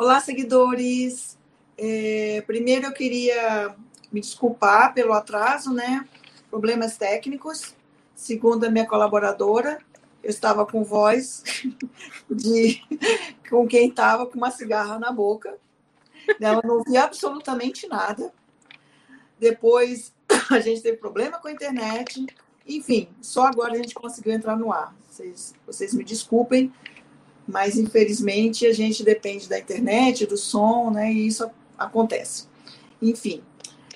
Olá, 0.00 0.20
seguidores. 0.20 1.36
É, 1.76 2.40
primeiro 2.46 2.86
eu 2.86 2.92
queria 2.92 3.74
me 4.12 4.20
desculpar 4.20 4.94
pelo 4.94 5.12
atraso, 5.12 5.74
né? 5.74 6.08
Problemas 6.48 6.96
técnicos. 6.96 7.74
Segundo 8.14 8.62
a 8.62 8.70
minha 8.70 8.86
colaboradora, 8.86 9.80
eu 10.22 10.30
estava 10.30 10.64
com 10.64 10.84
voz 10.84 11.42
de 12.30 12.80
com 13.50 13.66
quem 13.66 13.88
estava 13.88 14.24
com 14.24 14.36
uma 14.36 14.52
cigarra 14.52 15.00
na 15.00 15.10
boca. 15.10 15.58
Ela 16.40 16.62
não 16.62 16.76
ouvia 16.76 17.02
absolutamente 17.02 17.88
nada. 17.88 18.32
Depois 19.36 20.14
a 20.48 20.60
gente 20.60 20.80
teve 20.80 20.96
problema 20.96 21.40
com 21.40 21.48
a 21.48 21.52
internet. 21.52 22.24
Enfim, 22.64 23.08
só 23.20 23.48
agora 23.48 23.72
a 23.72 23.76
gente 23.76 23.96
conseguiu 23.96 24.32
entrar 24.32 24.56
no 24.56 24.72
ar. 24.72 24.94
Vocês, 25.10 25.56
vocês 25.66 25.92
me 25.92 26.04
desculpem, 26.04 26.72
mas 27.48 27.78
infelizmente 27.78 28.66
a 28.66 28.74
gente 28.74 29.02
depende 29.02 29.48
da 29.48 29.58
internet, 29.58 30.26
do 30.26 30.36
som, 30.36 30.90
né? 30.90 31.10
E 31.10 31.26
isso 31.26 31.50
acontece. 31.78 32.46
Enfim. 33.00 33.42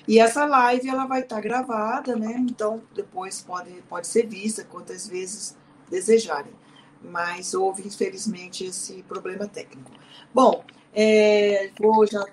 E 0.07 0.19
essa 0.19 0.45
live 0.45 0.89
ela 0.89 1.05
vai 1.05 1.21
estar 1.21 1.39
gravada, 1.39 2.15
né? 2.15 2.35
Então 2.49 2.81
depois 2.95 3.41
pode, 3.41 3.71
pode 3.87 4.07
ser 4.07 4.27
vista 4.27 4.63
quantas 4.63 5.07
vezes 5.07 5.55
desejarem. 5.89 6.51
Mas 6.99 7.53
houve, 7.53 7.85
infelizmente, 7.85 8.65
esse 8.65 9.03
problema 9.03 9.47
técnico. 9.47 9.91
Bom, 10.33 10.63
é, 10.93 11.69
vou 11.79 12.07
já 12.07 12.25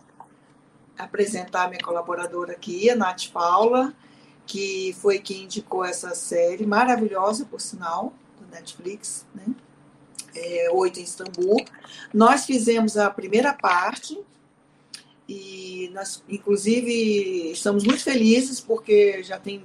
apresentar 0.96 1.68
minha 1.68 1.82
colaboradora 1.82 2.52
aqui, 2.52 2.88
a 2.88 2.96
Nath 2.96 3.28
Paula, 3.32 3.92
que 4.46 4.94
foi 5.00 5.18
quem 5.18 5.44
indicou 5.44 5.84
essa 5.84 6.14
série 6.14 6.66
maravilhosa, 6.66 7.44
por 7.44 7.60
sinal, 7.60 8.12
do 8.40 8.46
Netflix, 8.46 9.26
né? 9.34 9.44
É, 10.34 10.70
Oito 10.72 11.00
em 11.00 11.02
Istambul. 11.02 11.64
Nós 12.12 12.44
fizemos 12.44 12.96
a 12.96 13.10
primeira 13.10 13.52
parte 13.52 14.18
e 15.28 15.90
nós, 15.94 16.22
inclusive, 16.28 17.52
estamos 17.52 17.84
muito 17.84 18.02
felizes 18.02 18.60
porque 18.60 19.22
já 19.22 19.38
tem 19.38 19.64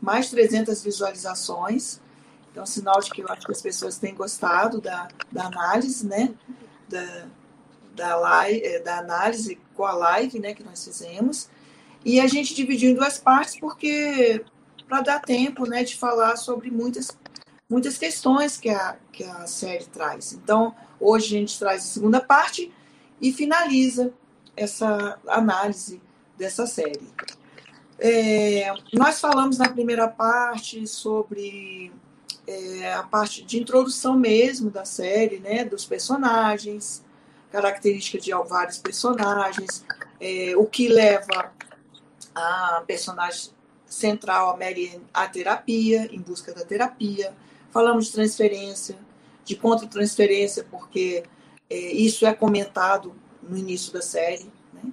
mais 0.00 0.26
de 0.26 0.32
300 0.32 0.82
visualizações. 0.82 2.00
Então, 2.50 2.66
sinal 2.66 3.00
de 3.00 3.10
que 3.10 3.22
eu 3.22 3.28
acho 3.28 3.46
que 3.46 3.52
as 3.52 3.62
pessoas 3.62 3.98
têm 3.98 4.14
gostado 4.14 4.80
da, 4.80 5.08
da 5.30 5.46
análise, 5.46 6.06
né? 6.06 6.34
Da, 6.88 7.26
da, 7.94 8.16
live, 8.16 8.62
eh, 8.64 8.80
da 8.80 8.98
análise 8.98 9.58
com 9.74 9.84
a 9.84 9.92
live 9.92 10.38
né, 10.38 10.54
que 10.54 10.64
nós 10.64 10.84
fizemos. 10.84 11.48
E 12.04 12.20
a 12.20 12.26
gente 12.26 12.54
dividiu 12.54 12.90
em 12.90 12.94
duas 12.94 13.18
partes 13.18 13.58
porque 13.58 14.44
para 14.88 15.02
dar 15.02 15.20
tempo 15.20 15.68
né, 15.68 15.84
de 15.84 15.96
falar 15.96 16.36
sobre 16.36 16.70
muitas, 16.70 17.16
muitas 17.70 17.96
questões 17.96 18.58
que 18.58 18.68
a, 18.68 18.96
que 19.12 19.22
a 19.22 19.46
série 19.46 19.86
traz. 19.86 20.32
Então, 20.32 20.74
hoje 20.98 21.36
a 21.36 21.38
gente 21.38 21.58
traz 21.58 21.84
a 21.84 21.86
segunda 21.86 22.20
parte 22.20 22.72
e 23.20 23.32
finaliza 23.32 24.12
essa 24.56 25.18
análise 25.28 26.02
dessa 26.36 26.66
série. 26.66 27.08
É, 27.98 28.72
nós 28.92 29.20
falamos 29.20 29.58
na 29.58 29.68
primeira 29.68 30.08
parte 30.08 30.86
sobre 30.86 31.92
é, 32.46 32.92
a 32.94 33.02
parte 33.02 33.44
de 33.44 33.60
introdução 33.60 34.16
mesmo 34.16 34.70
da 34.70 34.84
série, 34.84 35.38
né, 35.38 35.64
dos 35.64 35.84
personagens, 35.84 37.04
características 37.52 38.24
de 38.24 38.32
vários 38.48 38.78
personagens, 38.78 39.84
é, 40.20 40.56
o 40.56 40.66
que 40.66 40.88
leva 40.88 41.52
a 42.34 42.82
personagem 42.86 43.50
central, 43.86 44.50
a 44.50 44.56
Mary, 44.56 45.00
à 45.12 45.26
terapia, 45.26 46.08
em 46.12 46.20
busca 46.20 46.54
da 46.54 46.64
terapia. 46.64 47.34
Falamos 47.70 48.06
de 48.06 48.12
transferência, 48.12 48.98
de 49.44 49.56
contra-transferência, 49.56 50.66
porque 50.70 51.22
é, 51.68 51.76
isso 51.92 52.26
é 52.26 52.34
comentado 52.34 53.14
no 53.42 53.56
início 53.56 53.92
da 53.92 54.02
série. 54.02 54.50
Né? 54.72 54.92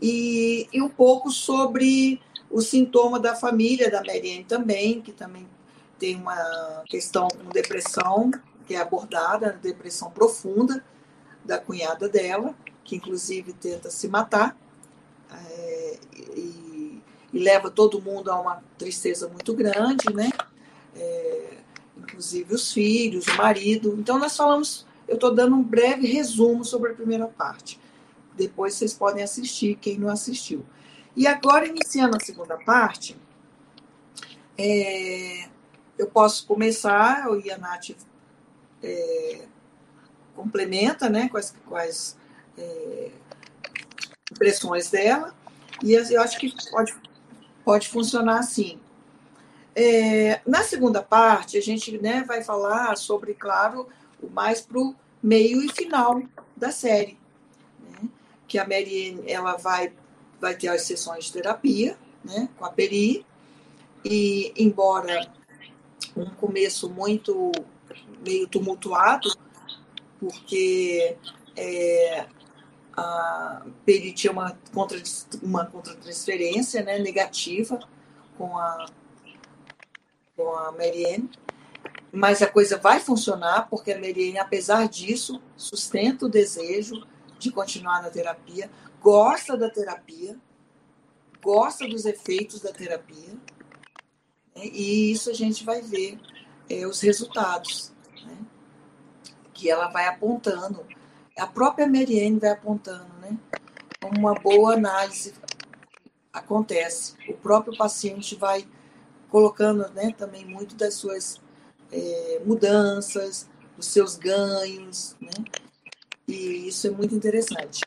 E, 0.00 0.68
e 0.72 0.82
um 0.82 0.88
pouco 0.88 1.30
sobre 1.30 2.20
o 2.50 2.60
sintoma 2.60 3.18
da 3.18 3.34
família 3.34 3.90
da 3.90 4.02
Marianne 4.02 4.44
também, 4.44 5.00
que 5.00 5.12
também 5.12 5.46
tem 5.98 6.16
uma 6.16 6.82
questão 6.86 7.28
com 7.28 7.48
depressão, 7.50 8.30
que 8.66 8.74
é 8.74 8.80
abordada, 8.80 9.58
depressão 9.62 10.10
profunda 10.10 10.84
da 11.44 11.58
cunhada 11.58 12.08
dela, 12.08 12.54
que 12.84 12.96
inclusive 12.96 13.52
tenta 13.52 13.90
se 13.90 14.08
matar, 14.08 14.56
é, 15.30 15.98
e, 16.36 17.02
e, 17.32 17.38
leva 17.38 17.70
todo 17.70 18.00
mundo 18.00 18.30
a 18.30 18.40
uma 18.40 18.62
tristeza 18.78 19.28
muito 19.28 19.54
grande, 19.54 20.12
né? 20.12 20.30
É, 20.94 21.58
inclusive 22.16 22.54
os 22.54 22.72
filhos, 22.72 23.26
o 23.26 23.36
marido. 23.36 23.94
Então, 23.98 24.18
nós 24.18 24.34
falamos, 24.34 24.86
eu 25.06 25.16
estou 25.16 25.34
dando 25.34 25.54
um 25.54 25.62
breve 25.62 26.06
resumo 26.06 26.64
sobre 26.64 26.92
a 26.92 26.94
primeira 26.94 27.26
parte. 27.26 27.78
Depois 28.34 28.74
vocês 28.74 28.94
podem 28.94 29.22
assistir, 29.22 29.76
quem 29.76 29.98
não 29.98 30.08
assistiu. 30.08 30.64
E 31.14 31.26
agora, 31.26 31.66
iniciando 31.66 32.16
a 32.16 32.20
segunda 32.20 32.56
parte, 32.56 33.16
é, 34.56 35.48
eu 35.98 36.06
posso 36.06 36.46
começar, 36.46 37.26
e 37.44 37.50
a 37.50 37.58
Nath 37.58 37.90
é, 38.82 39.42
complementa 40.34 41.08
né, 41.10 41.28
com 41.28 41.36
as, 41.36 41.54
com 41.66 41.76
as 41.76 42.16
é, 42.56 43.10
impressões 44.32 44.90
dela, 44.90 45.34
e 45.82 45.92
eu 45.92 46.22
acho 46.22 46.38
que 46.38 46.54
pode, 46.70 46.94
pode 47.64 47.88
funcionar 47.88 48.38
assim. 48.38 48.80
É, 49.78 50.40
na 50.46 50.62
segunda 50.62 51.02
parte, 51.02 51.58
a 51.58 51.60
gente 51.60 51.98
né, 51.98 52.24
vai 52.26 52.42
falar 52.42 52.96
sobre, 52.96 53.34
claro, 53.34 53.86
o 54.22 54.30
mais 54.30 54.62
para 54.62 54.78
o 54.78 54.96
meio 55.22 55.62
e 55.62 55.68
final 55.70 56.22
da 56.56 56.72
série. 56.72 57.18
Né? 57.78 58.08
Que 58.48 58.58
a 58.58 58.64
Mary 58.64 59.22
ela 59.26 59.56
vai, 59.56 59.92
vai 60.40 60.56
ter 60.56 60.68
as 60.68 60.80
sessões 60.80 61.26
de 61.26 61.34
terapia 61.34 61.98
né, 62.24 62.48
com 62.56 62.64
a 62.64 62.70
Peri, 62.70 63.26
e 64.02 64.50
embora 64.56 65.30
um 66.16 66.30
começo 66.30 66.88
muito 66.88 67.52
meio 68.24 68.48
tumultuado, 68.48 69.28
porque 70.18 71.18
é, 71.54 72.26
a 72.96 73.66
Peri 73.84 74.14
tinha 74.14 74.32
uma, 74.32 74.58
contra, 74.72 74.98
uma 75.42 75.66
contratransferência 75.66 76.82
né, 76.82 76.98
negativa 76.98 77.78
com 78.38 78.56
a, 78.56 78.86
com 80.36 80.54
a 80.54 80.70
Marianne, 80.72 81.30
mas 82.12 82.42
a 82.42 82.46
coisa 82.46 82.78
vai 82.78 83.00
funcionar 83.00 83.68
porque 83.68 83.92
a 83.92 83.98
Marianne, 83.98 84.38
apesar 84.38 84.88
disso, 84.88 85.42
sustenta 85.56 86.26
o 86.26 86.28
desejo 86.28 87.06
de 87.38 87.50
continuar 87.50 88.02
na 88.02 88.10
terapia, 88.10 88.70
gosta 89.00 89.56
da 89.56 89.70
terapia, 89.70 90.36
gosta 91.42 91.86
dos 91.88 92.04
efeitos 92.04 92.60
da 92.60 92.72
terapia, 92.72 93.34
né, 94.54 94.66
e 94.66 95.10
isso 95.10 95.30
a 95.30 95.34
gente 95.34 95.64
vai 95.64 95.80
ver 95.80 96.18
é, 96.68 96.86
os 96.86 97.00
resultados 97.00 97.94
que 99.56 99.70
ela 99.70 99.88
vai 99.88 100.06
apontando, 100.06 100.86
a 101.36 101.46
própria 101.46 101.86
Marianne 101.86 102.38
vai 102.38 102.50
apontando, 102.50 103.12
né? 103.20 103.36
Uma 104.16 104.34
boa 104.34 104.74
análise 104.74 105.34
acontece. 106.32 107.14
O 107.28 107.34
próprio 107.34 107.76
paciente 107.76 108.36
vai 108.36 108.66
colocando 109.30 109.88
né, 109.90 110.14
também 110.16 110.44
muito 110.44 110.74
das 110.74 110.94
suas 110.94 111.40
é, 111.92 112.40
mudanças, 112.44 113.48
os 113.78 113.86
seus 113.86 114.16
ganhos, 114.16 115.16
né? 115.20 115.30
E 116.26 116.68
isso 116.68 116.86
é 116.86 116.90
muito 116.90 117.14
interessante. 117.14 117.82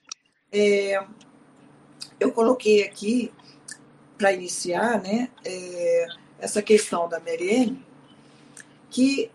É, 0.51 1.03
eu 2.19 2.31
coloquei 2.31 2.83
aqui, 2.83 3.31
para 4.17 4.33
iniciar, 4.33 5.01
né, 5.01 5.29
é, 5.45 6.07
essa 6.39 6.61
questão 6.61 7.07
da 7.07 7.19
Marianne, 7.19 7.85
que 8.89 9.31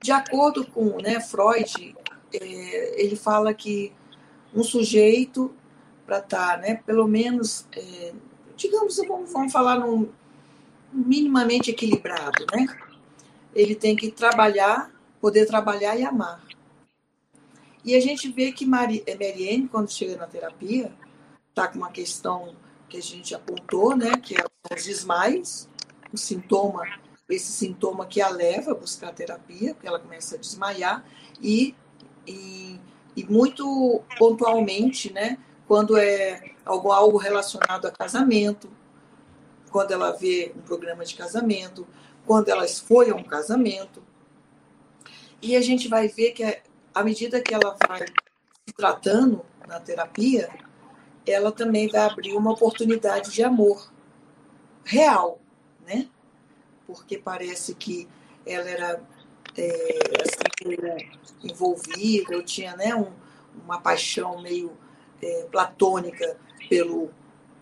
de 0.00 0.12
acordo 0.12 0.66
com 0.66 1.00
né, 1.00 1.20
Freud, 1.20 1.96
é, 2.32 3.02
ele 3.02 3.16
fala 3.16 3.52
que 3.52 3.92
um 4.54 4.62
sujeito, 4.62 5.54
para 6.06 6.18
estar, 6.18 6.56
tá, 6.56 6.56
né, 6.56 6.80
pelo 6.86 7.06
menos, 7.06 7.66
é, 7.72 8.12
digamos, 8.56 8.96
vamos, 8.96 9.32
vamos 9.32 9.52
falar 9.52 9.78
num 9.78 10.08
minimamente 10.92 11.70
equilibrado, 11.70 12.46
né? 12.52 12.66
Ele 13.54 13.74
tem 13.74 13.96
que 13.96 14.10
trabalhar, 14.10 14.90
poder 15.20 15.46
trabalhar 15.46 15.96
e 15.96 16.04
amar. 16.04 16.42
E 17.84 17.94
a 17.94 18.00
gente 18.00 18.30
vê 18.30 18.52
que 18.52 18.66
Mari, 18.66 19.02
é, 19.06 19.14
Marianne, 19.14 19.68
quando 19.68 19.90
chega 19.90 20.16
na 20.16 20.26
terapia, 20.26 20.92
está 21.48 21.68
com 21.68 21.78
uma 21.78 21.90
questão 21.90 22.54
que 22.88 22.96
a 22.96 23.02
gente 23.02 23.34
apontou, 23.34 23.96
né, 23.96 24.12
que 24.22 24.34
é 24.34 24.44
os 24.74 24.84
desmaios, 24.84 25.68
o 26.12 26.16
sintoma 26.16 26.82
esse 27.28 27.52
sintoma 27.52 28.06
que 28.06 28.20
a 28.20 28.28
leva 28.30 28.72
a 28.72 28.74
buscar 28.74 29.12
terapia, 29.12 29.74
porque 29.74 29.86
ela 29.86 29.98
começa 29.98 30.36
a 30.36 30.38
desmaiar, 30.38 31.04
e, 31.42 31.74
e, 32.26 32.80
e 33.14 33.24
muito 33.24 34.02
pontualmente, 34.18 35.12
né, 35.12 35.38
quando 35.66 35.96
é 35.96 36.52
algo, 36.64 36.90
algo 36.90 37.18
relacionado 37.18 37.86
a 37.86 37.90
casamento, 37.90 38.70
quando 39.70 39.92
ela 39.92 40.12
vê 40.12 40.52
um 40.56 40.60
programa 40.60 41.04
de 41.04 41.14
casamento, 41.14 41.86
quando 42.26 42.48
ela 42.48 42.66
foi 42.68 43.10
a 43.10 43.14
um 43.14 43.24
casamento. 43.24 44.02
E 45.40 45.56
a 45.56 45.60
gente 45.60 45.88
vai 45.88 46.08
ver 46.08 46.32
que 46.32 46.62
à 46.94 47.04
medida 47.04 47.40
que 47.40 47.54
ela 47.54 47.76
vai 47.86 48.00
se 48.06 48.74
tratando, 48.76 49.44
na 49.68 49.78
terapia, 49.78 50.48
ela 51.26 51.52
também 51.52 51.88
vai 51.88 52.00
abrir 52.00 52.34
uma 52.34 52.52
oportunidade 52.52 53.30
de 53.30 53.44
amor 53.44 53.92
real, 54.82 55.38
né? 55.86 56.08
Porque 56.86 57.18
parece 57.18 57.74
que 57.74 58.08
ela 58.46 58.68
era 58.68 59.02
é, 59.56 59.98
assim, 60.22 61.08
envolvida, 61.44 62.32
eu 62.32 62.42
tinha 62.42 62.74
né, 62.76 62.94
um, 62.94 63.12
uma 63.62 63.78
paixão 63.78 64.40
meio 64.40 64.72
é, 65.22 65.46
platônica 65.52 66.38
pelo, 66.68 67.10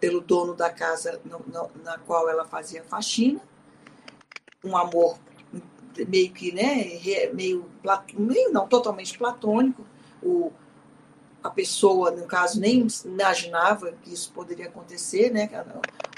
pelo 0.07 0.21
dono 0.21 0.55
da 0.55 0.71
casa 0.71 1.21
no, 1.25 1.41
no, 1.53 1.69
na 1.83 1.99
qual 1.99 2.29
ela 2.29 2.45
fazia 2.45 2.85
faxina, 2.85 3.41
um 4.63 4.77
amor 4.77 5.19
meio 6.07 6.33
que, 6.33 6.53
né, 6.53 7.01
meio, 7.35 7.69
meio 8.15 8.53
não 8.53 8.69
totalmente 8.69 9.19
platônico, 9.19 9.85
o, 10.23 10.53
a 11.43 11.51
pessoa, 11.51 12.13
no 12.13 12.25
caso, 12.25 12.61
nem 12.61 12.87
imaginava 13.05 13.91
que 14.01 14.15
isso 14.15 14.31
poderia 14.33 14.67
acontecer, 14.67 15.33
né, 15.33 15.51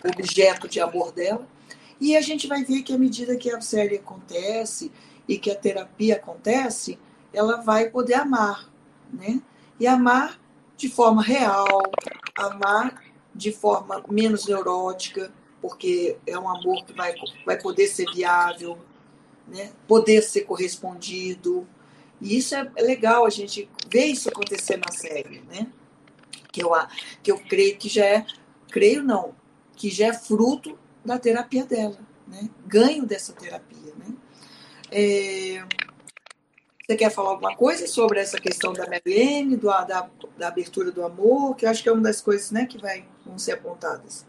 o 0.04 0.08
objeto 0.10 0.68
de 0.68 0.80
amor 0.80 1.10
dela, 1.10 1.48
e 1.98 2.14
a 2.14 2.20
gente 2.20 2.46
vai 2.46 2.64
ver 2.64 2.82
que 2.82 2.92
à 2.92 2.98
medida 2.98 3.38
que 3.38 3.50
a 3.50 3.58
série 3.62 3.96
acontece 3.96 4.92
e 5.26 5.38
que 5.38 5.50
a 5.50 5.56
terapia 5.56 6.16
acontece, 6.16 6.98
ela 7.32 7.62
vai 7.62 7.88
poder 7.88 8.14
amar, 8.16 8.68
né, 9.10 9.40
e 9.80 9.86
amar 9.86 10.38
de 10.76 10.90
forma 10.90 11.22
real, 11.22 11.82
amar 12.36 13.07
de 13.38 13.52
forma 13.52 14.02
menos 14.10 14.46
neurótica, 14.46 15.32
porque 15.62 16.18
é 16.26 16.36
um 16.36 16.48
amor 16.48 16.84
que 16.84 16.92
vai, 16.92 17.14
vai 17.46 17.56
poder 17.56 17.86
ser 17.86 18.04
viável, 18.12 18.76
né? 19.46 19.70
poder 19.86 20.22
ser 20.22 20.40
correspondido. 20.42 21.66
E 22.20 22.36
isso 22.36 22.56
é 22.56 22.68
legal 22.78 23.24
a 23.24 23.30
gente 23.30 23.70
ver 23.88 24.06
isso 24.06 24.28
acontecer 24.28 24.76
na 24.76 24.90
série, 24.90 25.40
né? 25.48 25.68
Que 26.50 26.64
eu, 26.64 26.72
que 27.22 27.30
eu 27.30 27.38
creio 27.38 27.76
que 27.78 27.88
já 27.88 28.04
é, 28.04 28.26
creio 28.72 29.04
não, 29.04 29.36
que 29.76 29.88
já 29.88 30.08
é 30.08 30.12
fruto 30.12 30.76
da 31.04 31.16
terapia 31.16 31.64
dela, 31.64 31.98
né? 32.26 32.50
Ganho 32.66 33.06
dessa 33.06 33.32
terapia, 33.32 33.94
né? 33.96 34.16
É, 34.90 35.64
você 36.88 36.96
quer 36.96 37.10
falar 37.10 37.30
alguma 37.32 37.54
coisa 37.54 37.86
sobre 37.86 38.18
essa 38.18 38.40
questão 38.40 38.72
da 38.72 38.88
Mariene, 38.88 39.58
do, 39.58 39.66
da, 39.66 40.08
da 40.38 40.48
abertura 40.48 40.90
do 40.90 41.04
amor, 41.04 41.54
que 41.54 41.66
eu 41.66 41.70
acho 41.70 41.82
que 41.82 41.88
é 41.90 41.92
uma 41.92 42.00
das 42.00 42.22
coisas 42.22 42.50
né, 42.50 42.64
que 42.64 42.78
vai, 42.78 43.04
vão 43.28 43.38
ser 43.38 43.52
apontadas. 43.52 44.26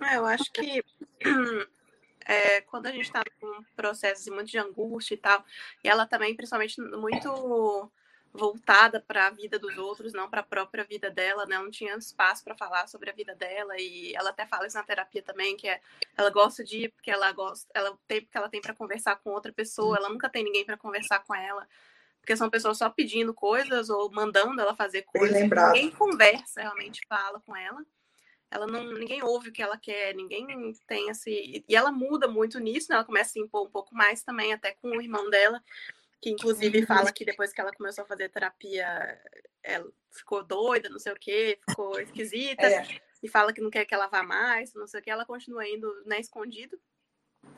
É, 0.00 0.16
eu 0.16 0.26
acho 0.26 0.52
que 0.52 0.84
é, 2.26 2.60
quando 2.62 2.86
a 2.86 2.92
gente 2.92 3.06
está 3.06 3.22
com 3.40 3.64
processos 3.74 4.26
muito 4.28 4.50
de 4.50 4.58
angústia 4.58 5.14
e 5.14 5.18
tal, 5.18 5.44
e 5.82 5.88
ela 5.88 6.06
também, 6.06 6.34
principalmente, 6.34 6.80
muito 6.80 7.90
voltada 8.36 9.00
para 9.00 9.28
a 9.28 9.30
vida 9.30 9.58
dos 9.58 9.76
outros, 9.78 10.12
não 10.12 10.28
para 10.28 10.40
a 10.40 10.44
própria 10.44 10.84
vida 10.84 11.10
dela, 11.10 11.46
né? 11.46 11.58
Não 11.58 11.70
tinha 11.70 11.96
espaço 11.96 12.44
para 12.44 12.54
falar 12.54 12.86
sobre 12.86 13.10
a 13.10 13.12
vida 13.12 13.34
dela 13.34 13.74
e 13.78 14.14
ela 14.14 14.30
até 14.30 14.46
fala 14.46 14.66
isso 14.66 14.76
na 14.76 14.82
terapia 14.82 15.22
também, 15.22 15.56
que 15.56 15.66
é, 15.66 15.80
ela 16.16 16.30
gosta 16.30 16.62
de 16.62 16.84
ir 16.84 16.88
porque 16.90 17.10
ela 17.10 17.32
gosta, 17.32 17.66
ela 17.74 17.96
tem 18.06 18.20
porque 18.20 18.36
ela 18.36 18.48
tem 18.48 18.60
para 18.60 18.74
conversar 18.74 19.16
com 19.16 19.30
outra 19.30 19.52
pessoa, 19.52 19.96
ela 19.96 20.10
nunca 20.10 20.28
tem 20.28 20.44
ninguém 20.44 20.64
para 20.64 20.76
conversar 20.76 21.20
com 21.20 21.34
ela, 21.34 21.66
porque 22.26 22.36
são 22.36 22.50
pessoas 22.50 22.76
só 22.76 22.90
pedindo 22.90 23.32
coisas 23.32 23.88
ou 23.88 24.10
mandando 24.10 24.60
ela 24.60 24.74
fazer 24.74 25.02
coisas. 25.02 25.40
Ninguém 25.40 25.92
conversa, 25.92 26.60
realmente 26.60 27.00
fala 27.08 27.40
com 27.40 27.54
ela 27.54 27.86
ela 28.50 28.66
não 28.66 28.92
ninguém 28.92 29.22
ouve 29.22 29.48
o 29.48 29.52
que 29.52 29.62
ela 29.62 29.76
quer, 29.76 30.14
ninguém 30.14 30.46
tem 30.86 31.08
esse 31.10 31.64
e 31.68 31.74
ela 31.74 31.90
muda 31.90 32.28
muito 32.28 32.58
nisso, 32.60 32.88
né? 32.88 32.96
Ela 32.96 33.04
começa 33.04 33.30
a 33.30 33.32
se 33.32 33.40
impor 33.40 33.66
um 33.66 33.70
pouco 33.70 33.94
mais 33.94 34.22
também, 34.22 34.52
até 34.52 34.72
com 34.72 34.88
o 34.88 35.02
irmão 35.02 35.28
dela, 35.28 35.62
que 36.20 36.30
inclusive 36.30 36.80
uhum. 36.80 36.86
fala 36.86 37.12
que 37.12 37.24
depois 37.24 37.52
que 37.52 37.60
ela 37.60 37.72
começou 37.72 38.04
a 38.04 38.06
fazer 38.06 38.28
terapia, 38.28 39.20
ela 39.62 39.90
ficou 40.12 40.44
doida, 40.44 40.88
não 40.88 40.98
sei 40.98 41.12
o 41.12 41.18
que, 41.18 41.58
ficou 41.68 41.98
esquisita 42.00 42.66
é. 42.66 42.86
e 43.22 43.28
fala 43.28 43.52
que 43.52 43.60
não 43.60 43.70
quer 43.70 43.84
que 43.84 43.94
ela 43.94 44.06
vá 44.06 44.22
mais, 44.22 44.72
não 44.74 44.86
sei 44.86 45.00
o 45.00 45.02
que, 45.02 45.10
ela 45.10 45.26
continua 45.26 45.68
indo, 45.68 45.92
né, 46.06 46.20
escondido. 46.20 46.80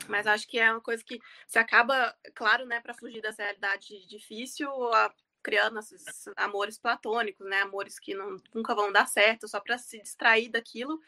Mas 0.07 0.25
acho 0.25 0.47
que 0.47 0.57
é 0.57 0.71
uma 0.71 0.81
coisa 0.81 1.03
que 1.03 1.19
se 1.47 1.59
acaba, 1.59 2.15
claro, 2.33 2.65
né, 2.65 2.79
para 2.79 2.93
fugir 2.93 3.21
dessa 3.21 3.43
realidade 3.43 4.05
difícil, 4.07 4.69
a 4.93 5.13
criando 5.41 5.79
esses 5.79 6.27
amores 6.35 6.77
platônicos, 6.77 7.47
né? 7.47 7.61
Amores 7.61 7.99
que 7.99 8.13
não, 8.13 8.37
nunca 8.53 8.75
vão 8.75 8.91
dar 8.91 9.07
certo, 9.07 9.47
só 9.47 9.59
para 9.59 9.77
se 9.77 10.01
distrair 10.01 10.49
daquilo 10.49 10.99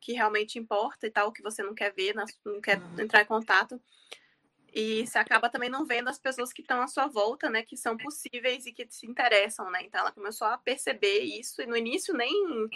que 0.00 0.12
realmente 0.12 0.58
importa 0.58 1.06
e 1.06 1.10
tal, 1.10 1.32
que 1.32 1.42
você 1.42 1.62
não 1.62 1.74
quer 1.74 1.92
ver, 1.92 2.14
não 2.44 2.60
quer 2.60 2.78
uhum. 2.78 3.00
entrar 3.00 3.22
em 3.22 3.26
contato. 3.26 3.80
E 4.72 5.06
você 5.06 5.18
acaba 5.18 5.48
também 5.48 5.70
não 5.70 5.86
vendo 5.86 6.08
as 6.08 6.18
pessoas 6.18 6.52
que 6.52 6.60
estão 6.60 6.82
à 6.82 6.86
sua 6.86 7.06
volta, 7.06 7.48
né? 7.48 7.62
Que 7.62 7.76
são 7.76 7.96
possíveis 7.96 8.66
e 8.66 8.72
que 8.72 8.86
se 8.90 9.06
interessam, 9.06 9.70
né? 9.70 9.80
Então 9.82 10.00
ela 10.00 10.12
começou 10.12 10.46
a 10.46 10.58
perceber 10.58 11.20
isso 11.20 11.62
e 11.62 11.66
no 11.66 11.76
início 11.76 12.14
nem 12.14 12.68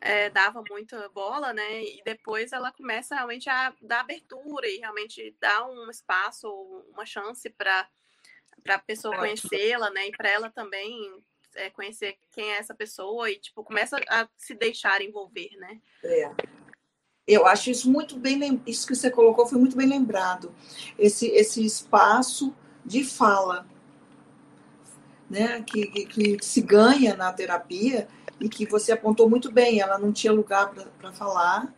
é, 0.00 0.30
dava 0.30 0.64
muita 0.68 1.08
bola, 1.10 1.52
né? 1.52 1.84
E 1.84 2.02
depois 2.04 2.52
ela 2.52 2.72
começa 2.72 3.14
realmente 3.14 3.50
a 3.50 3.74
dar 3.82 4.00
abertura 4.00 4.66
e 4.66 4.78
realmente 4.78 5.36
dar 5.40 5.68
um 5.68 5.90
espaço, 5.90 6.48
uma 6.92 7.04
chance 7.04 7.48
para 7.50 7.88
para 8.62 8.74
a 8.74 8.78
pessoa 8.78 9.16
conhecê-la, 9.16 9.90
né? 9.90 10.08
E 10.08 10.12
para 10.12 10.28
ela 10.28 10.50
também 10.50 11.14
é, 11.54 11.70
conhecer 11.70 12.18
quem 12.30 12.52
é 12.52 12.58
essa 12.58 12.74
pessoa 12.74 13.30
e 13.30 13.38
tipo 13.38 13.64
começa 13.64 13.98
a 14.08 14.28
se 14.36 14.54
deixar 14.54 15.02
envolver, 15.02 15.50
né? 15.56 15.80
É. 16.04 16.30
Eu 17.26 17.46
acho 17.46 17.70
isso 17.70 17.90
muito 17.90 18.18
bem 18.18 18.60
isso 18.66 18.86
que 18.86 18.94
você 18.94 19.10
colocou 19.10 19.46
foi 19.46 19.58
muito 19.58 19.76
bem 19.76 19.86
lembrado. 19.86 20.54
Esse 20.98 21.28
esse 21.28 21.64
espaço 21.64 22.54
de 22.84 23.04
fala, 23.04 23.66
né? 25.28 25.62
Que, 25.62 25.86
que, 25.86 26.36
que 26.36 26.44
se 26.44 26.60
ganha 26.60 27.16
na 27.16 27.32
terapia 27.32 28.08
e 28.40 28.48
que 28.48 28.66
você 28.66 28.92
apontou 28.92 29.28
muito 29.28 29.50
bem. 29.52 29.80
Ela 29.80 29.98
não 29.98 30.12
tinha 30.12 30.32
lugar 30.32 30.72
para 30.98 31.12
falar, 31.12 31.72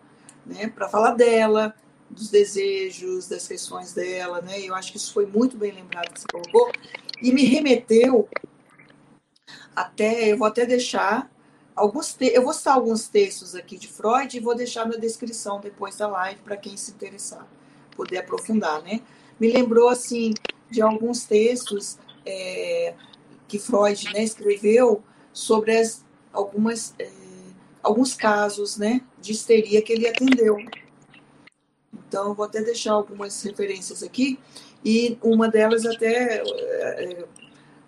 né? 0.47 0.69
Para 0.69 0.89
falar 0.89 1.13
dela, 1.15 1.75
dos 2.09 2.31
desejos, 2.31 3.29
das 3.29 3.47
questões 3.47 3.93
dela, 3.93 4.41
né? 4.41 4.61
Eu 4.61 4.75
acho 4.75 4.93
que 4.93 4.99
isso 4.99 5.13
foi 5.13 5.27
muito 5.27 5.57
bem 5.57 5.73
lembrado 5.73 6.13
que 6.13 6.21
você 6.21 6.27
colocou 6.31 6.71
e 7.21 7.33
me 7.33 7.45
remeteu 7.45 8.29
até, 9.75 10.33
eu 10.33 10.39
vou 10.39 10.47
até 10.47 10.67
deixar 10.67 11.31
alguns 11.75 12.13
te... 12.13 12.27
eu 12.27 12.43
vou 12.43 12.53
citar 12.53 12.75
alguns 12.75 13.09
textos 13.09 13.55
aqui 13.55 13.79
de 13.79 13.89
Freud 13.89 14.37
e 14.37 14.41
vou 14.41 14.55
deixar 14.55 14.87
na 14.87 14.97
descrição 14.97 15.61
depois 15.61 15.97
da 15.97 16.07
live 16.07 16.41
para 16.43 16.57
quem 16.57 16.77
se 16.77 16.91
interessar, 16.91 17.47
poder 17.97 18.19
aprofundar, 18.19 18.83
né? 18.83 19.01
Me 19.41 19.51
lembrou 19.51 19.89
assim 19.89 20.35
de 20.71 20.83
alguns 20.83 21.25
textos 21.25 21.99
é, 22.25 22.95
que 23.49 23.59
Freud 23.59 24.13
né, 24.13 24.23
escreveu 24.23 25.03
sobre 25.33 25.77
as, 25.77 26.05
algumas 26.33 26.95
é, 26.99 27.11
alguns 27.83 28.15
casos, 28.15 28.77
né, 28.77 29.03
de 29.21 29.33
histeria 29.33 29.83
que 29.83 29.93
ele 29.93 30.07
atendeu. 30.07 30.57
Então, 31.93 32.35
vou 32.35 32.45
até 32.45 32.63
deixar 32.63 32.93
algumas 32.93 33.43
referências 33.43 34.03
aqui, 34.03 34.39
e 34.85 35.19
uma 35.23 35.49
delas 35.49 35.85
até 35.85 36.43
é, 36.45 37.25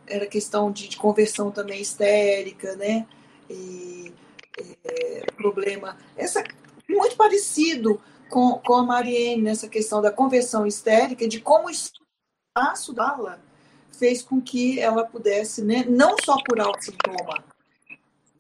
era 0.06 0.26
questão 0.26 0.70
de, 0.72 0.88
de, 0.88 0.96
conversão 0.96 1.50
também 1.50 1.80
histérica, 1.80 2.76
né? 2.76 3.06
E 3.48 4.12
é, 4.84 5.26
problema, 5.36 5.96
essa 6.16 6.42
muito 6.88 7.16
parecido 7.16 8.00
com, 8.30 8.58
com 8.58 8.74
a 8.74 8.82
Mariene 8.82 9.42
nessa 9.42 9.68
questão 9.68 10.00
da 10.00 10.10
conversão 10.10 10.66
histérica, 10.66 11.26
de 11.26 11.40
como 11.40 11.68
o 11.68 11.70
espaço 11.70 12.92
dela 12.92 13.40
fez 13.92 14.22
com 14.22 14.40
que 14.40 14.80
ela 14.80 15.04
pudesse, 15.04 15.62
né, 15.62 15.84
não 15.88 16.16
só 16.24 16.36
curar 16.48 16.68
o 16.68 16.80
sintoma 16.80 17.44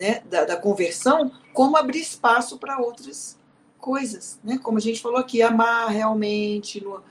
né, 0.04 0.22
da, 0.28 0.44
da 0.44 0.56
conversão, 0.56 1.32
como 1.54 1.78
abrir 1.78 2.00
espaço 2.00 2.58
para 2.58 2.78
outras 2.78 3.38
coisas, 3.78 4.38
né? 4.44 4.58
Como 4.62 4.76
a 4.76 4.80
gente 4.80 5.00
falou 5.00 5.16
aqui, 5.16 5.40
amar 5.40 5.88
realmente 5.88 6.78
no, 6.84 7.02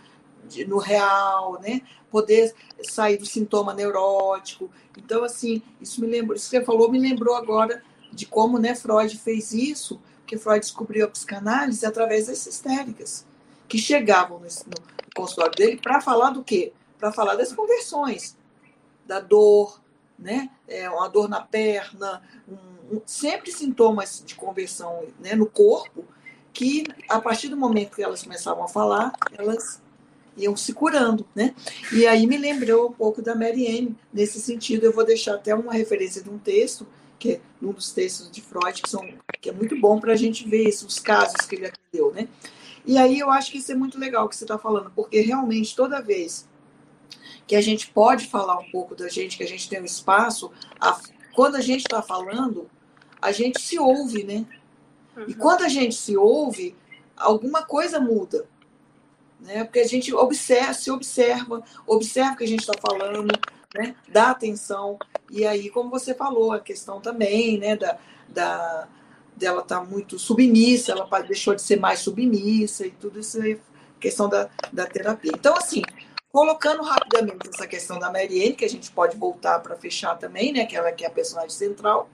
no 0.68 0.78
real, 0.78 1.60
né? 1.60 1.82
Poder 2.12 2.54
sair 2.84 3.18
do 3.18 3.26
sintoma 3.26 3.74
neurótico. 3.74 4.70
Então, 4.96 5.24
assim, 5.24 5.60
isso 5.82 6.02
me 6.02 6.06
lembrou, 6.06 6.36
isso 6.36 6.48
que 6.48 6.56
você 6.56 6.64
falou 6.64 6.92
me 6.92 7.00
lembrou 7.00 7.36
agora 7.36 7.82
de 8.12 8.28
como, 8.28 8.60
né, 8.60 8.76
Freud 8.76 9.18
fez 9.18 9.54
isso, 9.54 10.00
porque 10.20 10.38
Freud 10.38 10.60
descobriu 10.60 11.06
a 11.06 11.10
psicanálise 11.10 11.84
através 11.84 12.28
das 12.28 12.46
histéricas, 12.46 13.26
que 13.68 13.80
chegavam 13.80 14.38
no, 14.38 14.46
no 14.46 15.14
consultório 15.16 15.56
dele 15.56 15.80
para 15.82 16.00
falar 16.00 16.30
do 16.30 16.44
quê? 16.44 16.72
Para 17.00 17.12
falar 17.12 17.34
das 17.36 17.52
conversões, 17.52 18.38
da 19.04 19.20
dor, 19.20 19.82
né? 20.24 20.50
É, 20.68 20.89
uma 20.89 21.08
dor 21.10 21.30
na 21.30 21.42
perna, 21.42 22.22
um, 22.48 22.96
um, 22.96 23.01
sempre 23.06 23.51
sintomas 23.51 24.24
de 24.25 24.36
conversão 24.36 25.03
né, 25.20 25.36
no 25.36 25.46
corpo, 25.46 26.06
que 26.53 26.86
a 27.10 27.20
partir 27.20 27.50
do 27.50 27.58
momento 27.58 27.96
que 27.96 28.03
elas 28.03 28.24
começavam 28.24 28.63
a 28.63 28.68
falar, 28.68 29.12
elas 29.38 29.82
iam 30.38 30.56
se 30.56 30.74
curando, 30.74 31.25
né? 31.36 31.53
E 31.92 32.08
aí 32.08 32.25
me 32.25 32.38
lembrou 32.38 32.89
um 32.89 32.94
pouco 32.94 33.22
da 33.22 33.36
Mary 33.36 33.68
Anne 33.68 33.96
nesse 34.12 34.39
sentido. 34.39 34.86
Eu 34.86 34.94
vou 34.94 35.06
deixar 35.06 35.36
até 35.36 35.53
uma 35.53 35.74
referência 35.74 36.24
de 36.24 36.30
um 36.30 36.39
texto 36.39 36.88
que 37.20 37.34
é 37.34 37.42
um 37.62 37.72
dos 37.72 37.92
textos 37.92 38.30
de 38.30 38.42
Freud 38.42 38.82
que 38.82 38.89
são 38.89 39.08
que 39.39 39.50
é 39.50 39.53
muito 39.53 39.80
bom 39.80 40.00
para 40.00 40.13
a 40.13 40.15
gente 40.15 40.48
ver 40.48 40.68
esses, 40.68 40.84
os 40.84 41.00
casos 41.00 41.46
que 41.48 41.56
ele 41.56 41.68
atendeu, 41.68 42.12
né? 42.13 42.27
E 42.86 42.98
aí 42.98 43.20
eu 43.20 43.30
acho 43.30 43.51
que 43.51 43.60
isso 43.60 43.72
é 43.72 43.75
muito 43.75 43.98
legal 43.98 44.27
que 44.27 44.36
você 44.36 44.44
está 44.44 44.58
falando, 44.58 44.92
porque 44.94 45.22
realmente 45.22 45.75
toda 45.75 46.01
vez 46.01 46.48
que 47.48 47.56
a 47.56 47.62
gente 47.62 47.88
pode 47.90 48.28
falar 48.28 48.58
um 48.60 48.70
pouco 48.72 48.96
da 48.96 49.10
gente, 49.10 49.38
que 49.38 49.44
a 49.44 49.48
gente 49.48 49.70
tem 49.70 49.82
um 49.82 49.86
espaço, 49.86 50.52
a, 50.80 51.00
quando 51.34 51.56
a 51.56 51.62
gente 51.62 51.82
está 51.82 52.02
falando, 52.02 52.70
a 53.22 53.32
gente 53.32 53.62
se 53.62 53.78
ouve, 53.78 54.24
né? 54.24 54.46
E 55.28 55.34
quando 55.34 55.64
a 55.64 55.70
gente 55.70 55.96
se 55.96 56.18
ouve, 56.18 56.76
alguma 57.16 57.64
coisa 57.64 58.00
muda. 58.00 58.46
Né? 59.40 59.64
Porque 59.64 59.80
a 59.80 59.88
gente 59.88 60.14
observa, 60.14 60.74
se 60.74 60.90
observa, 60.90 61.64
observa 61.86 62.34
o 62.34 62.38
que 62.38 62.44
a 62.44 62.48
gente 62.48 62.62
está 62.62 62.74
falando, 62.80 63.28
né? 63.76 63.96
dá 64.08 64.32
atenção. 64.32 64.98
E 65.30 65.46
aí, 65.46 65.70
como 65.70 65.90
você 65.90 66.14
falou, 66.14 66.52
a 66.52 66.60
questão 66.60 67.02
também 67.02 67.58
né? 67.60 67.76
da, 67.76 67.98
da, 68.28 68.88
dela 69.36 69.62
estar 69.62 69.80
tá 69.80 69.86
muito 69.86 70.18
submissa, 70.18 70.94
ela 70.94 71.08
deixou 71.22 71.54
de 71.54 71.62
ser 71.62 71.80
mais 71.80 72.00
submissa 72.00 72.88
e 72.88 72.92
tudo 72.92 73.20
isso 73.20 73.42
é 73.42 73.60
questão 74.00 74.28
da, 74.28 74.50
da 74.72 74.86
terapia. 74.86 75.32
Então, 75.34 75.56
assim, 75.56 75.82
colocando 76.34 76.82
rapidamente 76.82 77.48
essa 77.48 77.68
questão 77.68 78.00
da 78.00 78.12
Marielle, 78.12 78.56
que 78.56 78.66
a 78.66 78.70
gente 78.70 78.92
pode 78.92 79.16
voltar 79.16 79.60
para 79.60 79.75
fechar 79.75 80.16
também, 80.16 80.52
né? 80.52 80.66
Que 80.66 80.75
ela 80.75 80.92
que 80.92 81.06
é 81.06 81.08
a 81.08 81.12
personagem 81.12 81.52
central, 81.52 82.10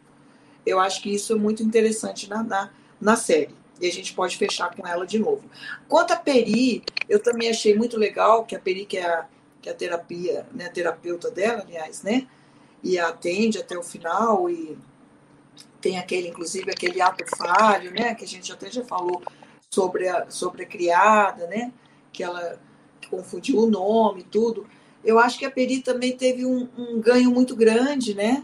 eu 0.65 0.77
acho 0.77 1.01
que 1.01 1.15
isso 1.15 1.31
é 1.31 1.35
muito 1.37 1.63
interessante 1.63 2.29
na, 2.29 2.43
na, 2.43 2.69
na 2.99 3.15
série. 3.15 3.55
E 3.79 3.87
a 3.87 3.91
gente 3.91 4.13
pode 4.13 4.35
fechar 4.35 4.75
com 4.75 4.85
ela 4.85 5.07
de 5.07 5.17
novo. 5.17 5.49
Quanto 5.87 6.11
a 6.11 6.17
Peri, 6.17 6.83
eu 7.07 7.23
também 7.23 7.49
achei 7.49 7.73
muito 7.73 7.95
legal 7.95 8.43
que 8.43 8.57
a 8.57 8.59
Peri, 8.59 8.85
que 8.85 8.97
é 8.97 9.05
a, 9.05 9.25
que 9.61 9.69
é 9.69 9.71
a 9.71 9.75
terapia, 9.75 10.45
né, 10.51 10.65
a 10.65 10.69
terapeuta 10.69 11.31
dela, 11.31 11.63
aliás, 11.65 12.03
né? 12.03 12.27
E 12.83 12.99
atende 12.99 13.57
até 13.57 13.77
o 13.77 13.83
final 13.83 14.49
e 14.49 14.77
tem 15.79 15.97
aquele, 15.97 16.27
inclusive, 16.27 16.69
aquele 16.69 16.99
ato 16.99 17.23
falho, 17.37 17.89
né? 17.93 18.13
Que 18.15 18.25
a 18.25 18.27
gente 18.27 18.51
até 18.51 18.69
já 18.69 18.83
falou 18.83 19.23
sobre 19.73 20.09
a, 20.09 20.29
sobre 20.29 20.63
a 20.63 20.65
criada, 20.65 21.47
né? 21.47 21.71
Que 22.11 22.21
ela 22.21 22.59
confundiu 23.07 23.59
o 23.59 23.69
nome 23.69 24.23
tudo. 24.23 24.67
Eu 25.03 25.17
acho 25.17 25.39
que 25.39 25.45
a 25.45 25.51
Peri 25.51 25.79
também 25.79 26.15
teve 26.15 26.45
um, 26.45 26.67
um 26.77 26.99
ganho 26.99 27.31
muito 27.31 27.55
grande, 27.55 28.13
né? 28.13 28.43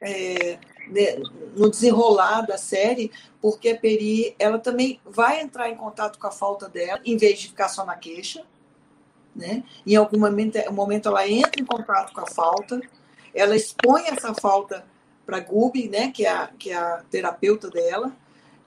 É, 0.00 0.58
né, 0.88 1.16
no 1.56 1.70
desenrolar 1.70 2.42
da 2.42 2.58
série, 2.58 3.10
porque 3.40 3.70
a 3.70 3.78
Peri 3.78 4.34
ela 4.38 4.58
também 4.58 5.00
vai 5.04 5.40
entrar 5.40 5.70
em 5.70 5.76
contato 5.76 6.18
com 6.18 6.26
a 6.26 6.30
falta 6.30 6.68
dela, 6.68 7.00
em 7.04 7.16
vez 7.16 7.38
de 7.38 7.48
ficar 7.48 7.68
só 7.68 7.84
na 7.84 7.96
queixa. 7.96 8.44
Né? 9.34 9.64
Em 9.86 9.96
algum 9.96 10.18
momento, 10.18 10.58
momento 10.72 11.08
ela 11.08 11.28
entra 11.28 11.60
em 11.60 11.64
contato 11.64 12.12
com 12.12 12.20
a 12.20 12.26
falta, 12.26 12.80
ela 13.34 13.56
expõe 13.56 14.04
essa 14.06 14.32
falta 14.34 14.84
para 15.26 15.40
Gubi, 15.40 15.88
né, 15.88 16.10
que 16.10 16.24
é 16.24 16.30
a, 16.30 16.48
que 16.58 16.70
é 16.70 16.76
a 16.76 17.02
terapeuta 17.10 17.68
dela, 17.70 18.12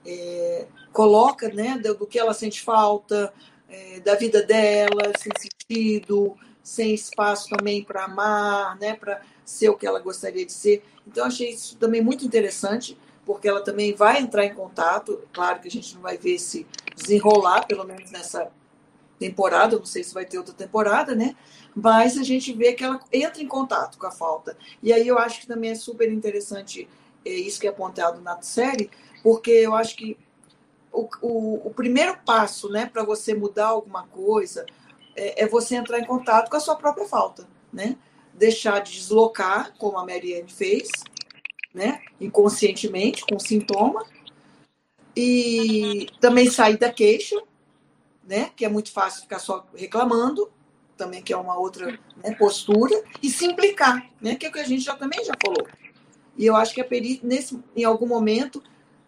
é, 0.04 0.66
coloca 0.92 1.48
né, 1.48 1.78
do, 1.78 1.94
do, 1.94 2.06
que 2.06 2.18
ela 2.18 2.34
sente 2.34 2.60
falta, 2.60 3.32
é, 3.68 4.00
da 4.00 4.14
vida 4.14 4.42
dela, 4.42 5.12
sem 5.18 5.32
sentido, 5.38 6.36
sem 6.62 6.94
espaço 6.94 7.48
também 7.48 7.82
para 7.82 8.04
amar, 8.04 8.78
né, 8.78 8.94
para 8.94 9.20
ser 9.44 9.68
o 9.68 9.76
que 9.76 9.86
ela 9.86 10.00
gostaria 10.00 10.44
de 10.44 10.52
ser. 10.52 10.82
Então, 11.06 11.26
achei 11.26 11.50
isso 11.50 11.76
também 11.76 12.02
muito 12.02 12.24
interessante, 12.24 12.98
porque 13.24 13.48
ela 13.48 13.62
também 13.62 13.94
vai 13.94 14.20
entrar 14.20 14.44
em 14.44 14.54
contato. 14.54 15.22
Claro 15.32 15.60
que 15.60 15.68
a 15.68 15.70
gente 15.70 15.94
não 15.94 16.02
vai 16.02 16.18
ver 16.18 16.38
se 16.38 16.66
desenrolar, 16.94 17.66
pelo 17.66 17.84
menos 17.84 18.10
nessa 18.10 18.50
temporada, 19.18 19.76
não 19.76 19.84
sei 19.84 20.04
se 20.04 20.14
vai 20.14 20.24
ter 20.24 20.38
outra 20.38 20.54
temporada, 20.54 21.14
né? 21.14 21.34
Mas 21.74 22.16
a 22.16 22.22
gente 22.22 22.52
vê 22.52 22.72
que 22.72 22.84
ela 22.84 23.00
entra 23.12 23.42
em 23.42 23.48
contato 23.48 23.98
com 23.98 24.06
a 24.06 24.10
falta. 24.10 24.56
E 24.82 24.92
aí 24.92 25.06
eu 25.06 25.18
acho 25.18 25.40
que 25.40 25.46
também 25.46 25.70
é 25.70 25.74
super 25.74 26.10
interessante 26.10 26.88
é, 27.24 27.30
isso 27.30 27.60
que 27.60 27.66
é 27.66 27.70
apontado 27.70 28.20
na 28.20 28.40
série, 28.40 28.90
porque 29.22 29.50
eu 29.50 29.74
acho 29.74 29.96
que 29.96 30.16
o, 30.98 31.08
o, 31.22 31.68
o 31.68 31.70
primeiro 31.70 32.18
passo 32.24 32.68
né, 32.68 32.86
para 32.86 33.04
você 33.04 33.34
mudar 33.34 33.68
alguma 33.68 34.06
coisa 34.06 34.66
é, 35.14 35.44
é, 35.44 35.48
você 35.48 35.74
entrar 35.74 35.98
em 35.98 36.04
contato 36.04 36.48
com 36.48 36.56
a 36.56 36.60
sua 36.60 36.76
própria 36.76 37.06
falta, 37.06 37.48
né? 37.72 37.96
Deixar 38.34 38.78
de 38.80 38.92
deslocar, 38.92 39.74
como 39.76 39.98
a 39.98 40.06
Marianne 40.06 40.50
fez, 40.50 40.88
né? 41.74 42.00
Inconscientemente, 42.20 43.24
com 43.26 43.38
sintoma, 43.38 44.06
e 45.16 46.06
também 46.20 46.48
sair 46.48 46.78
da 46.78 46.92
queixa, 46.92 47.36
né? 48.22 48.50
Que 48.54 48.64
é 48.64 48.68
muito 48.68 48.92
fácil 48.92 49.22
ficar 49.22 49.40
só 49.40 49.66
reclamando, 49.74 50.50
também 50.96 51.20
que 51.20 51.32
é 51.32 51.36
uma 51.36 51.58
outra 51.58 51.98
né, 52.22 52.34
postura, 52.36 53.02
e 53.20 53.28
se 53.28 53.44
implicar, 53.44 54.08
né? 54.20 54.36
Que 54.36 54.46
é 54.46 54.48
o 54.48 54.52
que 54.52 54.60
a 54.60 54.64
gente 54.64 54.84
já 54.84 54.94
também 54.94 55.24
já 55.24 55.34
falou. 55.44 55.66
E 56.36 56.46
eu 56.46 56.54
acho 56.54 56.72
que 56.72 56.80
a 56.80 56.84
Peri, 56.84 57.20
nesse, 57.24 57.58
em 57.74 57.82
algum 57.82 58.06
momento, 58.06 58.62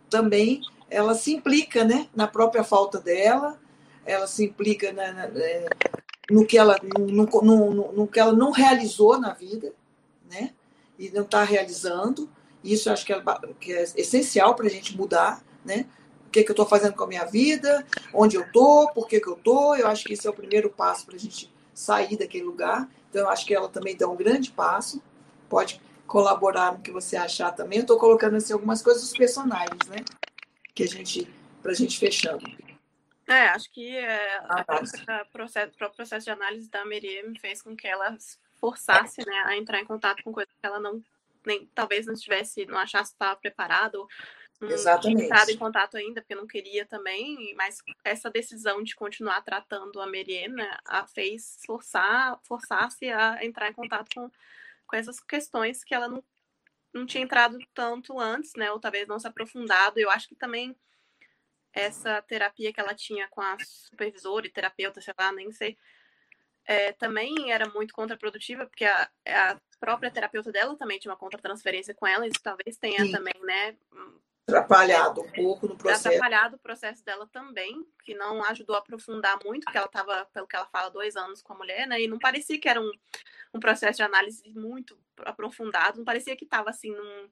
também 0.09 0.61
ela 0.91 1.15
se 1.15 1.33
implica 1.33 1.85
né, 1.85 2.09
na 2.15 2.27
própria 2.27 2.65
falta 2.65 2.99
dela, 3.01 3.59
ela 4.05 4.27
se 4.27 4.45
implica 4.45 4.93
na, 4.93 5.13
na, 5.13 5.25
é, 5.25 5.69
no, 6.31 6.45
que 6.45 6.59
ela, 6.59 6.77
no, 6.83 7.27
no, 7.43 7.93
no, 7.93 8.07
que 8.09 8.19
ela 8.19 8.33
não 8.33 8.51
realizou 8.51 9.19
na 9.19 9.33
vida, 9.33 9.73
né? 10.29 10.53
E 10.99 11.11
não 11.11 11.23
está 11.23 11.45
realizando. 11.45 12.29
Isso 12.63 12.91
acho 12.91 13.07
que 13.07 13.13
é, 13.13 13.23
que 13.61 13.73
é 13.73 13.83
essencial 13.97 14.55
para 14.55 14.67
a 14.67 14.71
gente 14.71 14.97
mudar, 14.97 15.43
né? 15.65 15.87
O 16.27 16.31
que, 16.31 16.43
que 16.43 16.51
eu 16.51 16.53
estou 16.53 16.67
fazendo 16.67 16.95
com 16.95 17.05
a 17.05 17.09
minha 17.09 17.25
vida, 17.25 17.85
onde 18.13 18.37
eu 18.37 18.43
estou, 18.43 18.91
por 18.93 19.09
que, 19.09 19.21
que 19.21 19.29
eu 19.29 19.35
estou. 19.35 19.77
Eu 19.77 19.87
acho 19.87 20.05
que 20.05 20.13
esse 20.13 20.27
é 20.27 20.31
o 20.31 20.35
primeiro 20.35 20.71
passo 20.71 21.07
para 21.07 21.17
a 21.17 21.19
gente 21.19 21.53
sair 21.75 22.17
daquele 22.17 22.45
lugar. 22.45 22.89
Então, 23.09 23.23
eu 23.23 23.29
acho 23.29 23.47
que 23.47 23.55
ela 23.55 23.69
também 23.69 23.97
dá 23.97 24.09
um 24.09 24.17
grande 24.17 24.51
passo. 24.51 25.03
Pode 25.49 25.81
colaborar 26.07 26.73
no 26.73 26.81
que 26.81 26.91
você 26.91 27.17
achar 27.17 27.53
também. 27.53 27.79
Eu 27.79 27.83
estou 27.83 27.99
colocando 27.99 28.37
assim, 28.37 28.53
algumas 28.53 28.83
coisas 28.83 29.03
dos 29.03 29.13
personagens, 29.13 29.89
né? 29.89 30.05
Que 30.75 30.85
a 30.85 30.87
gente, 30.87 31.27
para 31.63 31.73
a 31.73 31.75
gente 31.75 31.99
fechando. 31.99 32.45
É, 33.27 33.49
acho 33.49 33.71
que 33.71 33.97
é, 33.97 34.39
ah, 34.49 34.65
tá. 34.65 34.83
o 35.23 35.27
processo, 35.31 35.73
processo 35.95 36.25
de 36.25 36.31
análise 36.31 36.69
da 36.69 36.85
Miriam 36.85 37.33
fez 37.41 37.63
com 37.63 37.77
que 37.77 37.87
ela 37.87 38.17
forçasse 38.59 39.25
né, 39.25 39.43
a 39.47 39.57
entrar 39.57 39.81
em 39.81 39.85
contato 39.85 40.23
com 40.23 40.33
coisas 40.33 40.53
que 40.53 40.67
ela 40.67 40.81
não, 40.81 41.03
nem, 41.47 41.67
talvez 41.75 42.07
não 42.07 42.15
estivesse, 42.15 42.67
não 42.67 42.79
achasse 42.79 43.13
que 43.13 43.15
estava 43.15 43.37
preparada, 43.37 43.99
ou 43.99 44.09
não 44.61 44.69
Exatamente. 44.69 45.25
entrado 45.25 45.51
em 45.51 45.57
contato 45.57 45.97
ainda, 45.97 46.21
porque 46.21 46.35
não 46.35 46.47
queria 46.47 46.85
também, 46.85 47.55
mas 47.57 47.79
essa 48.05 48.29
decisão 48.29 48.83
de 48.83 48.97
continuar 48.97 49.41
tratando 49.43 50.01
a 50.01 50.07
Miriam 50.07 50.49
né, 50.49 50.77
a 50.85 51.07
fez 51.07 51.59
forçar, 51.65 52.39
forçar-se 52.43 53.09
a 53.09 53.45
entrar 53.45 53.71
em 53.71 53.75
contato 53.75 54.09
com 54.15 54.31
com 54.91 54.97
essas 54.97 55.21
questões 55.21 55.85
que 55.85 55.95
ela 55.95 56.09
não, 56.09 56.23
não 56.93 57.07
tinha 57.07 57.23
entrado 57.23 57.59
tanto 57.75 58.19
antes, 58.19 58.53
né? 58.57 58.71
Ou 58.73 58.81
talvez 58.81 59.07
não 59.07 59.19
se 59.19 59.27
aprofundado. 59.27 59.99
Eu 59.99 60.11
acho 60.11 60.29
que 60.29 60.35
também 60.35 60.77
essa 61.73 62.21
terapia 62.23 62.73
que 62.73 62.81
ela 62.81 62.95
tinha 62.95 63.29
com 63.29 63.41
a 63.41 63.57
supervisora 63.65 64.47
e 64.47 64.51
terapeuta, 64.51 65.01
sei 65.01 65.15
lá, 65.19 65.33
nem 65.33 65.53
sei, 65.53 65.79
é, 66.65 66.93
também 66.93 67.53
era 67.53 67.69
muito 67.69 67.95
contraprodutiva, 67.95 68.67
porque 68.67 68.85
a, 68.85 69.09
a, 69.27 69.61
própria 69.79 70.11
terapeuta 70.11 70.53
dela 70.53 70.77
também 70.77 70.99
tinha 70.99 71.11
uma 71.11 71.19
contratransferência 71.19 71.95
com 71.95 72.07
ela, 72.07 72.27
isso 72.27 72.41
talvez 72.43 72.77
tenha 72.77 73.05
Sim. 73.05 73.13
também, 73.13 73.35
né? 73.43 73.77
Atrapalhado 74.57 75.23
um 75.23 75.31
pouco 75.31 75.67
no 75.67 75.77
processo. 75.77 76.09
Atrapalhado 76.09 76.57
o 76.57 76.59
processo 76.59 77.05
dela 77.05 77.29
também, 77.33 77.87
que 78.05 78.15
não 78.15 78.43
ajudou 78.45 78.77
a 78.77 78.79
aprofundar 78.81 79.39
muito, 79.45 79.65
porque 79.65 79.79
ela 79.79 79.87
estava, 79.87 80.27
pelo 80.33 80.47
que 80.47 80.57
ela 80.57 80.67
fala, 80.67 80.91
dois 80.91 81.17
anos 81.17 81.43
com 81.43 81.53
a 81.53 81.57
mulher, 81.57 81.87
né? 81.87 82.01
E 82.01 82.09
não 82.09 82.19
parecia 82.19 82.59
que 82.59 82.69
era 82.69 82.81
um, 82.81 82.93
um 83.55 83.61
processo 83.61 83.97
de 83.97 84.03
análise 84.03 84.43
muito 84.51 84.99
aprofundado, 85.19 85.99
não 85.99 86.05
parecia 86.05 86.37
que 86.37 86.45
estava 86.45 86.71
assim 86.71 86.91
num 86.91 87.29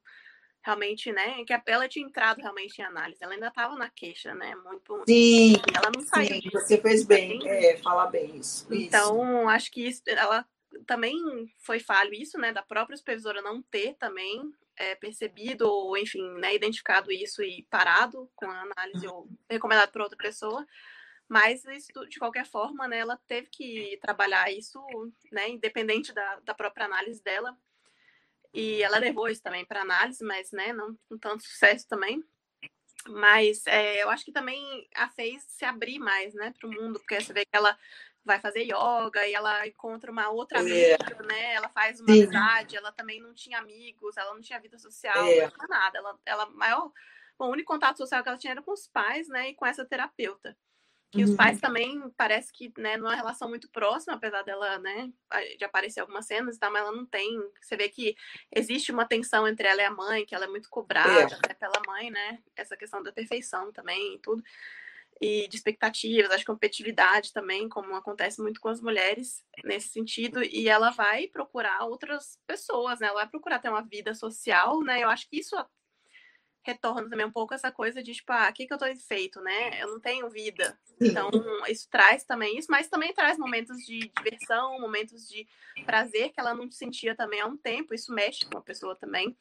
realmente, 0.61 1.13
né, 1.13 1.45
que 1.45 1.53
ela 1.67 1.89
tinha 1.89 2.05
entrado 2.05 2.41
realmente 2.41 2.79
em 2.79 2.85
análise, 2.85 3.23
ela 3.23 3.33
ainda 3.33 3.47
estava 3.47 3.77
na 3.77 3.89
queixa, 3.89 4.35
né, 4.35 4.55
muito 4.57 5.03
sim, 5.07 5.55
ela 5.75 5.91
não 5.95 6.03
saiu 6.03 6.43
sim, 6.43 6.51
você 6.53 6.77
fez 6.79 7.05
bem, 7.05 7.41
é, 7.49 7.77
falar 7.79 8.09
bem 8.09 8.37
isso, 8.37 8.67
então 8.71 9.41
isso. 9.41 9.49
acho 9.49 9.71
que 9.71 9.87
isso, 9.87 10.03
ela 10.07 10.45
também 10.87 11.17
foi 11.59 11.81
falho 11.81 12.13
isso, 12.13 12.37
né, 12.39 12.53
da 12.53 12.63
própria 12.63 12.97
supervisora 12.97 13.41
não 13.41 13.63
ter 13.63 13.95
também 13.95 14.53
é, 14.79 14.95
percebido 14.95 15.69
ou 15.69 15.97
enfim, 15.97 16.23
né, 16.39 16.55
identificado 16.55 17.11
isso 17.11 17.43
e 17.43 17.67
parado 17.71 18.31
com 18.35 18.47
a 18.47 18.63
análise 18.63 19.07
ou 19.07 19.29
recomendado 19.51 19.91
para 19.91 20.03
outra 20.03 20.17
pessoa, 20.17 20.67
mas 21.29 21.65
isso, 21.67 21.93
de 22.09 22.19
qualquer 22.19 22.47
forma, 22.47 22.89
né, 22.89 22.99
ela 22.99 23.19
teve 23.27 23.49
que 23.51 23.99
trabalhar 24.01 24.51
isso, 24.51 24.81
né, 25.31 25.51
independente 25.51 26.13
da, 26.13 26.41
da 26.41 26.55
própria 26.55 26.87
análise 26.87 27.23
dela. 27.23 27.57
E 28.55 28.83
ela 28.83 28.99
levou 28.99 29.29
isso 29.29 29.43
também 29.43 29.65
para 29.65 29.83
análise, 29.83 30.25
mas, 30.25 30.51
né, 30.53 30.73
não 30.73 30.97
com 31.07 31.19
tanto 31.19 31.43
sucesso 31.43 31.87
também. 31.87 32.25
Mas 33.07 33.67
é, 33.67 34.03
eu 34.03 34.09
acho 34.09 34.25
que 34.25 34.33
também 34.33 34.89
a 34.95 35.09
fez 35.11 35.43
se 35.43 35.67
abrir 35.67 35.99
mais, 35.99 36.33
né, 36.33 36.55
para 36.59 36.69
o 36.69 36.73
mundo, 36.73 36.99
porque 36.99 37.21
você 37.21 37.33
vê 37.33 37.45
que 37.45 37.57
ela 37.57 37.79
vai 38.29 38.39
fazer 38.41 38.63
yoga 38.63 39.27
e 39.27 39.35
ela 39.35 39.67
encontra 39.67 40.13
uma 40.13 40.29
outra 40.31 40.59
é. 40.59 40.61
amiga, 40.61 41.23
né? 41.27 41.55
Ela 41.55 41.69
faz 41.69 41.99
uma 42.01 42.13
Sim. 42.13 42.23
amizade, 42.23 42.77
ela 42.77 42.93
também 42.93 43.21
não 43.21 43.35
tinha 43.35 43.59
amigos, 43.59 44.17
ela 44.17 44.33
não 44.33 44.41
tinha 44.41 44.61
vida 44.61 44.79
social, 44.79 45.27
é. 45.27 45.43
não 45.43 45.51
tinha 45.51 45.67
nada. 45.69 45.99
Ela, 45.99 46.19
ela 46.25 46.47
maior, 46.51 46.93
bom, 47.37 47.49
o 47.49 47.53
único 47.53 47.73
contato 47.73 47.97
social 47.97 48.23
que 48.23 48.29
ela 48.29 48.39
tinha 48.39 48.53
era 48.53 48.63
com 48.63 48.73
os 48.73 48.87
pais, 48.87 49.29
né, 49.29 49.51
e 49.51 49.55
com 49.55 49.67
essa 49.67 49.85
terapeuta 49.85 50.57
que 51.11 51.25
uhum. 51.25 51.31
os 51.31 51.37
pais 51.37 51.59
também 51.59 52.11
parece 52.17 52.53
que, 52.53 52.73
né, 52.77 52.97
numa 52.97 53.15
relação 53.15 53.49
muito 53.49 53.69
próxima, 53.71 54.15
apesar 54.15 54.43
dela, 54.43 54.79
né, 54.79 55.11
de 55.57 55.65
aparecer 55.65 56.01
algumas 56.01 56.27
cenas 56.27 56.57
e 56.57 56.59
tal, 56.59 56.71
mas 56.71 56.83
ela 56.83 56.93
não 56.93 57.07
tem. 57.07 57.41
Você 57.63 57.77
vê 57.77 57.89
que 57.89 58.15
existe 58.55 58.93
uma 58.93 59.07
tensão 59.07 59.49
entre 59.49 59.67
ela 59.67 59.81
e 59.81 59.85
a 59.87 59.91
mãe, 59.91 60.27
que 60.27 60.35
ela 60.35 60.45
é 60.45 60.49
muito 60.49 60.69
cobrada 60.69 61.39
é. 61.49 61.55
pela 61.55 61.81
mãe, 61.87 62.11
né? 62.11 62.41
Essa 62.55 62.77
questão 62.77 63.03
da 63.03 63.11
perfeição 63.11 63.73
também 63.73 64.17
e 64.17 64.19
tudo. 64.19 64.43
E 65.21 65.49
de 65.49 65.57
expectativas, 65.57 66.31
acho 66.31 66.45
que 66.45 66.53
competitividade 66.53 67.33
também, 67.33 67.69
como 67.69 67.95
acontece 67.95 68.41
muito 68.41 68.61
com 68.61 68.69
as 68.69 68.81
mulheres 68.81 69.45
nesse 69.65 69.89
sentido, 69.89 70.43
e 70.43 70.69
ela 70.69 70.91
vai 70.91 71.27
procurar 71.27 71.85
outras 71.85 72.39
pessoas, 72.47 73.01
né? 73.01 73.09
Ela 73.09 73.21
vai 73.21 73.29
procurar 73.29 73.59
ter 73.59 73.69
uma 73.69 73.83
vida 73.83 74.15
social, 74.15 74.81
né? 74.83 75.03
Eu 75.03 75.09
acho 75.09 75.29
que 75.29 75.39
isso 75.39 75.57
retorna 76.69 77.09
também 77.09 77.25
um 77.25 77.33
pouco 77.33 77.55
essa 77.55 77.73
coisa 77.73 78.03
de, 78.03 78.13
tipo, 78.13 78.31
ah, 78.31 78.49
o 78.51 78.53
que, 78.53 78.67
que 78.67 78.73
eu 78.73 78.79
tô 78.79 78.85
feito, 78.97 79.41
né? 79.41 79.83
Eu 79.83 79.89
não 79.89 80.01
tenho 80.01 80.29
vida. 80.29 80.79
Então, 81.01 81.31
isso 81.69 81.89
traz 81.91 82.25
também 82.25 82.59
isso, 82.59 82.69
mas 82.71 82.89
também 82.89 83.15
traz 83.15 83.39
momentos 83.39 83.79
de 83.79 84.11
diversão, 84.17 84.79
momentos 84.79 85.27
de 85.27 85.47
prazer 85.87 86.31
que 86.31 86.39
ela 86.39 86.55
não 86.55 86.71
sentia 86.71 87.15
também 87.15 87.41
há 87.41 87.47
um 87.47 87.57
tempo. 87.57 87.95
Isso 87.95 88.13
mexe 88.13 88.45
com 88.45 88.59
a 88.59 88.63
pessoa 88.63 88.95
também. 88.95 89.37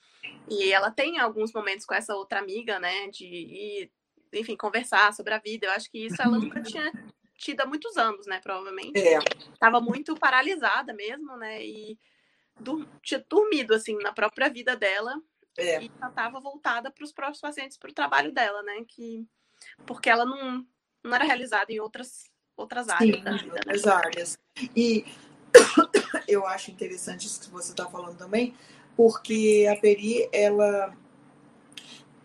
E 0.49 0.71
ela 0.71 0.89
tem 0.89 1.19
alguns 1.19 1.51
momentos 1.51 1.85
com 1.85 1.93
essa 1.93 2.15
outra 2.15 2.39
amiga, 2.39 2.79
né? 2.79 3.07
De 3.09 3.25
ir, 3.25 3.91
enfim, 4.33 4.55
conversar 4.55 5.13
sobre 5.13 5.33
a 5.33 5.39
vida. 5.39 5.67
Eu 5.67 5.71
acho 5.71 5.89
que 5.89 6.05
isso 6.05 6.21
ela 6.21 6.37
nunca 6.37 6.61
tinha 6.61 6.91
tido 7.35 7.61
há 7.61 7.65
muitos 7.65 7.97
anos, 7.97 8.25
né? 8.25 8.39
Provavelmente. 8.41 8.99
É. 8.99 9.19
Tava 9.59 9.79
muito 9.79 10.15
paralisada 10.15 10.93
mesmo, 10.93 11.37
né? 11.37 11.63
E 11.63 11.97
tinha 13.03 13.23
dormido, 13.29 13.73
assim, 13.73 13.95
na 13.97 14.11
própria 14.11 14.49
vida 14.49 14.75
dela 14.75 15.21
é. 15.57 15.81
E 15.81 15.91
ela 15.99 16.09
estava 16.09 16.39
voltada 16.39 16.91
para 16.91 17.03
os 17.03 17.11
próprios 17.11 17.41
pacientes, 17.41 17.77
para 17.77 17.89
o 17.89 17.93
trabalho 17.93 18.31
dela, 18.31 18.61
né? 18.61 18.85
Que, 18.87 19.25
porque 19.85 20.09
ela 20.09 20.23
não, 20.23 20.65
não 21.03 21.15
era 21.15 21.25
realizada 21.25 21.73
em 21.73 21.79
outras, 21.79 22.25
outras 22.55 22.87
áreas 22.87 23.17
Sim, 23.17 23.23
da 23.23 23.31
vida. 23.31 23.53
Né? 23.53 23.61
Outras 23.65 23.87
áreas. 23.87 24.37
E 24.75 25.03
eu 26.27 26.45
acho 26.45 26.69
interessante 26.69 27.25
isso 27.25 27.41
que 27.41 27.49
você 27.49 27.71
está 27.71 27.87
falando 27.89 28.17
também, 28.17 28.55
porque 28.95 29.67
a 29.69 29.75
Peri, 29.81 30.29
ela. 30.31 30.95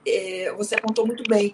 É, 0.07 0.53
você 0.57 0.75
apontou 0.75 1.07
muito 1.07 1.23
bem. 1.29 1.53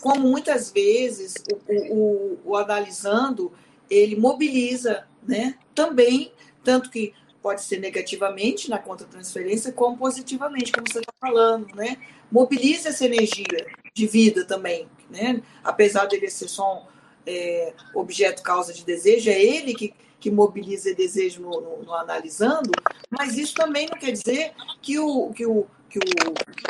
Como 0.00 0.28
muitas 0.28 0.70
vezes 0.70 1.34
o, 1.50 1.94
o, 1.94 2.38
o, 2.44 2.56
analisando, 2.56 3.52
ele 3.90 4.16
mobiliza, 4.16 5.06
né? 5.26 5.54
Também, 5.74 6.32
tanto 6.62 6.90
que 6.90 7.14
pode 7.42 7.62
ser 7.62 7.78
negativamente 7.78 8.68
na 8.68 8.78
conta 8.78 9.04
transferência, 9.04 9.72
como 9.72 9.96
positivamente, 9.96 10.72
como 10.72 10.86
você 10.86 10.98
está 10.98 11.12
falando, 11.20 11.74
né? 11.74 11.96
Mobiliza 12.30 12.90
essa 12.90 13.06
energia 13.06 13.66
de 13.94 14.06
vida 14.06 14.44
também, 14.44 14.88
né? 15.10 15.42
Apesar 15.64 16.06
dele 16.06 16.28
ser 16.28 16.48
só 16.48 16.78
um 16.78 16.98
é, 17.26 17.72
objeto 17.94 18.42
causa 18.42 18.72
de 18.72 18.84
desejo, 18.84 19.30
é 19.30 19.42
ele 19.42 19.74
que, 19.74 19.94
que 20.18 20.30
mobiliza 20.30 20.94
desejo 20.94 21.42
no, 21.42 21.60
no, 21.60 21.82
no, 21.84 21.94
analisando, 21.94 22.70
mas 23.10 23.36
isso 23.36 23.54
também 23.54 23.86
não 23.90 23.98
quer 23.98 24.12
dizer 24.12 24.52
que 24.80 24.98
o, 24.98 25.30
que 25.30 25.46
o, 25.46 25.66
que 25.88 25.98
o, 25.98 26.02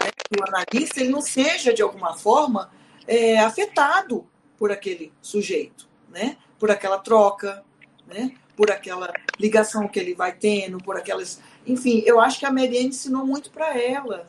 né, 0.03 0.11
o 0.37 0.45
analista 0.45 1.01
ele 1.01 1.11
não 1.11 1.21
seja, 1.21 1.73
de 1.73 1.83
alguma 1.83 2.15
forma, 2.15 2.71
é, 3.07 3.39
afetado 3.39 4.27
por 4.57 4.71
aquele 4.71 5.13
sujeito, 5.23 5.89
né? 6.11 6.37
por 6.59 6.71
aquela 6.71 6.99
troca, 6.99 7.65
né? 8.07 8.35
por 8.57 8.71
aquela 8.71 9.13
ligação 9.39 9.87
que 9.87 9.99
ele 9.99 10.15
vai 10.15 10.33
tendo, 10.33 10.79
por 10.79 10.97
aquelas. 10.97 11.41
Enfim, 11.67 12.03
eu 12.05 12.21
acho 12.21 12.41
que 12.41 12.47
a 12.47 12.53
Mariane 12.53 12.89
ensinou 12.89 13.25
muito 13.25 13.51
para 13.51 13.79
ela, 13.81 14.29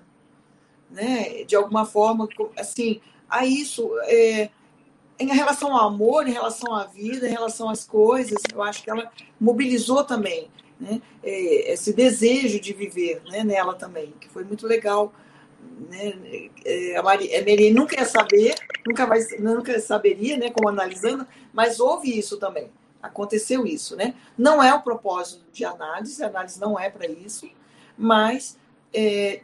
né? 0.91 1.43
De 1.45 1.55
alguma 1.55 1.83
forma, 1.83 2.27
assim, 2.55 3.01
a 3.27 3.43
isso. 3.43 3.91
É, 4.03 4.49
em 5.17 5.33
relação 5.33 5.75
ao 5.75 5.87
amor, 5.87 6.27
em 6.27 6.31
relação 6.31 6.75
à 6.75 6.85
vida, 6.85 7.27
em 7.27 7.31
relação 7.31 7.69
às 7.69 7.83
coisas, 7.83 8.39
eu 8.53 8.61
acho 8.61 8.83
que 8.83 8.89
ela 8.89 9.11
mobilizou 9.39 10.03
também 10.03 10.49
né? 10.79 11.01
É, 11.21 11.73
esse 11.73 11.91
desejo 11.91 12.59
de 12.59 12.71
viver 12.73 13.21
né? 13.29 13.43
nela 13.43 13.73
também, 13.73 14.13
que 14.19 14.29
foi 14.29 14.43
muito 14.43 14.65
legal. 14.65 15.11
Né? 15.89 16.49
É, 16.65 16.97
a 16.97 17.03
Mariane 17.03 17.71
nunca 17.71 17.99
ia 17.99 18.05
saber, 18.05 18.55
nunca, 18.85 19.05
vai, 19.05 19.19
nunca 19.39 19.79
saberia, 19.79 20.37
né? 20.37 20.49
como 20.49 20.69
analisando, 20.69 21.25
mas 21.53 21.79
houve 21.79 22.17
isso 22.17 22.37
também. 22.37 22.69
Aconteceu 23.01 23.65
isso, 23.65 23.95
né? 23.95 24.13
Não 24.37 24.61
é 24.61 24.73
o 24.73 24.81
propósito 24.81 25.41
de 25.53 25.63
análise, 25.63 26.21
a 26.21 26.27
análise 26.27 26.59
não 26.59 26.77
é 26.77 26.89
para 26.89 27.07
isso, 27.07 27.49
mas 27.97 28.57
é, 28.93 29.41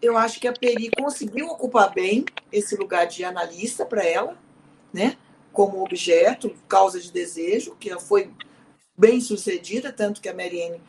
eu 0.00 0.16
acho 0.16 0.40
que 0.40 0.48
a 0.48 0.52
Peri 0.52 0.90
conseguiu 0.90 1.48
ocupar 1.48 1.92
bem 1.92 2.24
esse 2.50 2.74
lugar 2.76 3.06
de 3.06 3.22
analista 3.22 3.84
para 3.84 4.02
ela, 4.02 4.38
né? 4.92 5.18
Como 5.52 5.82
objeto, 5.82 6.54
causa 6.66 6.98
de 6.98 7.12
desejo, 7.12 7.76
que 7.78 7.90
foi 8.00 8.30
bem 8.96 9.20
sucedida, 9.20 9.92
tanto 9.92 10.20
que 10.20 10.28
a 10.28 10.34
Mariane 10.34 10.80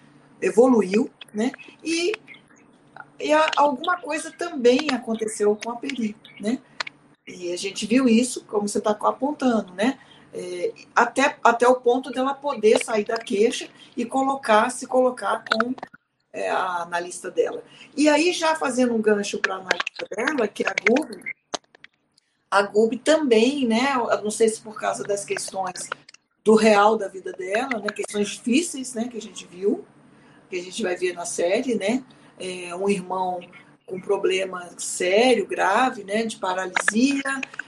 evoluiu, 0.41 1.09
né? 1.33 1.51
E, 1.83 2.13
e 3.19 3.33
a, 3.33 3.49
alguma 3.57 3.97
coisa 3.97 4.31
também 4.31 4.89
aconteceu 4.91 5.57
com 5.63 5.71
a 5.71 5.75
Peri, 5.75 6.15
né? 6.39 6.59
E 7.27 7.51
a 7.51 7.57
gente 7.57 7.85
viu 7.85 8.07
isso, 8.07 8.43
como 8.45 8.67
você 8.67 8.77
está 8.77 8.91
apontando, 8.91 9.73
né? 9.73 9.97
é, 10.35 10.73
até, 10.93 11.37
até 11.41 11.67
o 11.67 11.79
ponto 11.79 12.11
dela 12.11 12.33
poder 12.33 12.83
sair 12.83 13.05
da 13.05 13.17
queixa 13.17 13.69
e 13.95 14.03
colocar, 14.03 14.69
se 14.69 14.85
colocar 14.85 15.45
com 15.45 15.73
é, 16.33 16.49
a 16.49 16.81
analista 16.81 17.31
dela. 17.31 17.63
E 17.95 18.09
aí, 18.09 18.33
já 18.33 18.53
fazendo 18.55 18.93
um 18.93 19.01
gancho 19.01 19.39
para 19.39 19.55
a 19.55 19.59
analista 19.59 20.05
dela, 20.11 20.47
que 20.47 20.63
é 20.63 20.69
a 20.69 20.75
Google, 20.87 21.21
a 22.51 22.61
Google 22.63 22.99
também, 22.99 23.65
né? 23.65 23.93
Não 24.21 24.31
sei 24.31 24.49
se 24.49 24.59
por 24.61 24.77
causa 24.77 25.03
das 25.03 25.23
questões 25.23 25.89
do 26.43 26.55
real 26.55 26.97
da 26.97 27.07
vida 27.07 27.31
dela, 27.31 27.79
né? 27.79 27.87
Questões 27.95 28.27
difíceis, 28.29 28.93
né? 28.93 29.07
Que 29.07 29.17
a 29.17 29.21
gente 29.21 29.47
viu, 29.47 29.85
que 30.49 30.57
a 30.57 30.61
gente 30.61 30.83
vai 30.83 30.97
ver 30.97 31.13
na 31.13 31.25
série, 31.25 31.75
né? 31.75 32.03
É, 32.39 32.75
um 32.75 32.89
irmão 32.89 33.39
com 33.85 33.99
problema 33.99 34.69
sério, 34.77 35.45
grave, 35.45 36.03
né? 36.03 36.25
De 36.25 36.37
paralisia, 36.37 37.23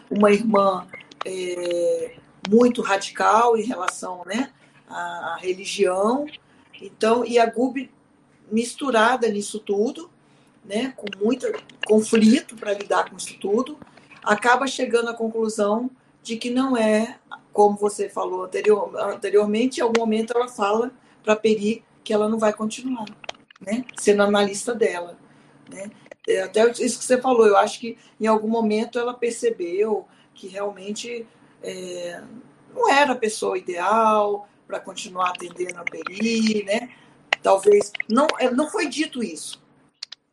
uma 0.10 0.32
irmã 0.32 0.88
é, 1.26 2.16
muito 2.50 2.82
radical 2.82 3.58
em 3.58 3.64
relação 3.64 4.24
né, 4.26 4.52
à 4.90 5.38
religião. 5.40 6.26
Então, 6.82 7.26
e 7.26 7.38
a 7.38 7.46
GUB 7.46 7.92
misturada 8.52 9.28
nisso 9.28 9.60
tudo, 9.60 10.10
né, 10.64 10.94
com 10.96 11.06
muito 11.24 11.48
conflito 11.86 12.56
para 12.56 12.74
lidar 12.74 13.10
com 13.10 13.18
isso 13.18 13.38
tudo, 13.40 13.78
acaba 14.24 14.68
chegando 14.68 15.10
à 15.10 15.14
conclusão 15.14 15.90
de 16.24 16.38
que 16.38 16.50
não 16.50 16.76
é, 16.76 17.18
como 17.52 17.78
você 17.78 18.10
falou 18.10 18.46
anterior, 18.46 18.92
anteriormente, 18.98 19.80
em 19.80 19.84
algum 19.84 20.02
momento 20.02 20.34
ela 20.36 20.48
fala 20.48 20.92
para 21.24 21.36
Peri 21.36 21.84
que 22.04 22.14
ela 22.14 22.30
não 22.30 22.38
vai 22.38 22.54
continuar, 22.54 23.06
né, 23.60 23.84
sendo 23.96 24.24
analista 24.24 24.74
dela. 24.74 25.18
Né. 25.70 25.90
É 26.28 26.42
até 26.42 26.70
isso 26.72 27.00
que 27.00 27.06
você 27.06 27.20
falou, 27.22 27.48
eu 27.48 27.58
acho 27.58 27.80
que 27.80 27.98
em 28.20 28.28
algum 28.28 28.50
momento 28.50 29.00
ela 29.00 29.14
percebeu 29.14 30.08
que 30.34 30.48
realmente 30.48 31.26
é, 31.64 32.22
não 32.74 32.90
era 32.92 33.14
a 33.14 33.18
pessoa 33.18 33.58
ideal 33.58 34.48
para 34.68 34.80
continuar 34.80 35.30
atendendo 35.30 35.80
a 35.80 35.84
Peri, 35.84 36.64
né? 36.64 36.94
Talvez 37.42 37.92
não, 38.10 38.28
é, 38.40 38.52
não 38.52 38.70
foi 38.70 38.88
dito 38.88 39.24
isso. 39.24 39.66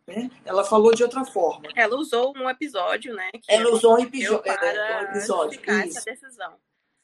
Né? 0.06 0.30
Ela 0.44 0.64
falou 0.64 0.94
de 0.94 1.02
outra 1.02 1.24
forma. 1.24 1.68
Ela 1.74 1.96
usou 1.96 2.34
um 2.36 2.50
episódio, 2.50 3.14
né? 3.14 3.30
ela 3.48 3.70
usou 3.70 3.96
um, 3.96 4.00
episódio, 4.00 4.52
é, 4.52 5.00
um 5.00 5.02
episódio. 5.04 5.60
Isso. 5.60 5.98
Essa 5.98 6.04
decisão. 6.04 6.54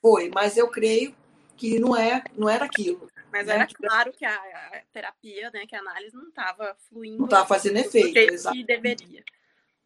Foi, 0.02 0.30
mas 0.34 0.56
eu 0.56 0.68
creio 0.68 1.14
que 1.56 1.78
não 1.78 1.96
é, 1.96 2.22
não 2.36 2.48
era 2.48 2.64
aquilo. 2.64 3.08
Mas 3.32 3.46
né? 3.46 3.54
era 3.54 3.66
claro 3.66 4.12
que 4.12 4.24
a, 4.24 4.82
terapia, 4.92 5.50
né, 5.52 5.66
que 5.66 5.76
a 5.76 5.80
análise 5.80 6.14
não 6.14 6.28
estava 6.28 6.76
fluindo. 6.88 7.18
Não 7.18 7.24
estava 7.26 7.46
fazendo 7.46 7.76
efeito, 7.78 8.18
exatamente. 8.18 8.66
que 8.66 8.66
deveria. 8.66 9.24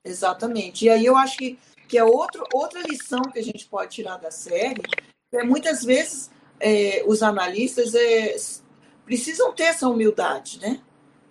Exatamente. 0.04 0.85
E 0.85 0.90
aí 0.90 1.04
eu 1.04 1.16
acho 1.16 1.37
que, 1.37 1.59
que 1.88 1.98
é 1.98 2.04
outro, 2.04 2.46
outra 2.52 2.80
lição 2.83 3.22
que 3.22 3.38
a 3.38 3.42
gente 3.42 3.66
pode 3.66 3.94
tirar 3.94 4.16
da 4.16 4.30
série, 4.30 4.83
é, 5.33 5.42
muitas 5.42 5.85
vezes 5.85 6.30
é, 6.61 7.02
os 7.07 7.22
analistas 7.22 7.94
é, 7.94 8.37
precisam 9.04 9.52
ter 9.52 9.64
essa 9.64 9.88
humildade, 9.88 10.61
né? 10.61 10.80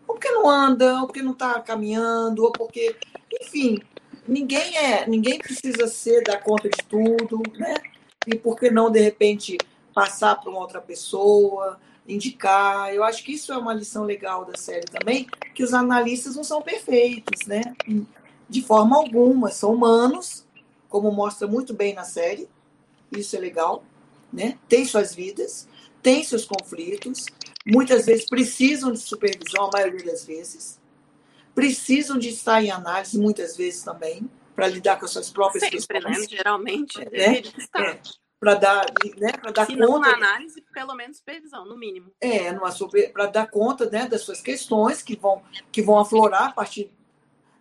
Ou 0.08 0.16
porque 0.16 0.30
não 0.32 0.50
andam, 0.50 1.02
ou 1.02 1.08
porque 1.08 1.22
não 1.22 1.32
está 1.32 1.60
caminhando, 1.62 2.44
ou 2.44 2.52
porque, 2.52 2.96
enfim, 3.42 3.80
ninguém 4.28 4.78
é, 4.78 5.08
ninguém 5.08 5.40
precisa 5.40 5.88
ser 5.88 6.24
dar 6.24 6.42
conta 6.44 6.70
de 6.70 6.84
tudo, 6.88 7.42
né? 7.58 7.76
E 8.28 8.36
por 8.38 8.58
que 8.58 8.70
não 8.70 8.92
de 8.92 9.00
repente 9.00 9.58
passar 9.94 10.36
para 10.36 10.50
uma 10.50 10.60
outra 10.60 10.82
pessoa, 10.82 11.80
indicar? 12.08 12.94
Eu 12.94 13.04
acho 13.04 13.24
que 13.24 13.34
isso 13.34 13.52
é 13.54 13.58
uma 13.58 13.74
lição 13.74 14.04
legal 14.04 14.46
da 14.46 14.58
série 14.58 14.86
também, 14.86 15.28
que 15.54 15.64
os 15.64 15.74
analistas 15.74 16.36
não 16.36 16.44
são 16.44 16.62
perfeitos, 16.62 17.48
né? 17.48 17.62
de 18.54 18.62
forma 18.62 18.96
alguma, 18.96 19.50
são 19.50 19.74
humanos, 19.74 20.46
como 20.88 21.12
mostra 21.12 21.48
muito 21.48 21.74
bem 21.74 21.94
na 21.94 22.04
série, 22.04 22.48
isso 23.12 23.36
é 23.36 23.40
legal, 23.40 23.84
né? 24.32 24.60
Tem 24.70 24.86
suas 24.86 25.16
vidas, 25.16 25.68
tem 26.04 26.24
seus 26.24 26.46
conflitos, 26.46 27.26
muitas 27.66 28.06
vezes 28.06 28.28
precisam 28.28 28.92
de 28.92 29.00
supervisão, 29.00 29.66
a 29.66 29.72
maioria 29.72 30.06
das 30.06 30.24
vezes, 30.24 30.80
precisam 31.56 32.18
de 32.18 32.30
estar 32.30 32.64
em 32.64 32.70
análise, 32.70 33.18
muitas 33.18 33.58
vezes 33.58 33.82
também, 33.82 34.30
para 34.56 34.68
lidar 34.68 35.00
com 35.00 35.06
as 35.06 35.12
suas 35.12 35.32
próprias 35.32 35.64
Sempre, 35.64 35.80
questões. 35.80 36.20
Né? 36.20 36.28
Geralmente, 36.30 37.00
né? 37.00 37.40
É, 37.40 38.02
para 38.44 38.56
dar, 38.56 38.86
né, 39.18 39.32
para 39.32 39.52
dar 39.52 39.66
Se 39.66 39.78
conta. 39.78 39.88
Não 39.88 40.04
análise, 40.04 40.62
pelo 40.74 40.94
menos 40.96 41.18
supervisão, 41.18 41.66
no 41.66 41.78
mínimo. 41.78 42.12
É, 42.20 42.54
para 43.14 43.28
dar 43.28 43.48
conta 43.48 43.90
né, 43.90 44.06
das 44.06 44.22
suas 44.22 44.42
questões 44.42 45.02
que 45.02 45.16
vão, 45.16 45.42
que 45.72 45.82
vão 45.82 45.98
aflorar 45.98 46.50
a 46.50 46.52
partir 46.52 46.92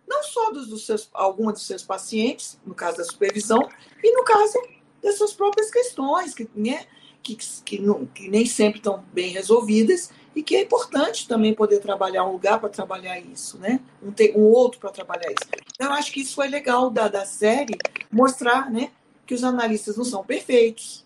não 0.05 0.21
só 0.21 0.51
dos, 0.51 0.67
dos 0.67 0.85
seus, 0.85 1.09
alguns 1.13 1.53
dos 1.53 1.65
seus 1.65 1.81
pacientes, 1.81 2.59
no 2.65 2.75
caso 2.75 2.97
da 2.97 3.05
supervisão, 3.05 3.67
e 4.03 4.11
no 4.11 4.25
caso 4.25 4.61
das 5.01 5.17
suas 5.17 5.33
próprias 5.33 5.71
questões, 5.71 6.33
que, 6.33 6.47
né, 6.53 6.85
que, 7.23 7.37
que, 7.63 7.79
não, 7.79 8.05
que 8.07 8.27
nem 8.27 8.45
sempre 8.45 8.79
estão 8.79 9.03
bem 9.13 9.31
resolvidas 9.31 10.11
e 10.35 10.43
que 10.43 10.55
é 10.57 10.61
importante 10.61 11.27
também 11.27 11.53
poder 11.53 11.79
trabalhar 11.79 12.25
um 12.25 12.33
lugar 12.33 12.59
para 12.59 12.67
trabalhar 12.67 13.17
isso, 13.19 13.57
né? 13.57 13.79
Um, 14.01 14.11
ter, 14.11 14.35
um 14.35 14.41
outro 14.41 14.79
para 14.79 14.89
trabalhar 14.89 15.29
isso. 15.29 15.63
Então, 15.73 15.87
eu 15.87 15.93
acho 15.93 16.11
que 16.11 16.19
isso 16.19 16.35
foi 16.35 16.47
legal 16.47 16.89
da, 16.89 17.07
da 17.07 17.25
série, 17.25 17.77
mostrar 18.11 18.69
né, 18.69 18.91
que 19.25 19.33
os 19.33 19.43
analistas 19.43 19.97
não 19.97 20.05
são 20.05 20.23
perfeitos, 20.23 21.05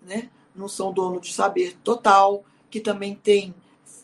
né? 0.00 0.30
não 0.54 0.68
são 0.68 0.92
dono 0.92 1.20
de 1.20 1.32
saber 1.32 1.76
total, 1.82 2.44
que 2.70 2.80
também 2.80 3.14
tem 3.14 3.54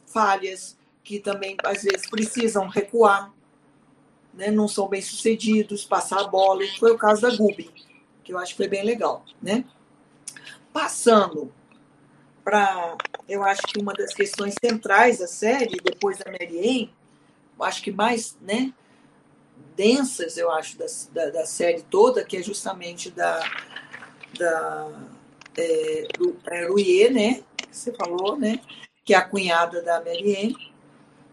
falhas, 0.07 0.77
que 1.05 1.19
também 1.19 1.57
às 1.65 1.83
vezes 1.83 2.09
precisam 2.09 2.69
recuar, 2.69 3.33
né? 4.33 4.51
não 4.51 4.69
são 4.69 4.89
bem 4.89 5.03
sucedidos, 5.03 5.85
passar 5.85 6.21
a 6.21 6.29
bola. 6.29 6.63
Foi 6.79 6.93
o 6.93 6.99
caso 6.99 7.23
da 7.23 7.35
Gubi, 7.35 7.71
que 8.25 8.33
eu 8.33 8.39
acho 8.39 8.53
que 8.53 8.59
foi 8.59 8.69
bem 8.69 8.85
legal. 8.85 9.25
Né? 9.43 9.65
Passando 10.73 11.53
para, 12.45 12.97
eu 13.29 13.43
acho 13.43 13.63
que 13.63 13.81
uma 13.81 13.93
das 13.93 14.15
questões 14.15 14.55
centrais 14.59 15.19
da 15.19 15.27
série, 15.27 15.77
depois 15.83 16.19
da 16.19 16.31
Mary 16.31 16.91
acho 17.61 17.83
que 17.83 17.91
mais 17.91 18.37
né, 18.41 18.73
densas, 19.79 20.37
eu 20.37 20.51
acho, 20.51 20.77
da, 20.77 20.87
da, 21.13 21.31
da 21.31 21.47
série 21.47 21.83
toda, 21.83 22.25
que 22.25 22.37
é 22.37 22.43
justamente 22.43 23.13
da, 23.13 23.41
da 24.37 24.91
é, 25.57 26.09
do 26.19 26.37
é, 26.47 27.11
né, 27.11 27.43
que 27.57 27.77
você 27.77 27.93
falou, 27.93 28.37
né, 28.37 28.61
que 29.05 29.15
é 29.15 29.17
a 29.17 29.25
cunhada 29.25 29.81
da 29.81 30.01
Mary 30.01 30.57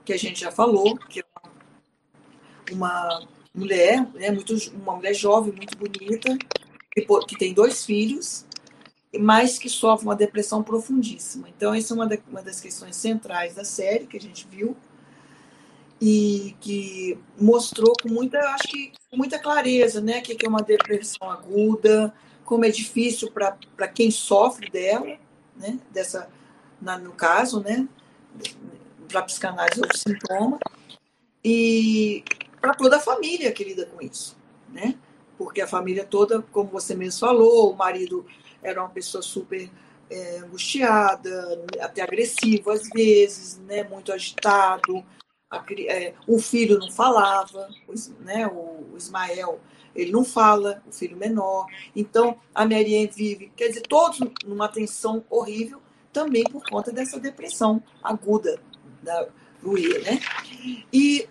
que 0.05 0.13
a 0.13 0.17
gente 0.17 0.41
já 0.41 0.51
falou, 0.51 0.95
que 0.95 1.21
é 1.21 1.23
uma, 2.71 3.27
mulher, 3.51 4.07
né, 4.13 4.29
muito, 4.29 4.55
uma 4.75 4.95
mulher 4.95 5.15
jovem, 5.15 5.51
muito 5.51 5.75
bonita, 5.75 6.37
que, 6.93 7.01
que 7.01 7.37
tem 7.37 7.51
dois 7.51 7.83
filhos, 7.83 8.45
mas 9.19 9.57
que 9.57 9.69
sofre 9.69 10.05
uma 10.05 10.15
depressão 10.15 10.61
profundíssima. 10.61 11.49
Então, 11.49 11.73
essa 11.73 11.93
é 11.93 11.95
uma, 11.95 12.05
da, 12.05 12.17
uma 12.29 12.43
das 12.43 12.61
questões 12.61 12.95
centrais 12.95 13.55
da 13.55 13.63
série 13.63 14.05
que 14.05 14.17
a 14.17 14.21
gente 14.21 14.47
viu 14.47 14.77
e 16.07 16.55
que 16.61 17.17
mostrou 17.35 17.91
com 17.99 18.09
muita, 18.09 18.37
acho 18.51 18.67
que 18.67 18.91
com 19.09 19.17
muita 19.17 19.39
clareza, 19.39 19.99
né, 19.99 20.21
que 20.21 20.37
é 20.45 20.47
uma 20.47 20.61
depressão 20.61 21.31
aguda, 21.31 22.13
como 22.43 22.63
é 22.63 22.69
difícil 22.69 23.31
para 23.31 23.87
quem 23.87 24.11
sofre 24.11 24.69
dela, 24.69 25.17
né, 25.57 25.79
dessa, 25.89 26.29
na, 26.79 26.95
no 26.99 27.11
caso, 27.11 27.59
né, 27.59 27.87
para 29.07 29.23
psicanálise 29.23 29.81
ou 29.81 29.97
sintoma, 29.97 30.59
e 31.43 32.23
para 32.61 32.75
toda 32.75 32.97
a 32.97 33.01
família 33.01 33.51
que 33.51 33.63
lida 33.63 33.87
com 33.87 33.99
isso, 33.99 34.37
né, 34.69 34.93
porque 35.39 35.59
a 35.59 35.67
família 35.67 36.05
toda, 36.05 36.39
como 36.51 36.69
você 36.69 36.93
mesmo 36.93 37.19
falou, 37.19 37.73
o 37.73 37.75
marido 37.75 38.27
era 38.61 38.79
uma 38.79 38.89
pessoa 38.89 39.23
super 39.23 39.71
é, 40.07 40.37
angustiada, 40.37 41.65
até 41.81 42.03
agressivo 42.03 42.69
às 42.69 42.87
vezes, 42.89 43.57
né, 43.61 43.83
muito 43.83 44.13
agitado. 44.13 45.03
É, 45.87 46.13
o 46.27 46.39
filho 46.39 46.77
não 46.77 46.91
falava, 46.91 47.69
né, 48.19 48.47
o, 48.47 48.95
Ismael 48.95 49.59
ele 49.95 50.11
não 50.11 50.25
fala, 50.25 50.83
o 50.85 50.91
filho 50.91 51.15
menor. 51.15 51.67
Então 51.95 52.37
a 52.53 52.65
Marianne 52.65 53.07
vive, 53.07 53.51
quer 53.55 53.69
dizer, 53.69 53.81
todos 53.81 54.19
numa 54.45 54.67
tensão 54.67 55.23
horrível, 55.29 55.81
também 56.11 56.43
por 56.43 56.63
conta 56.69 56.91
dessa 56.91 57.19
depressão 57.19 57.81
aguda 58.03 58.59
da 59.01 59.27
Louis, 59.61 60.03
né? 60.03 60.19
E 60.91 61.27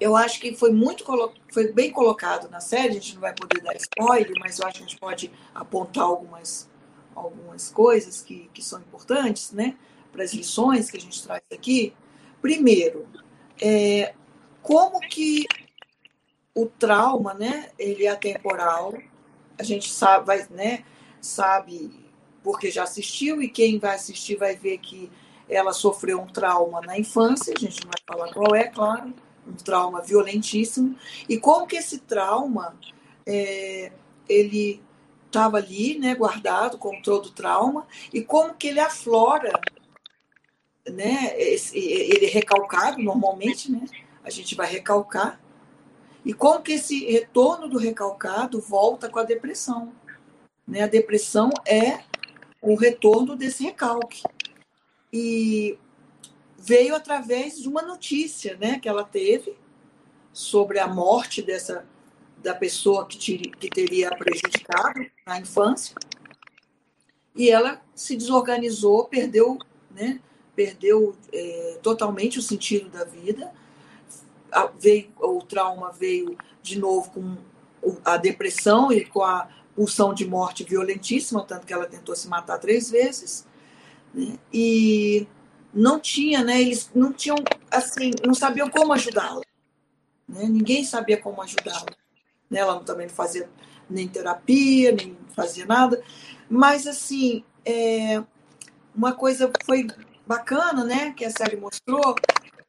eu 0.00 0.16
acho 0.16 0.40
que 0.40 0.54
foi 0.54 0.70
muito 0.72 1.04
foi 1.52 1.72
bem 1.72 1.90
colocado 1.90 2.50
na 2.50 2.60
série, 2.60 2.88
a 2.88 2.92
gente 2.92 3.14
não 3.14 3.20
vai 3.20 3.34
poder 3.34 3.60
dar 3.60 3.74
spoiler, 3.76 4.32
mas 4.40 4.58
eu 4.58 4.66
acho 4.66 4.78
que 4.78 4.84
a 4.84 4.86
gente 4.86 4.98
pode 4.98 5.32
apontar 5.54 6.04
algumas, 6.04 6.68
algumas 7.14 7.68
coisas 7.70 8.20
que, 8.20 8.50
que 8.52 8.62
são 8.62 8.80
importantes, 8.80 9.52
né? 9.52 9.76
Para 10.12 10.24
as 10.24 10.32
lições 10.32 10.90
que 10.90 10.96
a 10.96 11.00
gente 11.00 11.22
traz 11.22 11.42
aqui. 11.52 11.92
Primeiro, 12.40 13.06
é, 13.60 14.14
como 14.62 15.00
que 15.00 15.44
o 16.54 16.66
trauma, 16.66 17.34
né? 17.34 17.70
Ele 17.78 18.06
é 18.06 18.10
atemporal. 18.10 18.94
A 19.58 19.62
gente 19.62 19.90
sabe, 19.90 20.26
vai, 20.26 20.46
né? 20.50 20.84
Sabe 21.20 22.04
porque 22.42 22.70
já 22.70 22.82
assistiu 22.82 23.42
e 23.42 23.48
quem 23.48 23.78
vai 23.78 23.94
assistir 23.94 24.36
vai 24.36 24.54
ver 24.54 24.78
que 24.78 25.10
ela 25.48 25.72
sofreu 25.72 26.20
um 26.20 26.26
trauma 26.26 26.80
na 26.82 26.98
infância. 26.98 27.54
A 27.56 27.60
gente 27.60 27.82
não 27.82 27.90
vai 27.90 28.02
falar 28.06 28.32
qual 28.32 28.54
é, 28.54 28.64
claro 28.64 29.14
um 29.46 29.52
trauma 29.52 30.00
violentíssimo, 30.00 30.96
e 31.28 31.38
como 31.38 31.66
que 31.66 31.76
esse 31.76 31.98
trauma 31.98 32.74
é, 33.26 33.92
ele 34.28 34.82
estava 35.26 35.56
ali, 35.58 35.98
né, 35.98 36.14
guardado, 36.14 36.78
como 36.78 37.02
todo 37.02 37.30
trauma, 37.30 37.86
e 38.12 38.22
como 38.22 38.54
que 38.54 38.68
ele 38.68 38.80
aflora, 38.80 39.60
né, 40.88 41.32
esse, 41.38 41.78
ele 41.78 42.26
recalcado 42.26 43.02
normalmente, 43.02 43.70
né, 43.70 43.84
a 44.22 44.30
gente 44.30 44.54
vai 44.54 44.66
recalcar, 44.66 45.40
e 46.24 46.32
como 46.32 46.62
que 46.62 46.72
esse 46.72 47.04
retorno 47.04 47.68
do 47.68 47.78
recalcado 47.78 48.60
volta 48.60 49.08
com 49.08 49.18
a 49.18 49.24
depressão, 49.24 49.92
né, 50.66 50.82
a 50.82 50.86
depressão 50.86 51.50
é 51.66 52.00
o 52.62 52.74
retorno 52.74 53.36
desse 53.36 53.62
recalque. 53.62 54.22
E 55.12 55.78
veio 56.56 56.96
através 56.96 57.60
de 57.60 57.68
uma 57.68 57.82
notícia 57.82 58.56
né, 58.56 58.78
que 58.78 58.88
ela 58.88 59.04
teve 59.04 59.54
sobre 60.32 60.78
a 60.78 60.88
morte 60.88 61.42
dessa 61.42 61.86
da 62.42 62.54
pessoa 62.54 63.06
que, 63.06 63.16
tiri, 63.16 63.50
que 63.50 63.70
teria 63.70 64.10
prejudicado 64.10 65.00
na 65.26 65.40
infância. 65.40 65.96
E 67.34 67.50
ela 67.50 67.80
se 67.94 68.16
desorganizou, 68.16 69.06
perdeu, 69.06 69.58
né, 69.90 70.20
perdeu 70.54 71.16
é, 71.32 71.78
totalmente 71.82 72.38
o 72.38 72.42
sentido 72.42 72.88
da 72.88 73.04
vida. 73.04 73.52
A, 74.50 74.66
veio, 74.78 75.10
o 75.18 75.42
trauma 75.42 75.92
veio 75.92 76.36
de 76.62 76.78
novo 76.78 77.10
com 77.10 77.36
a 78.04 78.16
depressão 78.16 78.92
e 78.92 79.04
com 79.04 79.22
a 79.22 79.48
pulsão 79.74 80.14
de 80.14 80.24
morte 80.26 80.64
violentíssima, 80.64 81.44
tanto 81.44 81.66
que 81.66 81.72
ela 81.72 81.86
tentou 81.86 82.14
se 82.14 82.28
matar 82.28 82.58
três 82.58 82.90
vezes. 82.90 83.46
Né? 84.12 84.38
E 84.52 85.26
não 85.72 85.98
tinha, 85.98 86.42
né? 86.42 86.60
Eles 86.60 86.90
não 86.94 87.12
tinham, 87.12 87.36
assim, 87.70 88.12
não 88.24 88.34
sabiam 88.34 88.70
como 88.70 88.92
ajudá-la. 88.92 89.42
Né? 90.28 90.44
Ninguém 90.44 90.84
sabia 90.84 91.20
como 91.20 91.42
ajudá-la. 91.42 91.86
Né? 92.48 92.60
Ela 92.60 92.78
também 92.80 93.08
não 93.08 93.14
fazia 93.14 93.48
nem 93.90 94.06
terapia, 94.08 94.92
nem 94.92 95.16
fazia 95.34 95.66
nada. 95.66 96.02
Mas, 96.48 96.86
assim, 96.86 97.44
é, 97.64 98.22
uma 98.94 99.12
coisa 99.12 99.50
foi 99.64 99.86
bacana, 100.26 100.84
né? 100.84 101.12
Que 101.12 101.24
a 101.24 101.30
série 101.30 101.56
mostrou, 101.56 102.14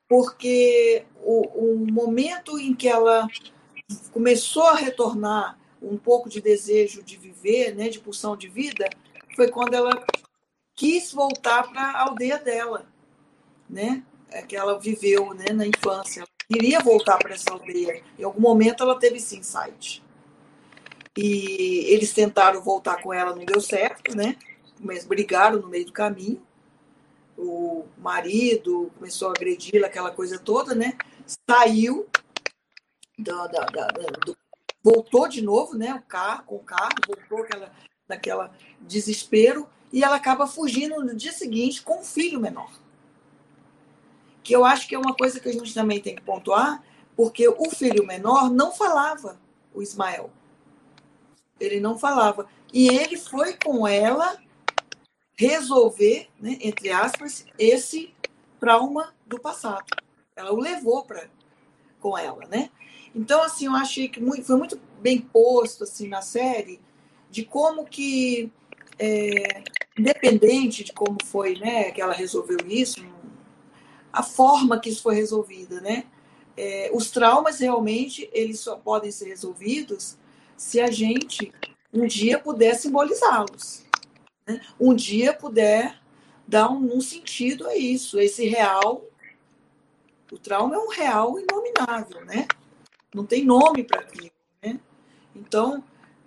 porque 0.07 1.05
o, 1.21 1.73
o 1.73 1.91
momento 1.91 2.59
em 2.59 2.73
que 2.73 2.87
ela 2.87 3.27
começou 4.11 4.63
a 4.67 4.75
retornar 4.75 5.57
um 5.81 5.97
pouco 5.97 6.29
de 6.29 6.41
desejo 6.41 7.03
de 7.03 7.17
viver, 7.17 7.75
né, 7.75 7.89
de 7.89 7.99
pulsão 7.99 8.35
de 8.35 8.47
vida, 8.47 8.89
foi 9.35 9.49
quando 9.49 9.75
ela 9.75 9.91
quis 10.75 11.11
voltar 11.11 11.69
para 11.71 11.81
a 11.81 12.01
aldeia 12.01 12.39
dela 12.39 12.87
né, 13.69 14.03
é 14.29 14.41
que 14.41 14.55
ela 14.55 14.79
viveu 14.79 15.33
né, 15.33 15.51
na 15.53 15.65
infância. 15.65 16.21
Ela 16.21 16.29
queria 16.47 16.79
voltar 16.79 17.17
para 17.17 17.33
essa 17.33 17.51
aldeia. 17.51 18.01
Em 18.17 18.23
algum 18.23 18.41
momento 18.41 18.83
ela 18.83 18.99
teve 18.99 19.17
esse 19.17 19.37
insight. 19.37 20.03
E 21.17 21.85
eles 21.87 22.13
tentaram 22.13 22.61
voltar 22.61 23.01
com 23.01 23.13
ela, 23.13 23.35
não 23.35 23.45
deu 23.45 23.61
certo, 23.61 24.15
né? 24.15 24.35
Mas 24.79 25.05
brigaram 25.05 25.59
no 25.59 25.67
meio 25.67 25.85
do 25.85 25.93
caminho. 25.93 26.41
O 27.37 27.85
marido 27.97 28.91
começou 28.97 29.29
a 29.29 29.31
agredi-la, 29.31 29.87
aquela 29.87 30.11
coisa 30.11 30.39
toda, 30.39 30.73
né? 30.73 30.97
Saiu 31.49 32.07
da, 33.17 33.47
da, 33.47 33.65
da, 33.65 33.87
do, 34.25 34.37
voltou 34.83 35.27
de 35.27 35.41
novo, 35.41 35.75
né? 35.75 35.93
O 35.93 36.01
carro, 36.01 36.43
com 36.45 36.55
o 36.55 36.63
carro, 36.63 36.95
voltou 37.07 37.43
aquela, 37.43 37.71
naquela 38.07 38.51
desespero 38.79 39.67
e 39.91 40.03
ela 40.03 40.15
acaba 40.15 40.47
fugindo 40.47 41.03
no 41.03 41.15
dia 41.15 41.31
seguinte 41.31 41.81
com 41.81 41.99
um 41.99 42.03
filho 42.03 42.39
menor 42.39 42.71
que 44.45 44.55
eu 44.55 44.63
acho 44.63 44.87
que 44.87 44.93
é 44.93 44.99
uma 44.99 45.15
coisa 45.15 45.39
que 45.39 45.49
a 45.49 45.51
gente 45.51 45.73
também 45.73 45.99
tem 45.99 46.15
que 46.15 46.21
pontuar, 46.21 46.83
porque 47.17 47.47
o 47.49 47.71
filho 47.71 48.05
menor 48.05 48.51
não 48.51 48.71
falava, 48.71 49.39
o 49.73 49.81
Ismael. 49.81 50.29
Ele 51.59 51.79
não 51.79 51.97
falava. 51.97 52.47
E 52.71 52.87
ele 52.87 53.17
foi 53.17 53.57
com 53.57 53.87
ela 53.87 54.37
resolver, 55.37 56.29
né, 56.39 56.57
entre 56.61 56.91
aspas, 56.91 57.45
esse 57.57 58.13
trauma 58.59 59.13
do 59.25 59.39
passado. 59.39 59.85
Ela 60.35 60.51
o 60.51 60.57
levou 60.57 61.03
para 61.03 61.27
com 61.99 62.17
ela, 62.17 62.45
né? 62.47 62.69
Então, 63.15 63.41
assim, 63.41 63.65
eu 63.65 63.73
achei 63.73 64.07
que 64.07 64.19
muito, 64.19 64.43
foi 64.43 64.57
muito 64.57 64.79
bem 65.01 65.19
posto 65.19 65.83
assim 65.83 66.07
na 66.07 66.21
série 66.21 66.79
de 67.31 67.43
como 67.43 67.85
que, 67.85 68.51
é, 68.99 69.63
independente 69.97 70.83
de 70.83 70.93
como 70.93 71.17
foi, 71.25 71.57
né, 71.57 71.91
que 71.91 72.01
ela 72.01 72.13
resolveu 72.13 72.57
isso, 72.67 73.05
a 74.11 74.23
forma 74.23 74.79
que 74.79 74.89
isso 74.89 75.01
foi 75.01 75.15
resolvida, 75.15 75.81
né? 75.81 76.05
É, 76.57 76.89
os 76.93 77.11
traumas 77.11 77.59
realmente 77.59 78.29
eles 78.31 78.59
só 78.59 78.77
podem 78.77 79.11
ser 79.11 79.27
resolvidos 79.27 80.17
se 80.55 80.79
a 80.79 80.89
gente 80.89 81.51
um 81.93 82.05
dia 82.05 82.39
puder 82.39 82.75
simbolizá-los. 82.75 83.84
Né? 84.47 84.61
Um 84.79 84.93
dia 84.93 85.33
puder 85.33 85.99
dar 86.47 86.69
um, 86.69 86.97
um, 86.97 87.01
sentido 87.01 87.67
a 87.67 87.75
isso, 87.75 88.19
esse 88.19 88.47
real. 88.47 89.03
O 90.31 90.37
trauma 90.37 90.75
é 90.75 90.79
um 90.79 90.89
real 90.89 91.39
inominável, 91.39 92.23
né? 92.25 92.47
Não 93.13 93.25
tem 93.25 93.45
nome 93.45 93.83
para 93.83 94.01
aquilo, 94.01 94.31
né? 94.61 94.79
Então, 95.35 95.83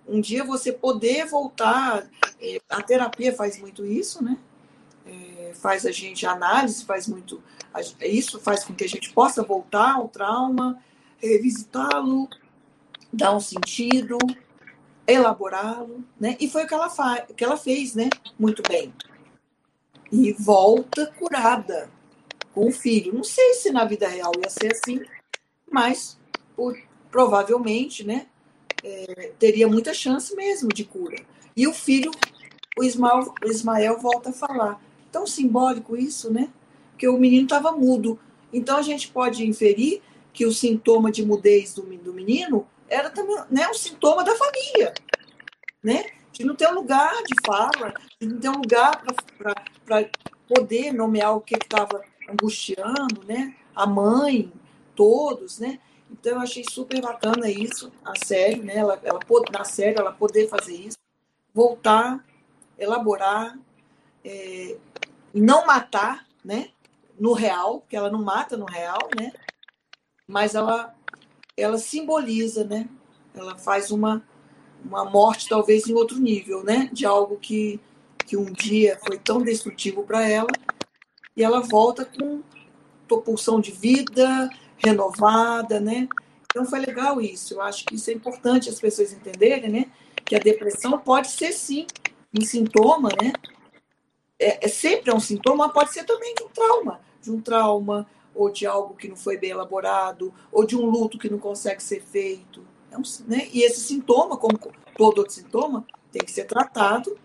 um 0.07 0.19
dia 0.19 0.43
você 0.43 0.71
poder 0.71 1.25
voltar, 1.25 2.09
é, 2.41 2.59
a 2.69 2.81
terapia 2.81 3.33
faz 3.33 3.59
muito 3.59 3.85
isso, 3.85 4.23
né? 4.23 4.37
É, 5.05 5.53
faz 5.55 5.85
a 5.85 5.91
gente 5.91 6.25
análise, 6.25 6.85
faz 6.85 7.07
muito 7.07 7.41
isso 8.01 8.39
faz 8.39 8.63
com 8.63 8.73
que 8.73 8.83
a 8.83 8.89
gente 8.89 9.13
possa 9.13 9.43
voltar 9.43 9.95
ao 9.95 10.07
trauma, 10.07 10.81
revisitá-lo, 11.19 12.27
dar 13.11 13.35
um 13.35 13.39
sentido, 13.39 14.17
elaborá-lo, 15.11 16.03
né? 16.19 16.35
E 16.39 16.49
foi 16.49 16.63
o 16.63 16.67
que 16.67 16.73
ela, 16.73 16.89
fa 16.89 17.21
que 17.35 17.43
ela 17.43 17.57
fez, 17.57 17.95
né? 17.95 18.09
Muito 18.37 18.61
bem. 18.67 18.93
E 20.11 20.33
volta 20.33 21.07
curada 21.17 21.89
com 22.53 22.67
o 22.67 22.71
filho. 22.71 23.13
Não 23.13 23.23
sei 23.23 23.53
se 23.53 23.71
na 23.71 23.85
vida 23.85 24.07
real 24.07 24.31
ia 24.43 24.49
ser 24.49 24.71
assim, 24.73 25.01
mas 25.71 26.17
por, 26.55 26.77
provavelmente, 27.11 28.03
né? 28.03 28.27
É, 28.83 29.31
teria 29.37 29.67
muita 29.67 29.93
chance 29.93 30.35
mesmo 30.35 30.69
de 30.69 30.83
cura. 30.83 31.17
E 31.55 31.67
o 31.67 31.73
filho, 31.73 32.11
o 32.77 32.83
Ismael, 32.83 33.33
o 33.43 33.47
Ismael 33.47 33.99
volta 33.99 34.29
a 34.29 34.33
falar. 34.33 34.81
Tão 35.11 35.25
simbólico 35.25 35.97
isso, 35.97 36.31
né? 36.31 36.49
Porque 36.91 37.07
o 37.07 37.17
menino 37.17 37.43
estava 37.43 37.71
mudo. 37.71 38.19
Então 38.53 38.77
a 38.77 38.81
gente 38.81 39.09
pode 39.09 39.45
inferir 39.45 40.01
que 40.33 40.45
o 40.45 40.51
sintoma 40.51 41.11
de 41.11 41.25
mudez 41.25 41.73
do, 41.73 41.81
do 41.81 42.13
menino 42.13 42.67
era 42.89 43.09
também 43.09 43.37
né, 43.49 43.67
um 43.67 43.73
sintoma 43.73 44.23
da 44.23 44.35
família, 44.35 44.93
né? 45.83 46.05
De 46.31 46.45
não 46.45 46.55
ter 46.55 46.67
um 46.69 46.75
lugar 46.75 47.13
de 47.23 47.35
fala, 47.45 47.93
de 48.19 48.27
não 48.27 48.39
ter 48.39 48.49
um 48.49 48.57
lugar 48.57 49.01
para 49.37 50.09
poder 50.47 50.91
nomear 50.93 51.35
o 51.35 51.41
que 51.41 51.55
estava 51.55 52.03
angustiando, 52.29 53.23
né? 53.25 53.55
A 53.75 53.85
mãe, 53.85 54.51
todos, 54.95 55.59
né? 55.59 55.79
Então 56.11 56.33
eu 56.33 56.41
achei 56.41 56.63
super 56.69 57.01
bacana 57.01 57.49
isso, 57.49 57.91
a 58.03 58.13
série, 58.15 58.61
né? 58.61 58.77
Ela, 58.77 58.99
ela 59.03 59.19
na 59.51 59.63
série 59.63 59.97
ela 59.97 60.11
poder 60.11 60.47
fazer 60.47 60.75
isso, 60.75 60.97
voltar, 61.53 62.25
elaborar, 62.77 63.57
é, 64.23 64.77
não 65.33 65.65
matar, 65.65 66.25
né? 66.43 66.69
No 67.19 67.33
real, 67.33 67.81
porque 67.81 67.95
ela 67.95 68.09
não 68.09 68.23
mata 68.23 68.57
no 68.57 68.65
real, 68.65 69.09
né? 69.17 69.31
Mas 70.25 70.55
ela 70.55 70.95
ela 71.61 71.77
simboliza, 71.77 72.63
né? 72.63 72.87
Ela 73.33 73.57
faz 73.57 73.91
uma, 73.91 74.23
uma 74.83 75.05
morte 75.05 75.47
talvez 75.47 75.87
em 75.87 75.93
outro 75.93 76.19
nível, 76.19 76.63
né? 76.63 76.89
De 76.91 77.05
algo 77.05 77.37
que, 77.37 77.79
que 78.25 78.37
um 78.37 78.45
dia 78.45 78.99
foi 79.05 79.17
tão 79.17 79.41
destrutivo 79.41 80.03
para 80.03 80.27
ela 80.27 80.49
e 81.35 81.43
ela 81.43 81.61
volta 81.61 82.05
com 82.05 82.41
propulsão 83.07 83.59
de 83.59 83.71
vida 83.71 84.49
renovada, 84.77 85.79
né? 85.79 86.07
Então 86.45 86.65
foi 86.65 86.79
legal 86.79 87.21
isso. 87.21 87.55
Eu 87.55 87.61
acho 87.61 87.85
que 87.85 87.95
isso 87.95 88.09
é 88.09 88.13
importante 88.13 88.69
as 88.69 88.79
pessoas 88.79 89.13
entenderem, 89.13 89.69
né? 89.69 89.85
Que 90.25 90.35
a 90.35 90.39
depressão 90.39 90.97
pode 90.97 91.29
ser 91.29 91.51
sim 91.51 91.85
um 92.37 92.41
sintoma, 92.41 93.09
né? 93.21 93.33
É, 94.39 94.65
é 94.65 94.67
sempre 94.67 95.11
é 95.11 95.13
um 95.13 95.19
sintoma, 95.19 95.69
pode 95.69 95.91
ser 95.91 96.05
também 96.05 96.33
de 96.35 96.43
um 96.43 96.49
trauma, 96.49 97.01
de 97.21 97.31
um 97.31 97.41
trauma 97.41 98.07
ou 98.39 98.49
de 98.49 98.65
algo 98.65 98.95
que 98.95 99.09
não 99.09 99.17
foi 99.17 99.37
bem 99.37 99.49
elaborado, 99.49 100.33
ou 100.49 100.65
de 100.65 100.73
um 100.73 100.85
luto 100.85 101.17
que 101.17 101.29
não 101.29 101.37
consegue 101.37 101.83
ser 101.83 102.01
feito. 102.01 102.65
É 102.89 102.97
um, 102.97 103.01
né? 103.27 103.49
E 103.51 103.63
esse 103.63 103.81
sintoma, 103.81 104.37
como 104.37 104.57
todo 104.97 105.17
outro 105.17 105.33
sintoma, 105.33 105.85
tem 106.09 106.21
que 106.23 106.31
ser 106.31 106.45
tratado, 106.45 107.17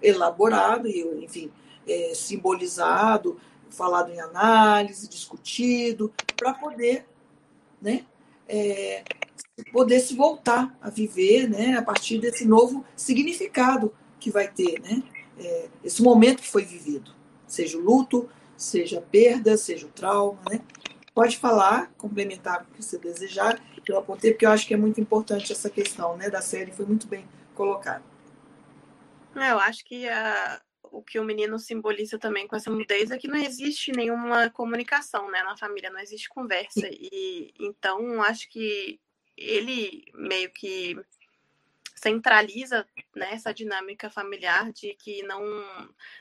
elaborado, 0.00 0.86
e, 0.86 1.24
enfim, 1.24 1.50
é, 1.84 2.14
simbolizado, 2.14 3.40
falado 3.70 4.12
em 4.12 4.20
análise, 4.20 5.08
discutido, 5.08 6.12
para 6.36 6.54
poder, 6.54 7.04
né, 7.82 8.06
é, 8.48 9.02
poder 9.72 9.98
se 9.98 10.14
voltar 10.14 10.78
a 10.80 10.90
viver, 10.90 11.48
né, 11.48 11.76
a 11.76 11.82
partir 11.82 12.18
desse 12.18 12.46
novo 12.46 12.84
significado 12.94 13.92
que 14.20 14.30
vai 14.30 14.46
ter, 14.46 14.80
né, 14.80 15.02
é, 15.38 15.68
esse 15.82 16.00
momento 16.00 16.40
que 16.40 16.48
foi 16.48 16.64
vivido, 16.64 17.12
seja 17.48 17.76
o 17.76 17.80
luto, 17.80 18.28
seja 18.60 18.98
a 18.98 19.02
perda, 19.02 19.56
seja 19.56 19.86
o 19.86 19.90
trauma, 19.90 20.40
né? 20.50 20.60
Pode 21.14 21.38
falar, 21.38 21.90
complementar 21.96 22.62
o 22.62 22.74
que 22.74 22.82
você 22.82 22.98
desejar, 22.98 23.60
eu 23.88 23.98
apontei, 23.98 24.32
porque 24.32 24.46
eu 24.46 24.50
acho 24.50 24.66
que 24.66 24.74
é 24.74 24.76
muito 24.76 25.00
importante 25.00 25.52
essa 25.52 25.68
questão 25.68 26.16
né, 26.16 26.30
da 26.30 26.40
série, 26.40 26.70
foi 26.70 26.86
muito 26.86 27.06
bem 27.06 27.26
colocada. 27.54 28.04
É, 29.34 29.50
eu 29.50 29.58
acho 29.58 29.84
que 29.84 30.08
a, 30.08 30.60
o 30.84 31.02
que 31.02 31.18
o 31.18 31.24
menino 31.24 31.58
simboliza 31.58 32.18
também 32.18 32.46
com 32.46 32.56
essa 32.56 32.70
mudez 32.70 33.10
é 33.10 33.18
que 33.18 33.28
não 33.28 33.36
existe 33.36 33.92
nenhuma 33.92 34.50
comunicação 34.50 35.30
né, 35.30 35.42
na 35.42 35.56
família, 35.56 35.90
não 35.90 36.00
existe 36.00 36.28
conversa. 36.28 36.88
E 36.90 37.52
então 37.58 38.22
acho 38.22 38.48
que 38.48 39.00
ele 39.36 40.04
meio 40.14 40.50
que 40.52 40.96
centraliza 42.00 42.86
né, 43.14 43.34
essa 43.34 43.52
dinâmica 43.52 44.08
familiar 44.08 44.72
de 44.72 44.94
que 44.94 45.22
não 45.22 45.42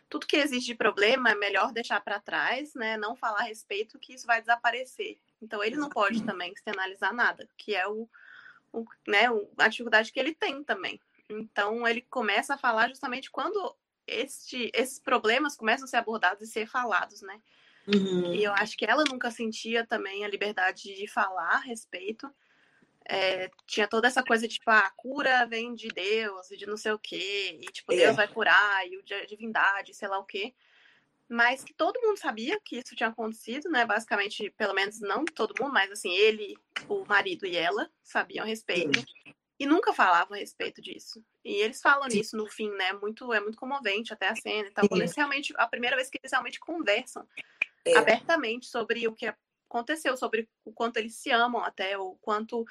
tudo 0.09 0.27
que 0.27 0.35
existe 0.35 0.67
de 0.67 0.75
problema 0.75 1.29
é 1.29 1.35
melhor 1.35 1.71
deixar 1.71 2.01
para 2.01 2.19
trás, 2.19 2.73
né, 2.73 2.97
não 2.97 3.15
falar 3.15 3.39
a 3.39 3.43
respeito 3.43 3.97
que 3.97 4.13
isso 4.13 4.27
vai 4.27 4.41
desaparecer. 4.41 5.17
Então 5.41 5.63
ele 5.63 5.77
não 5.77 5.87
pode 5.87 6.21
também 6.25 6.51
externalizar 6.51 7.13
nada, 7.13 7.47
que 7.57 7.73
é 7.73 7.87
o, 7.87 8.09
o 8.73 8.85
né, 9.07 9.27
a 9.57 9.67
dificuldade 9.69 10.11
que 10.11 10.19
ele 10.19 10.35
tem 10.35 10.61
também. 10.65 10.99
Então 11.29 11.87
ele 11.87 12.01
começa 12.01 12.55
a 12.55 12.57
falar 12.57 12.89
justamente 12.89 13.31
quando 13.31 13.73
este, 14.05 14.69
esses 14.73 14.99
problemas 14.99 15.55
começam 15.55 15.85
a 15.85 15.87
ser 15.87 15.97
abordados 15.97 16.41
e 16.41 16.51
ser 16.51 16.67
falados, 16.67 17.21
né? 17.21 17.39
Uhum. 17.87 18.33
E 18.33 18.43
eu 18.43 18.51
acho 18.53 18.75
que 18.75 18.85
ela 18.85 19.05
nunca 19.05 19.31
sentia 19.31 19.85
também 19.85 20.25
a 20.25 20.27
liberdade 20.27 20.93
de 20.93 21.07
falar 21.07 21.53
a 21.53 21.59
respeito 21.59 22.29
é, 23.09 23.49
tinha 23.65 23.87
toda 23.87 24.07
essa 24.07 24.23
coisa 24.23 24.47
de, 24.47 24.53
tipo, 24.53 24.69
ah, 24.69 24.79
a 24.79 24.91
cura 24.91 25.45
vem 25.47 25.73
de 25.73 25.87
Deus 25.87 26.51
e 26.51 26.57
de 26.57 26.67
não 26.67 26.77
sei 26.77 26.91
o 26.91 26.99
quê, 26.99 27.59
e, 27.59 27.65
tipo, 27.71 27.91
é. 27.91 27.97
Deus 27.97 28.15
vai 28.15 28.27
curar, 28.27 28.87
e 28.87 29.03
a 29.15 29.25
divindade, 29.25 29.95
sei 29.95 30.07
lá 30.07 30.19
o 30.19 30.25
quê. 30.25 30.53
Mas 31.27 31.63
que 31.63 31.73
todo 31.73 32.01
mundo 32.01 32.17
sabia 32.17 32.59
que 32.63 32.77
isso 32.77 32.95
tinha 32.95 33.09
acontecido, 33.09 33.69
né? 33.69 33.85
Basicamente, 33.85 34.51
pelo 34.51 34.73
menos 34.73 34.99
não 34.99 35.25
todo 35.25 35.53
mundo, 35.59 35.73
mas 35.73 35.91
assim, 35.91 36.11
ele, 36.11 36.55
o 36.87 37.03
marido 37.05 37.45
e 37.45 37.55
ela 37.55 37.89
sabiam 38.03 38.43
a 38.43 38.47
respeito. 38.47 38.99
Sim. 38.99 39.33
E 39.59 39.65
nunca 39.65 39.93
falavam 39.93 40.35
a 40.35 40.39
respeito 40.39 40.81
disso. 40.81 41.23
E 41.43 41.55
eles 41.55 41.81
falam 41.81 42.09
Sim. 42.09 42.17
nisso 42.17 42.37
no 42.37 42.47
fim, 42.47 42.71
né? 42.71 42.93
Muito, 42.93 43.31
é 43.33 43.39
muito 43.39 43.57
comovente 43.57 44.13
até 44.13 44.29
a 44.29 44.35
cena 44.35 44.69
e 44.69 44.71
tal. 44.71 44.87
Quando 44.87 45.01
eles 45.01 45.15
realmente, 45.15 45.53
a 45.57 45.67
primeira 45.67 45.95
vez 45.95 46.09
que 46.09 46.17
eles 46.19 46.31
realmente 46.31 46.59
conversam 46.59 47.27
é. 47.85 47.95
abertamente 47.97 48.67
sobre 48.67 49.07
o 49.07 49.13
que 49.13 49.31
aconteceu, 49.69 50.17
sobre 50.17 50.49
o 50.65 50.73
quanto 50.73 50.97
eles 50.97 51.15
se 51.15 51.29
amam, 51.29 51.63
até 51.63 51.97
o 51.97 52.15
quanto 52.15 52.65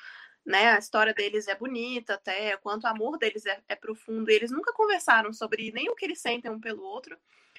né? 0.49 0.71
A 0.71 0.79
história 0.79 1.13
deles 1.13 1.47
é 1.47 1.55
bonita 1.55 2.15
até, 2.15 2.57
quanto 2.57 2.85
o 2.85 2.87
amor 2.87 3.19
deles 3.19 3.45
é, 3.45 3.61
é 3.69 3.77
profundo. 3.77 4.31
E 4.31 4.35
eles 4.35 4.51
nunca 4.51 4.73
conversaram 4.73 5.31
sobre 5.31 5.71
nem 5.73 5.91
o 5.91 5.95
que 5.95 6.07
eles 6.07 6.23
sentem 6.23 6.51
um 6.51 6.59
pelo 6.59 6.83
outro. 6.83 7.19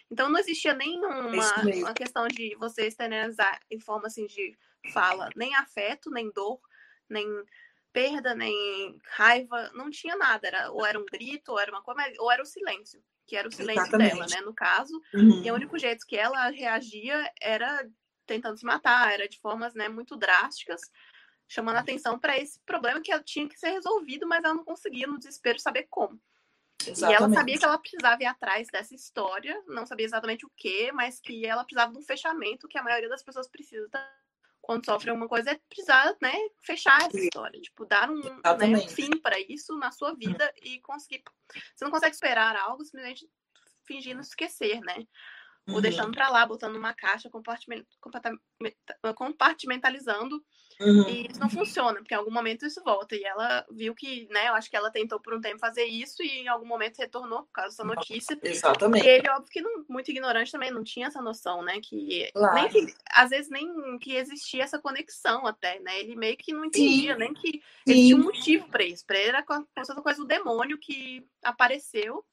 Então 0.09 0.27
não 0.27 0.39
existia 0.39 0.73
nenhuma 0.73 1.27
uma 1.27 1.93
questão 1.93 2.27
de 2.27 2.55
você 2.55 2.87
externalizar 2.87 3.61
em 3.69 3.79
forma 3.79 4.07
assim 4.07 4.25
de 4.25 4.57
fala, 4.91 5.29
nem 5.35 5.53
afeto, 5.55 6.09
nem 6.09 6.31
dor, 6.31 6.59
nem 7.07 7.27
perda, 7.93 8.33
nem 8.33 8.99
raiva, 9.11 9.69
não 9.75 9.91
tinha 9.91 10.15
nada. 10.15 10.47
Era, 10.47 10.71
ou 10.71 10.83
era 10.83 10.99
um 10.99 11.05
grito, 11.05 11.51
ou 11.51 11.59
era 11.59 11.71
uma 11.71 11.83
coisa, 11.83 12.01
ou 12.17 12.31
era 12.31 12.41
o 12.41 12.45
silêncio, 12.45 13.03
que 13.27 13.35
era 13.35 13.47
o 13.47 13.51
silêncio 13.51 13.83
Exatamente. 13.83 14.15
dela, 14.15 14.25
né? 14.27 14.41
No 14.41 14.53
caso. 14.53 14.99
Uhum. 15.13 15.43
E 15.43 15.51
o 15.51 15.53
único 15.53 15.77
jeito 15.77 16.07
que 16.07 16.17
ela 16.17 16.49
reagia 16.49 17.31
era 17.39 17.87
tentando 18.25 18.57
se 18.57 18.65
matar, 18.65 19.13
era 19.13 19.27
de 19.27 19.39
formas 19.39 19.75
né, 19.75 19.89
muito 19.89 20.15
drásticas 20.15 20.81
chamando 21.49 21.77
atenção 21.77 22.19
para 22.19 22.37
esse 22.37 22.59
problema 22.61 23.01
que 23.01 23.11
tinha 23.23 23.49
que 23.49 23.59
ser 23.59 23.69
resolvido, 23.71 24.27
mas 24.27 24.43
ela 24.43 24.53
não 24.53 24.63
conseguia, 24.63 25.07
no 25.07 25.17
desespero, 25.17 25.59
saber 25.59 25.87
como. 25.89 26.21
Exatamente. 26.85 27.11
E 27.11 27.15
ela 27.15 27.33
sabia 27.33 27.57
que 27.57 27.65
ela 27.65 27.77
precisava 27.77 28.23
ir 28.23 28.25
atrás 28.27 28.67
dessa 28.71 28.95
história, 28.95 29.61
não 29.67 29.85
sabia 29.85 30.05
exatamente 30.05 30.45
o 30.45 30.51
que, 30.55 30.91
mas 30.91 31.19
que 31.19 31.45
ela 31.45 31.65
precisava 31.65 31.91
de 31.91 31.97
um 31.97 32.03
fechamento 32.03 32.67
que 32.67 32.77
a 32.77 32.83
maioria 32.83 33.09
das 33.09 33.23
pessoas 33.23 33.49
precisa 33.49 33.89
quando 34.61 34.85
sofre 34.85 35.09
alguma 35.09 35.27
coisa, 35.27 35.51
é 35.51 35.59
precisar, 35.67 36.15
né, 36.21 36.31
fechar 36.63 37.01
essa 37.01 37.19
história, 37.19 37.59
tipo, 37.59 37.85
dar 37.85 38.07
um, 38.07 38.19
né, 38.19 38.77
um 38.77 38.87
fim 38.87 39.09
para 39.19 39.39
isso 39.39 39.75
na 39.77 39.91
sua 39.91 40.13
vida 40.13 40.45
hum. 40.45 40.59
e 40.61 40.79
conseguir. 40.81 41.23
Você 41.75 41.83
não 41.83 41.91
consegue 41.91 42.13
esperar 42.13 42.55
algo 42.55 42.83
simplesmente 42.83 43.27
fingindo 43.83 44.21
esquecer, 44.21 44.79
né? 44.81 45.07
uhum. 45.69 45.75
ou 45.75 45.81
deixando 45.81 46.11
para 46.11 46.29
lá, 46.29 46.45
botando 46.45 46.73
numa 46.73 46.93
caixa, 46.93 47.29
compartimentalizando. 49.15 50.43
Uhum. 50.81 51.09
E 51.09 51.27
isso 51.29 51.39
não 51.39 51.49
funciona, 51.49 51.95
porque 51.95 52.13
em 52.13 52.17
algum 52.17 52.31
momento 52.31 52.65
isso 52.65 52.81
volta. 52.83 53.15
E 53.15 53.23
ela 53.23 53.65
viu 53.69 53.93
que, 53.93 54.27
né, 54.31 54.47
eu 54.47 54.53
acho 54.53 54.69
que 54.69 54.77
ela 54.77 54.89
tentou 54.89 55.19
por 55.19 55.33
um 55.33 55.41
tempo 55.41 55.59
fazer 55.59 55.83
isso 55.83 56.23
e 56.23 56.39
em 56.39 56.47
algum 56.47 56.65
momento 56.65 56.97
retornou 56.97 57.43
por 57.43 57.51
causa 57.51 57.69
dessa 57.69 57.83
notícia. 57.83 58.39
Exatamente. 58.41 59.05
E 59.05 59.09
ele, 59.09 59.29
óbvio 59.29 59.51
que 59.51 59.61
não, 59.61 59.85
muito 59.89 60.09
ignorante 60.09 60.51
também, 60.51 60.71
não 60.71 60.83
tinha 60.83 61.07
essa 61.07 61.21
noção, 61.21 61.61
né, 61.61 61.79
que, 61.81 62.31
claro. 62.33 62.55
nem 62.55 62.69
que, 62.69 62.93
às 63.11 63.29
vezes 63.29 63.49
nem 63.49 63.99
que 63.99 64.15
existia 64.15 64.63
essa 64.63 64.79
conexão 64.79 65.45
até, 65.45 65.79
né, 65.79 65.99
ele 65.99 66.15
meio 66.15 66.37
que 66.37 66.53
não 66.53 66.63
entendia, 66.63 67.13
Sim. 67.13 67.19
nem 67.19 67.33
que 67.33 67.61
existia 67.85 68.15
um 68.15 68.23
motivo 68.23 68.69
para 68.69 68.83
isso. 68.83 69.05
Para 69.05 69.17
ele 69.17 69.29
era 69.29 69.43
como 69.43 69.65
se 69.65 69.85
fosse 69.85 70.01
coisa 70.01 70.21
do 70.21 70.27
demônio 70.27 70.77
que 70.77 71.25
apareceu 71.43 72.23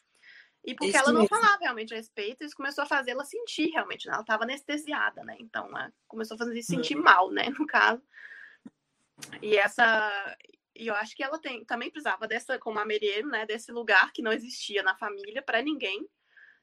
e 0.66 0.74
porque 0.74 0.88
Isso 0.88 0.98
ela 0.98 1.12
não 1.12 1.22
mesmo. 1.22 1.28
falava 1.28 1.58
realmente 1.60 1.94
a 1.94 1.96
respeito, 1.96 2.44
isso 2.44 2.56
começou 2.56 2.82
a 2.82 2.86
fazê-la 2.86 3.24
sentir 3.24 3.70
realmente, 3.70 4.08
né? 4.08 4.14
Ela 4.14 4.22
estava 4.22 4.42
anestesiada, 4.42 5.22
né? 5.22 5.36
Então, 5.38 5.66
ela 5.68 5.92
começou 6.08 6.34
a 6.34 6.38
fazer 6.38 6.60
sentir 6.62 6.96
uhum. 6.96 7.04
mal, 7.04 7.30
né? 7.30 7.48
No 7.56 7.66
caso. 7.66 8.02
E 9.42 9.56
essa. 9.56 10.36
E 10.74 10.88
eu 10.88 10.94
acho 10.94 11.16
que 11.16 11.22
ela 11.22 11.38
tem, 11.38 11.64
também 11.64 11.90
precisava 11.90 12.28
dessa, 12.28 12.58
como 12.58 12.78
a 12.78 12.84
Meriem, 12.84 13.24
né? 13.24 13.46
Desse 13.46 13.72
lugar 13.72 14.12
que 14.12 14.22
não 14.22 14.32
existia 14.32 14.82
na 14.82 14.94
família 14.94 15.40
para 15.42 15.62
ninguém, 15.62 16.06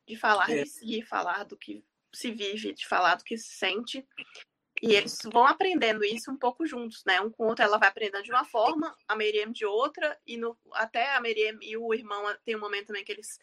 de 0.08 0.16
falar 0.16 0.52
é. 0.52 0.64
de 0.64 0.70
si, 0.70 1.02
falar 1.02 1.44
do 1.46 1.58
que 1.58 1.84
se 2.14 2.32
vive, 2.32 2.74
de 2.74 2.88
falar 2.88 3.16
do 3.16 3.24
que 3.24 3.38
se 3.38 3.56
sente. 3.56 4.06
E 4.82 4.94
eles 4.94 5.20
vão 5.32 5.48
aprendendo 5.48 6.04
isso 6.04 6.32
um 6.32 6.38
pouco 6.38 6.66
juntos, 6.66 7.04
né? 7.06 7.22
Um 7.22 7.32
com 7.32 7.44
o 7.44 7.48
outro, 7.48 7.64
ela 7.64 7.78
vai 7.78 7.90
aprendendo 7.90 8.24
de 8.24 8.32
uma 8.32 8.44
forma, 8.46 8.96
a 9.08 9.16
Meriem 9.16 9.52
de 9.52 9.66
outra, 9.66 10.20
e 10.28 10.38
no, 10.38 10.58
até 10.74 11.16
a 11.16 11.22
Meriem 11.22 11.58
e 11.62 11.78
o 11.78 11.94
irmão 11.94 12.24
tem 12.44 12.56
um 12.56 12.60
momento 12.60 12.88
também 12.88 13.04
que 13.04 13.12
eles 13.12 13.40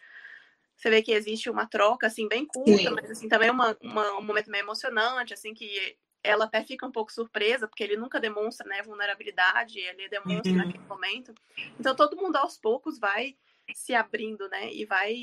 você 0.81 0.89
vê 0.89 1.03
que 1.03 1.13
existe 1.13 1.51
uma 1.51 1.67
troca, 1.67 2.07
assim, 2.07 2.27
bem 2.27 2.47
curta, 2.47 2.73
Sim. 2.73 2.91
mas, 2.91 3.11
assim, 3.11 3.29
também 3.29 3.51
uma, 3.51 3.77
uma, 3.83 4.19
um 4.19 4.23
momento 4.23 4.51
meio 4.51 4.63
emocionante, 4.63 5.35
assim, 5.35 5.53
que 5.53 5.99
ela 6.23 6.45
até 6.45 6.63
fica 6.65 6.87
um 6.87 6.93
pouco 6.93 7.13
surpresa, 7.13 7.67
porque 7.67 7.83
ele 7.83 7.97
nunca 7.97 8.21
demonstra, 8.21 8.67
né, 8.69 8.83
vulnerabilidade, 8.83 9.79
ele 9.79 10.09
demonstra 10.09 10.53
uhum. 10.53 10.59
naquele 10.59 10.85
momento. 10.85 11.35
Então, 11.79 11.95
todo 11.95 12.17
mundo, 12.17 12.37
aos 12.37 12.59
poucos, 12.59 12.99
vai 12.99 13.37
se 13.75 13.95
abrindo, 13.95 14.49
né, 14.49 14.73
e 14.73 14.85
vai 14.85 15.15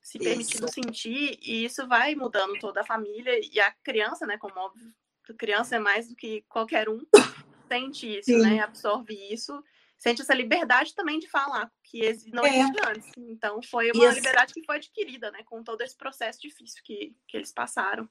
se 0.00 0.18
permitindo 0.18 0.66
isso. 0.66 0.74
sentir, 0.74 1.38
e 1.42 1.64
isso 1.64 1.86
vai 1.86 2.14
mudando 2.14 2.58
toda 2.58 2.80
a 2.80 2.86
família, 2.86 3.38
e 3.52 3.60
a 3.60 3.70
criança, 3.82 4.26
né, 4.26 4.38
como 4.38 4.58
óbvio, 4.58 4.92
a 5.28 5.34
criança 5.34 5.76
é 5.76 5.78
mais 5.78 6.08
do 6.08 6.16
que 6.16 6.42
qualquer 6.48 6.88
um, 6.88 7.00
sente 7.68 8.18
isso, 8.18 8.30
Sim. 8.30 8.42
né, 8.42 8.60
absorve 8.60 9.14
isso, 9.32 9.62
sente 9.98 10.22
essa 10.22 10.34
liberdade 10.34 10.94
também 10.94 11.18
de 11.18 11.28
falar, 11.28 11.70
que 11.84 12.00
não 12.32 12.44
é. 12.44 12.58
existia 12.58 12.88
antes. 12.88 13.10
Então, 13.16 13.62
foi 13.62 13.90
uma 13.92 14.10
liberdade 14.12 14.52
que 14.52 14.64
foi 14.64 14.76
adquirida, 14.76 15.30
né, 15.30 15.42
com 15.44 15.62
todo 15.62 15.82
esse 15.82 15.96
processo 15.96 16.40
difícil 16.40 16.82
que, 16.84 17.14
que 17.28 17.36
eles 17.36 17.52
passaram. 17.52 18.08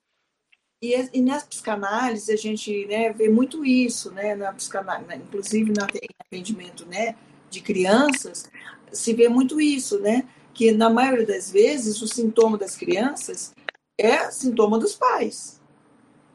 E, 0.82 0.94
e 1.14 1.22
nas 1.22 1.44
psicanálise 1.44 2.32
a 2.32 2.36
gente 2.36 2.86
né, 2.88 3.14
vê 3.14 3.30
muito 3.30 3.64
isso, 3.64 4.12
né, 4.12 4.36
na 4.36 4.52
psicanálise, 4.52 5.16
inclusive 5.16 5.72
no 5.72 5.84
atendimento 5.84 6.86
né, 6.88 7.16
de 7.50 7.62
crianças, 7.62 8.50
se 8.92 9.14
vê 9.14 9.30
muito 9.30 9.62
isso, 9.62 10.00
né, 10.00 10.28
que 10.54 10.72
na 10.72 10.90
maioria 10.90 11.26
das 11.26 11.52
vezes 11.52 12.02
o 12.02 12.08
sintoma 12.08 12.58
das 12.58 12.76
crianças 12.76 13.54
é 13.98 14.32
sintoma 14.32 14.80
dos 14.80 14.96
pais 14.96 15.62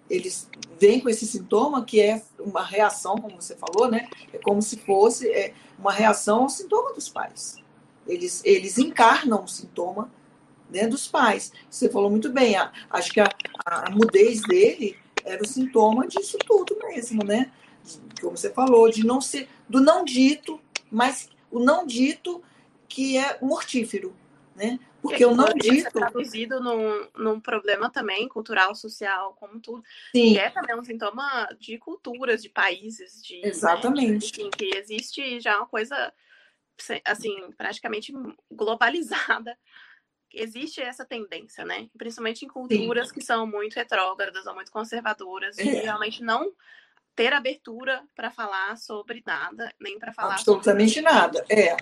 eles 0.09 0.49
vêm 0.79 1.01
com 1.01 1.09
esse 1.09 1.27
sintoma 1.27 1.85
que 1.85 2.01
é 2.01 2.23
uma 2.39 2.63
reação, 2.63 3.17
como 3.17 3.41
você 3.41 3.57
falou, 3.57 3.91
né? 3.91 4.09
É 4.33 4.39
como 4.39 4.63
se 4.63 4.79
fosse 4.79 5.29
é, 5.31 5.53
uma 5.79 5.93
reação 5.93 6.43
ao 6.43 6.49
sintoma 6.49 6.93
dos 6.93 7.09
pais. 7.09 7.57
Eles, 8.07 8.41
eles 8.45 8.79
encarnam 8.79 9.45
o 9.45 9.49
sintoma 9.49 10.11
né, 10.71 10.87
dos 10.87 11.07
pais. 11.09 11.53
Você 11.71 11.89
falou 11.89 12.11
muito 12.11 12.31
bem, 12.31 12.57
a, 12.57 12.73
acho 12.91 13.13
que 13.13 13.21
a, 13.21 13.29
a, 13.65 13.91
mudez 13.91 14.43
dele 14.43 14.97
era 15.25 15.43
o 15.43 15.47
sintoma 15.47 16.07
disso 16.07 16.39
tudo 16.39 16.77
mesmo, 16.79 17.25
né? 17.25 17.51
Como 18.21 18.37
você 18.37 18.51
falou, 18.51 18.91
de 18.91 19.05
não 19.05 19.21
ser, 19.21 19.49
do 19.69 19.81
não 19.81 20.05
dito, 20.05 20.61
mas 20.91 21.29
o 21.51 21.61
não 21.61 21.87
dito 21.87 22.43
que 22.89 23.17
é 23.17 23.39
mortífero, 23.41 24.15
né? 24.55 24.79
Porque 25.03 25.25
eu 25.25 25.35
não 25.35 25.53
dito. 25.55 25.91
traduzido 25.93 26.61
num, 26.61 27.09
num 27.17 27.41
problema 27.41 27.91
também 27.91 28.29
cultural, 28.29 28.75
social, 28.75 29.37
como 29.39 29.61
tudo. 29.61 29.83
Sim. 30.13 30.33
Que 30.33 30.39
é 30.39 30.51
também 30.51 30.77
um 30.77 30.83
sintoma 30.83 31.49
de 31.61 31.79
culturas, 31.79 32.43
de 32.43 32.49
países, 32.49 33.23
de. 33.23 33.41
Exatamente. 33.47 34.43
Né, 34.43 34.51
que 34.57 34.77
existe 34.77 35.41
já 35.41 35.59
uma 35.59 35.67
coisa, 35.67 36.13
assim, 37.05 37.51
praticamente 37.57 38.13
globalizada. 38.51 39.57
Existe 40.37 40.81
essa 40.81 41.05
tendência, 41.05 41.65
né? 41.65 41.89
Principalmente 41.97 42.45
em 42.45 42.49
culturas 42.49 43.09
Sim. 43.09 43.15
que 43.15 43.21
são 43.23 43.47
muito 43.47 43.75
retrógradas 43.75 44.47
ou 44.47 44.55
muito 44.55 44.71
conservadoras, 44.71 45.57
de 45.57 45.69
é. 45.69 45.83
realmente 45.83 46.23
não 46.23 46.53
ter 47.15 47.33
abertura 47.33 48.05
para 48.15 48.31
falar 48.31 48.77
sobre 48.77 49.23
nada, 49.27 49.73
nem 49.81 49.99
para 49.99 50.13
falar 50.13 50.35
absolutamente 50.35 50.95
sobre... 50.95 51.11
nada. 51.11 51.45
É. 51.49 51.77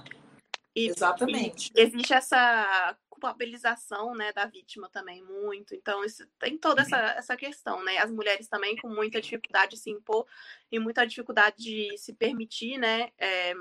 E, 0.76 0.88
Exatamente. 0.88 1.72
E 1.74 1.80
existe 1.80 2.12
essa 2.12 2.96
culpabilização 3.08 4.14
né, 4.14 4.32
da 4.32 4.44
vítima 4.44 4.88
também, 4.90 5.22
muito. 5.22 5.74
Então, 5.74 6.04
isso, 6.04 6.26
tem 6.38 6.58
toda 6.58 6.82
essa, 6.82 6.96
essa 6.96 7.36
questão, 7.36 7.82
né? 7.84 7.98
As 7.98 8.10
mulheres 8.10 8.48
também 8.48 8.76
com 8.76 8.88
muita 8.88 9.20
dificuldade 9.20 9.72
de 9.72 9.78
se 9.78 9.90
impor 9.90 10.26
e 10.70 10.78
muita 10.78 11.06
dificuldade 11.06 11.56
de 11.58 11.96
se 11.96 12.12
permitir, 12.12 12.76
né? 12.76 13.10
É, 13.16 13.54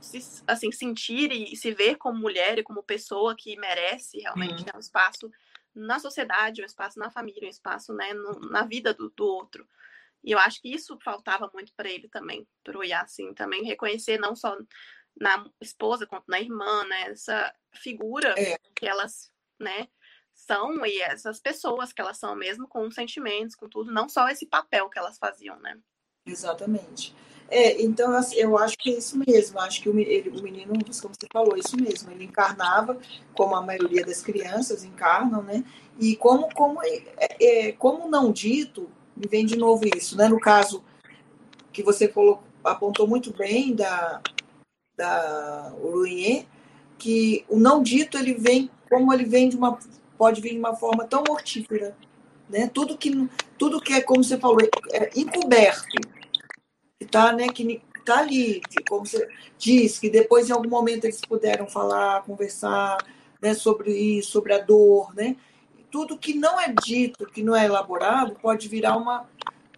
se, 0.00 0.42
assim, 0.46 0.72
sentir 0.72 1.30
e 1.32 1.56
se 1.56 1.72
ver 1.72 1.96
como 1.96 2.18
mulher 2.18 2.58
e 2.58 2.62
como 2.62 2.82
pessoa 2.82 3.36
que 3.36 3.56
merece 3.56 4.18
realmente 4.18 4.60
uhum. 4.60 4.66
né, 4.66 4.72
um 4.74 4.80
espaço 4.80 5.30
na 5.74 5.98
sociedade, 5.98 6.62
um 6.62 6.66
espaço 6.66 6.98
na 6.98 7.10
família, 7.10 7.46
um 7.46 7.50
espaço 7.50 7.92
né, 7.92 8.12
no, 8.12 8.40
na 8.50 8.62
vida 8.62 8.92
do, 8.92 9.10
do 9.10 9.24
outro. 9.24 9.68
E 10.22 10.32
eu 10.32 10.38
acho 10.38 10.60
que 10.60 10.72
isso 10.72 10.98
faltava 11.02 11.50
muito 11.52 11.72
para 11.74 11.88
ele 11.88 12.08
também, 12.08 12.46
para 12.62 12.78
o 12.78 12.84
Yassin 12.84 13.32
também 13.32 13.64
reconhecer 13.64 14.18
não 14.18 14.36
só 14.36 14.56
na 15.18 15.46
esposa 15.60 16.06
quanto 16.06 16.24
na 16.28 16.40
irmã, 16.40 16.84
né? 16.84 17.10
Essa 17.10 17.54
figura 17.72 18.34
é. 18.38 18.58
que 18.74 18.86
elas, 18.86 19.32
né, 19.58 19.88
são 20.34 20.84
e 20.86 21.00
essas 21.00 21.40
pessoas 21.40 21.92
que 21.92 22.00
elas 22.00 22.18
são 22.18 22.34
mesmo 22.34 22.66
com 22.68 22.90
sentimentos, 22.90 23.54
com 23.54 23.68
tudo, 23.68 23.92
não 23.92 24.08
só 24.08 24.28
esse 24.28 24.46
papel 24.46 24.88
que 24.88 24.98
elas 24.98 25.18
faziam, 25.18 25.58
né? 25.60 25.78
Exatamente. 26.26 27.14
É, 27.50 27.82
então 27.82 28.14
assim, 28.14 28.36
eu 28.36 28.56
acho 28.56 28.78
que 28.78 28.90
é 28.90 28.98
isso 28.98 29.18
mesmo. 29.26 29.58
Acho 29.58 29.82
que 29.82 29.88
o, 29.88 29.94
menino, 29.94 30.72
como 31.02 31.14
você 31.14 31.26
falou, 31.32 31.56
é 31.56 31.58
isso 31.58 31.76
mesmo. 31.76 32.10
Ele 32.12 32.24
encarnava 32.24 32.96
como 33.34 33.56
a 33.56 33.62
maioria 33.62 34.06
das 34.06 34.22
crianças 34.22 34.84
encarnam, 34.84 35.42
né? 35.42 35.64
E 35.98 36.14
como 36.16 36.48
como 36.54 36.80
é, 36.82 37.02
é 37.40 37.72
como 37.72 38.08
não 38.08 38.30
dito, 38.30 38.88
me 39.16 39.26
vem 39.26 39.44
de 39.44 39.56
novo 39.56 39.82
isso, 39.96 40.16
né? 40.16 40.28
No 40.28 40.38
caso 40.38 40.82
que 41.72 41.82
você 41.82 42.08
falou, 42.08 42.40
apontou 42.62 43.06
muito 43.06 43.36
bem 43.36 43.74
da 43.74 44.20
da 44.96 45.72
Uruiê, 45.82 46.44
que 46.98 47.44
o 47.48 47.58
não 47.58 47.82
dito 47.82 48.16
ele 48.16 48.34
vem 48.34 48.70
como 48.88 49.12
ele 49.12 49.24
vem 49.24 49.48
de 49.48 49.56
uma 49.56 49.78
pode 50.16 50.40
vir 50.40 50.50
de 50.50 50.58
uma 50.58 50.76
forma 50.76 51.04
tão 51.04 51.24
mortífera, 51.26 51.96
né? 52.48 52.70
Tudo 52.72 52.96
que 52.96 53.28
tudo 53.58 53.80
que 53.80 53.94
é 53.94 54.00
como 54.00 54.22
você 54.22 54.38
falou 54.38 54.58
é 54.92 55.10
encoberto, 55.18 55.86
que 55.86 56.19
tá, 57.06 57.32
né? 57.32 57.48
Que 57.48 57.82
tá 58.04 58.20
ali, 58.20 58.60
que, 58.60 58.82
como 58.84 59.06
você 59.06 59.28
diz, 59.58 59.98
que 59.98 60.10
depois 60.10 60.48
em 60.48 60.52
algum 60.52 60.68
momento 60.68 61.04
eles 61.04 61.20
puderam 61.20 61.66
falar, 61.68 62.22
conversar, 62.22 62.98
né? 63.40 63.54
Sobre 63.54 63.92
isso, 63.92 64.30
sobre 64.30 64.54
a 64.54 64.58
dor, 64.58 65.14
né? 65.14 65.36
Tudo 65.90 66.18
que 66.18 66.34
não 66.34 66.60
é 66.60 66.72
dito, 66.84 67.26
que 67.26 67.42
não 67.42 67.54
é 67.54 67.64
elaborado, 67.64 68.36
pode 68.40 68.68
virar 68.68 68.96
uma 68.96 69.28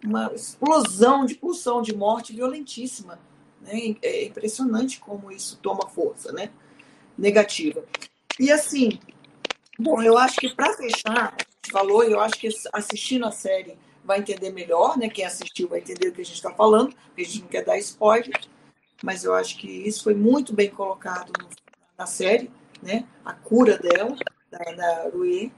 uma 0.05 0.33
explosão 0.35 1.25
de 1.25 1.33
pulsão 1.33 1.81
de 1.81 1.95
morte 1.95 2.33
violentíssima 2.33 3.17
né? 3.63 3.95
É 4.01 4.25
impressionante 4.25 4.99
como 4.99 5.31
isso 5.31 5.57
toma 5.61 5.87
força, 5.87 6.31
né? 6.31 6.49
Negativa. 7.17 7.83
E 8.39 8.51
assim, 8.51 8.99
bom, 9.79 10.01
eu 10.01 10.17
acho 10.17 10.39
que 10.39 10.53
para 10.53 10.73
fechar, 10.73 11.35
falou, 11.71 12.03
eu 12.03 12.19
acho 12.19 12.35
que 12.35 12.49
assistindo 12.71 13.25
a 13.25 13.31
série 13.31 13.77
vai 14.03 14.19
entender 14.19 14.51
melhor, 14.51 14.97
né? 14.97 15.09
Quem 15.09 15.25
assistiu 15.25 15.69
vai 15.69 15.79
entender 15.79 16.09
o 16.09 16.11
que 16.11 16.21
a 16.21 16.25
gente 16.25 16.35
está 16.35 16.51
falando, 16.51 16.93
porque 17.07 17.21
a 17.21 17.25
gente 17.25 17.41
não 17.41 17.47
quer 17.47 17.63
dar 17.63 17.77
spoiler, 17.77 18.39
mas 19.03 19.23
eu 19.23 19.33
acho 19.33 19.57
que 19.57 19.67
isso 19.67 20.03
foi 20.03 20.13
muito 20.13 20.53
bem 20.53 20.69
colocado 20.69 21.31
no, 21.41 21.49
na 21.97 22.05
série, 22.05 22.51
né? 22.81 23.05
A 23.23 23.33
cura 23.33 23.77
dela, 23.77 24.15
da, 24.51 24.59
da 24.59 25.09
Rui. 25.09 25.51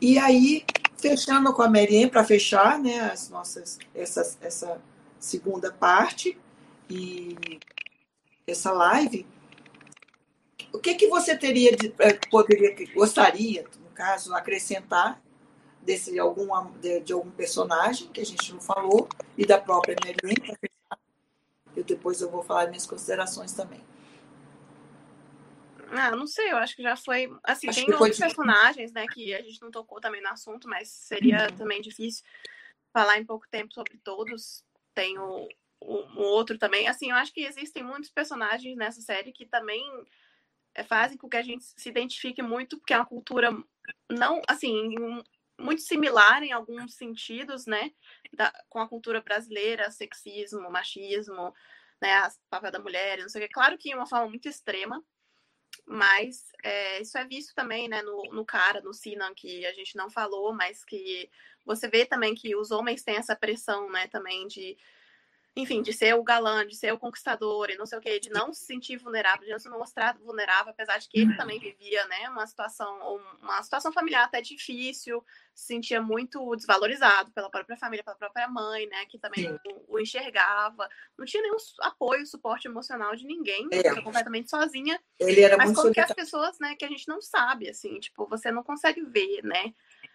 E 0.00 0.18
aí, 0.18 0.64
fechando 0.96 1.52
com 1.52 1.62
a 1.62 1.68
Marianne, 1.68 2.10
para 2.10 2.24
fechar, 2.24 2.78
né? 2.78 3.00
As 3.00 3.28
nossas, 3.28 3.78
essa, 3.94 4.38
essa 4.40 4.80
segunda 5.18 5.72
parte, 5.72 6.38
e 6.92 7.36
essa 8.46 8.70
live, 8.72 9.26
o 10.72 10.78
que, 10.78 10.94
que 10.94 11.08
você 11.08 11.36
teria 11.36 11.74
de, 11.74 11.94
eh, 11.98 12.18
poderia, 12.30 12.74
gostaria, 12.94 13.64
no 13.82 13.90
caso, 13.90 14.34
acrescentar 14.34 15.20
desse 15.82 16.18
algum, 16.18 16.48
de, 16.78 17.00
de 17.00 17.12
algum 17.12 17.30
personagem 17.30 18.08
que 18.08 18.20
a 18.20 18.24
gente 18.24 18.52
não 18.52 18.60
falou 18.60 19.08
e 19.36 19.44
da 19.44 19.58
própria 19.58 19.96
Marilyn? 20.04 20.56
Eu 21.76 21.84
depois 21.84 22.20
eu 22.20 22.30
vou 22.30 22.42
falar 22.42 22.68
minhas 22.68 22.86
considerações 22.86 23.52
também. 23.52 23.82
Ah, 25.90 26.10
não 26.12 26.26
sei, 26.26 26.50
eu 26.50 26.56
acho 26.56 26.74
que 26.74 26.82
já 26.82 26.96
foi. 26.96 27.30
Assim, 27.44 27.68
acho 27.68 27.84
tem 27.84 27.94
outros 27.94 28.18
personagens, 28.18 28.92
né, 28.92 29.06
que 29.06 29.34
a 29.34 29.42
gente 29.42 29.60
não 29.60 29.70
tocou 29.70 30.00
também 30.00 30.22
no 30.22 30.28
assunto, 30.28 30.66
mas 30.66 30.88
seria 30.88 31.48
uhum. 31.50 31.56
também 31.56 31.82
difícil 31.82 32.24
falar 32.92 33.18
em 33.18 33.24
pouco 33.24 33.46
tempo 33.50 33.74
sobre 33.74 33.98
todos. 34.02 34.64
Tem 34.94 35.18
o, 35.18 35.48
o, 35.80 35.94
o, 36.16 36.22
outro 36.22 36.56
também. 36.56 36.88
Assim, 36.88 37.10
eu 37.10 37.16
acho 37.16 37.32
que 37.32 37.42
existem 37.42 37.82
muitos 37.82 38.10
personagens 38.10 38.76
nessa 38.76 39.02
série 39.02 39.32
que 39.32 39.44
também 39.44 39.82
é, 40.74 40.82
fazem 40.82 41.18
com 41.18 41.28
que 41.28 41.36
a 41.36 41.42
gente 41.42 41.64
se 41.64 41.88
identifique 41.88 42.42
muito, 42.42 42.78
porque 42.78 42.94
é 42.94 42.96
uma 42.96 43.06
cultura 43.06 43.52
não, 44.10 44.40
assim, 44.48 44.94
muito 45.58 45.82
similar 45.82 46.42
em 46.42 46.52
alguns 46.52 46.94
sentidos, 46.94 47.66
né, 47.66 47.92
da, 48.32 48.52
com 48.68 48.80
a 48.80 48.88
cultura 48.88 49.20
brasileira, 49.20 49.90
sexismo, 49.90 50.70
machismo, 50.70 51.54
né, 52.00 52.14
a 52.14 52.32
papel 52.50 52.70
da 52.70 52.78
mulher, 52.78 53.18
não 53.18 53.28
sei 53.28 53.44
o 53.44 53.46
que. 53.46 53.54
Claro 53.54 53.78
que 53.78 53.90
de 53.90 53.94
uma 53.94 54.06
forma 54.06 54.28
muito 54.28 54.48
extrema, 54.48 55.02
mas 55.86 56.50
é, 56.62 57.00
isso 57.00 57.16
é 57.16 57.24
visto 57.24 57.54
também, 57.54 57.88
né, 57.88 58.02
no, 58.02 58.22
no 58.32 58.44
cara, 58.44 58.80
no 58.80 58.92
Sinan, 58.92 59.34
que 59.34 59.64
a 59.66 59.72
gente 59.72 59.96
não 59.96 60.10
falou, 60.10 60.52
mas 60.52 60.84
que 60.84 61.30
você 61.64 61.88
vê 61.88 62.04
também 62.04 62.34
que 62.34 62.56
os 62.56 62.70
homens 62.70 63.02
têm 63.02 63.16
essa 63.16 63.36
pressão, 63.36 63.90
né, 63.90 64.08
também 64.08 64.46
de 64.46 64.76
enfim, 65.54 65.82
de 65.82 65.92
ser 65.92 66.14
o 66.14 66.22
galã, 66.22 66.66
de 66.66 66.74
ser 66.74 66.92
o 66.94 66.98
conquistador 66.98 67.68
e 67.68 67.76
não 67.76 67.84
sei 67.84 67.98
o 67.98 68.00
quê, 68.00 68.18
de 68.18 68.30
não 68.30 68.54
se 68.54 68.64
sentir 68.64 68.96
vulnerável, 68.96 69.44
de 69.44 69.52
não 69.52 69.58
se 69.58 69.68
mostrar 69.68 70.16
vulnerável, 70.18 70.72
apesar 70.72 70.96
de 70.98 71.08
que 71.08 71.20
ele 71.20 71.36
também 71.36 71.58
vivia, 71.58 72.06
né, 72.06 72.28
uma 72.30 72.46
situação, 72.46 73.20
uma 73.42 73.62
situação 73.62 73.92
familiar 73.92 74.24
até 74.24 74.40
difícil, 74.40 75.22
se 75.54 75.66
sentia 75.66 76.00
muito 76.00 76.56
desvalorizado 76.56 77.30
pela 77.32 77.50
própria 77.50 77.76
família, 77.76 78.02
pela 78.02 78.16
própria 78.16 78.48
mãe, 78.48 78.86
né, 78.86 79.04
que 79.04 79.18
também 79.18 79.52
o, 79.52 79.94
o, 79.94 80.00
enxergava, 80.00 80.88
não 81.18 81.26
tinha 81.26 81.42
nenhum 81.42 81.56
apoio, 81.80 82.26
suporte 82.26 82.66
emocional 82.66 83.14
de 83.14 83.26
ninguém, 83.26 83.68
é. 83.72 84.00
completamente 84.00 84.48
sozinha. 84.48 84.98
Ele 85.20 85.42
era 85.42 85.58
mas 85.58 85.66
muito 85.66 85.82
como 85.82 85.92
que 85.92 86.00
as 86.00 86.12
pessoas, 86.12 86.58
né, 86.58 86.74
que 86.76 86.84
a 86.86 86.88
gente 86.88 87.06
não 87.06 87.20
sabe, 87.20 87.68
assim, 87.68 88.00
tipo, 88.00 88.26
você 88.26 88.50
não 88.50 88.62
consegue 88.62 89.02
ver, 89.02 89.42
né, 89.44 89.74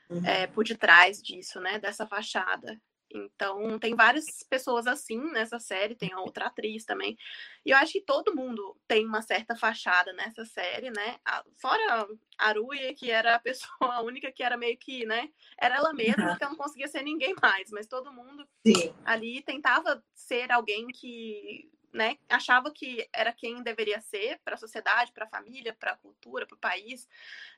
uhum. 0.10 0.26
é, 0.26 0.48
por 0.48 0.64
detrás 0.64 1.22
disso, 1.22 1.60
né, 1.60 1.78
dessa 1.78 2.08
fachada. 2.08 2.82
Então, 3.14 3.80
tem 3.80 3.95
várias 3.95 4.43
pessoas 4.49 4.86
assim 4.86 5.20
nessa 5.32 5.60
série, 5.60 5.95
tem 5.95 6.12
a 6.12 6.20
outra 6.20 6.47
atriz 6.47 6.84
também. 6.84 7.18
E 7.66 7.72
eu 7.72 7.78
acho 7.78 7.93
que 7.93 8.01
todo 8.01 8.36
mundo 8.36 8.78
tem 8.88 9.05
uma 9.05 9.22
certa 9.22 9.55
fachada 9.55 10.12
nessa 10.14 10.45
série, 10.45 10.91
né? 10.91 11.18
Fora 11.55 12.08
a 12.38 12.47
Aruia, 12.47 12.93
que 12.93 13.10
era 13.10 13.36
a 13.36 13.39
pessoa 13.88 14.01
única 14.01 14.32
que 14.32 14.43
era 14.43 14.58
meio 14.58 14.78
que, 14.78 15.05
né? 15.05 15.30
Era 15.60 15.78
ela 15.78 15.93
mesma, 15.93 16.32
uhum. 16.32 16.38
que 16.38 16.45
não 16.45 16.55
conseguia 16.55 16.88
ser 16.88 17.01
ninguém 17.01 17.34
mais, 17.41 17.70
mas 17.72 17.88
todo 17.88 18.14
mundo 18.14 18.47
Sim. 18.66 18.93
ali 19.05 19.41
tentava 19.41 20.03
ser 20.14 20.51
alguém 20.51 20.88
que, 20.88 21.72
né, 21.93 22.18
achava 22.30 22.72
que 22.72 23.08
era 23.14 23.32
quem 23.32 23.64
deveria 23.64 24.01
ser 24.01 24.39
para 24.43 24.55
a 24.55 24.58
sociedade, 24.58 25.14
para 25.14 25.26
a 25.26 25.30
família, 25.30 25.74
para 25.74 25.91
a 25.91 25.97
cultura, 25.97 26.45
para 26.45 26.55
o 26.55 26.60
país. 26.60 27.08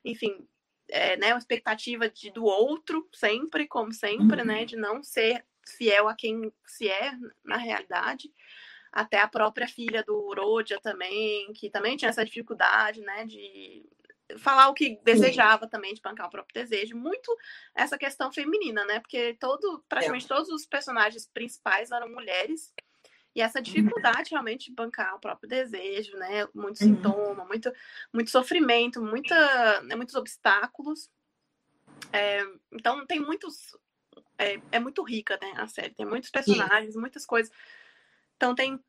Enfim, 0.04 0.46
é, 0.90 1.16
né, 1.16 1.32
uma 1.32 1.38
expectativa 1.38 2.08
de, 2.08 2.30
do 2.30 2.44
outro 2.44 3.08
sempre, 3.12 3.66
como 3.66 3.92
sempre, 3.92 4.36
né, 4.36 4.42
uhum. 4.42 4.60
né, 4.60 4.64
de 4.64 4.76
não 4.76 5.02
ser 5.02 5.44
fiel 5.76 6.08
a 6.08 6.14
quem 6.14 6.52
se 6.66 6.88
é 6.88 7.12
na 7.44 7.56
realidade. 7.56 8.32
Até 8.92 9.18
a 9.20 9.28
própria 9.28 9.68
filha 9.68 10.02
do 10.02 10.34
Rodia 10.34 10.80
também, 10.80 11.52
que 11.52 11.70
também 11.70 11.96
tinha 11.96 12.08
essa 12.08 12.24
dificuldade, 12.24 13.00
né, 13.00 13.24
de 13.24 13.88
falar 14.38 14.68
o 14.68 14.74
que 14.74 15.00
desejava 15.04 15.66
também, 15.68 15.94
de 15.94 16.00
bancar 16.00 16.26
o 16.26 16.30
próprio 16.30 16.62
desejo. 16.62 16.96
Muito 16.96 17.36
essa 17.74 17.96
questão 17.96 18.32
feminina, 18.32 18.84
né, 18.84 19.00
porque 19.00 19.34
todo, 19.34 19.84
praticamente 19.88 20.24
é. 20.24 20.28
todos 20.28 20.48
os 20.50 20.66
personagens 20.66 21.26
principais 21.26 21.90
eram 21.90 22.08
mulheres. 22.08 22.72
E 23.34 23.40
essa 23.40 23.62
dificuldade 23.62 24.30
realmente 24.30 24.66
de 24.66 24.74
bancar 24.74 25.14
o 25.14 25.20
próprio 25.20 25.48
desejo, 25.48 26.16
né? 26.16 26.46
Muito 26.52 26.80
uhum. 26.80 26.88
sintoma, 26.88 27.44
muito, 27.44 27.72
muito 28.12 28.30
sofrimento, 28.30 29.00
muita, 29.00 29.80
né, 29.82 29.94
muitos 29.94 30.16
obstáculos. 30.16 31.08
É, 32.12 32.42
então 32.72 33.06
tem 33.06 33.20
muitos. 33.20 33.76
É, 34.36 34.60
é, 34.72 34.80
muito 34.80 35.02
rica, 35.02 35.38
né? 35.40 35.52
A 35.56 35.68
série. 35.68 35.94
Tem 35.94 36.06
muitos 36.06 36.30
personagens, 36.30 36.94
Sim. 36.94 37.00
muitas 37.00 37.24
coisas. 37.24 37.52
Então 38.36 38.54
tem. 38.54 38.80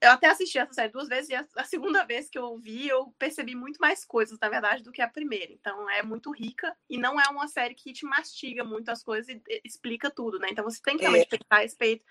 Eu 0.00 0.10
até 0.10 0.28
assisti 0.28 0.58
essa 0.58 0.72
série 0.72 0.92
duas 0.92 1.08
vezes 1.08 1.30
e 1.30 1.34
a, 1.34 1.46
a 1.56 1.64
segunda 1.64 2.04
vez 2.06 2.30
que 2.30 2.38
eu 2.38 2.56
vi, 2.56 2.88
eu 2.88 3.14
percebi 3.18 3.54
muito 3.54 3.78
mais 3.78 4.04
coisas, 4.04 4.38
na 4.38 4.48
verdade, 4.48 4.82
do 4.82 4.92
que 4.92 5.02
a 5.02 5.08
primeira. 5.08 5.52
Então 5.52 5.90
é 5.90 6.02
muito 6.02 6.30
rica 6.30 6.74
e 6.88 6.96
não 6.96 7.20
é 7.20 7.28
uma 7.28 7.48
série 7.48 7.74
que 7.74 7.92
te 7.92 8.06
mastiga 8.06 8.64
muito 8.64 8.88
as 8.88 9.02
coisas 9.02 9.28
e, 9.28 9.42
e 9.46 9.60
explica 9.62 10.10
tudo, 10.10 10.38
né? 10.38 10.48
Então 10.50 10.64
você 10.64 10.80
tem 10.80 10.96
que 10.96 11.02
realmente 11.02 11.26
é. 11.34 11.38
pensar 11.38 11.56
a 11.56 11.60
respeito 11.60 12.04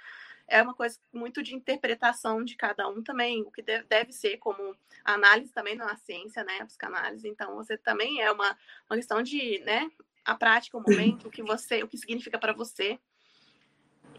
é 0.47 0.61
uma 0.61 0.73
coisa 0.73 0.99
muito 1.11 1.41
de 1.41 1.55
interpretação 1.55 2.43
de 2.43 2.55
cada 2.55 2.87
um 2.87 3.01
também, 3.01 3.41
o 3.41 3.51
que 3.51 3.61
deve 3.61 4.11
ser 4.11 4.37
como 4.37 4.75
análise 5.03 5.51
também 5.51 5.75
na 5.75 5.95
ciência, 5.97 6.43
né, 6.43 6.59
a 6.61 6.65
psicanálise. 6.65 7.27
Então, 7.27 7.55
você 7.55 7.77
também 7.77 8.21
é 8.21 8.31
uma, 8.31 8.57
uma 8.89 8.97
questão 8.97 9.21
de, 9.21 9.59
né, 9.59 9.89
a 10.25 10.35
prática, 10.35 10.77
o 10.77 10.81
momento, 10.81 11.27
o 11.27 11.31
que 11.31 11.43
você, 11.43 11.83
o 11.83 11.87
que 11.87 11.97
significa 11.97 12.37
para 12.37 12.53
você. 12.53 12.99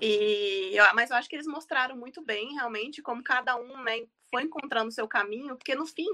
E, 0.00 0.74
mas 0.94 1.10
eu 1.10 1.16
acho 1.16 1.28
que 1.28 1.36
eles 1.36 1.46
mostraram 1.46 1.96
muito 1.96 2.20
bem, 2.22 2.54
realmente, 2.54 3.02
como 3.02 3.22
cada 3.22 3.56
um, 3.56 3.82
né, 3.82 4.06
foi 4.30 4.42
encontrando 4.42 4.88
o 4.88 4.92
seu 4.92 5.06
caminho, 5.06 5.56
porque 5.56 5.74
no 5.74 5.86
fim, 5.86 6.10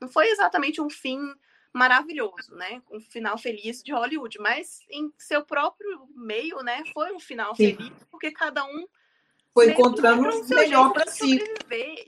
não 0.00 0.08
foi 0.08 0.28
exatamente 0.28 0.80
um 0.80 0.88
fim 0.88 1.34
maravilhoso, 1.72 2.54
né? 2.54 2.82
Um 2.90 3.00
final 3.00 3.36
feliz 3.36 3.82
de 3.82 3.92
Hollywood, 3.92 4.38
mas 4.38 4.80
em 4.90 5.12
seu 5.18 5.44
próprio 5.44 6.08
meio, 6.14 6.62
né? 6.62 6.82
Foi 6.94 7.12
um 7.12 7.20
final 7.20 7.54
Sim. 7.54 7.76
feliz, 7.76 7.92
porque 8.10 8.32
cada 8.32 8.64
um 8.64 8.88
foi 9.58 9.70
encontrando 9.72 10.28
o 10.28 10.48
melhor 10.48 10.92
para 10.92 11.06
si. 11.10 11.42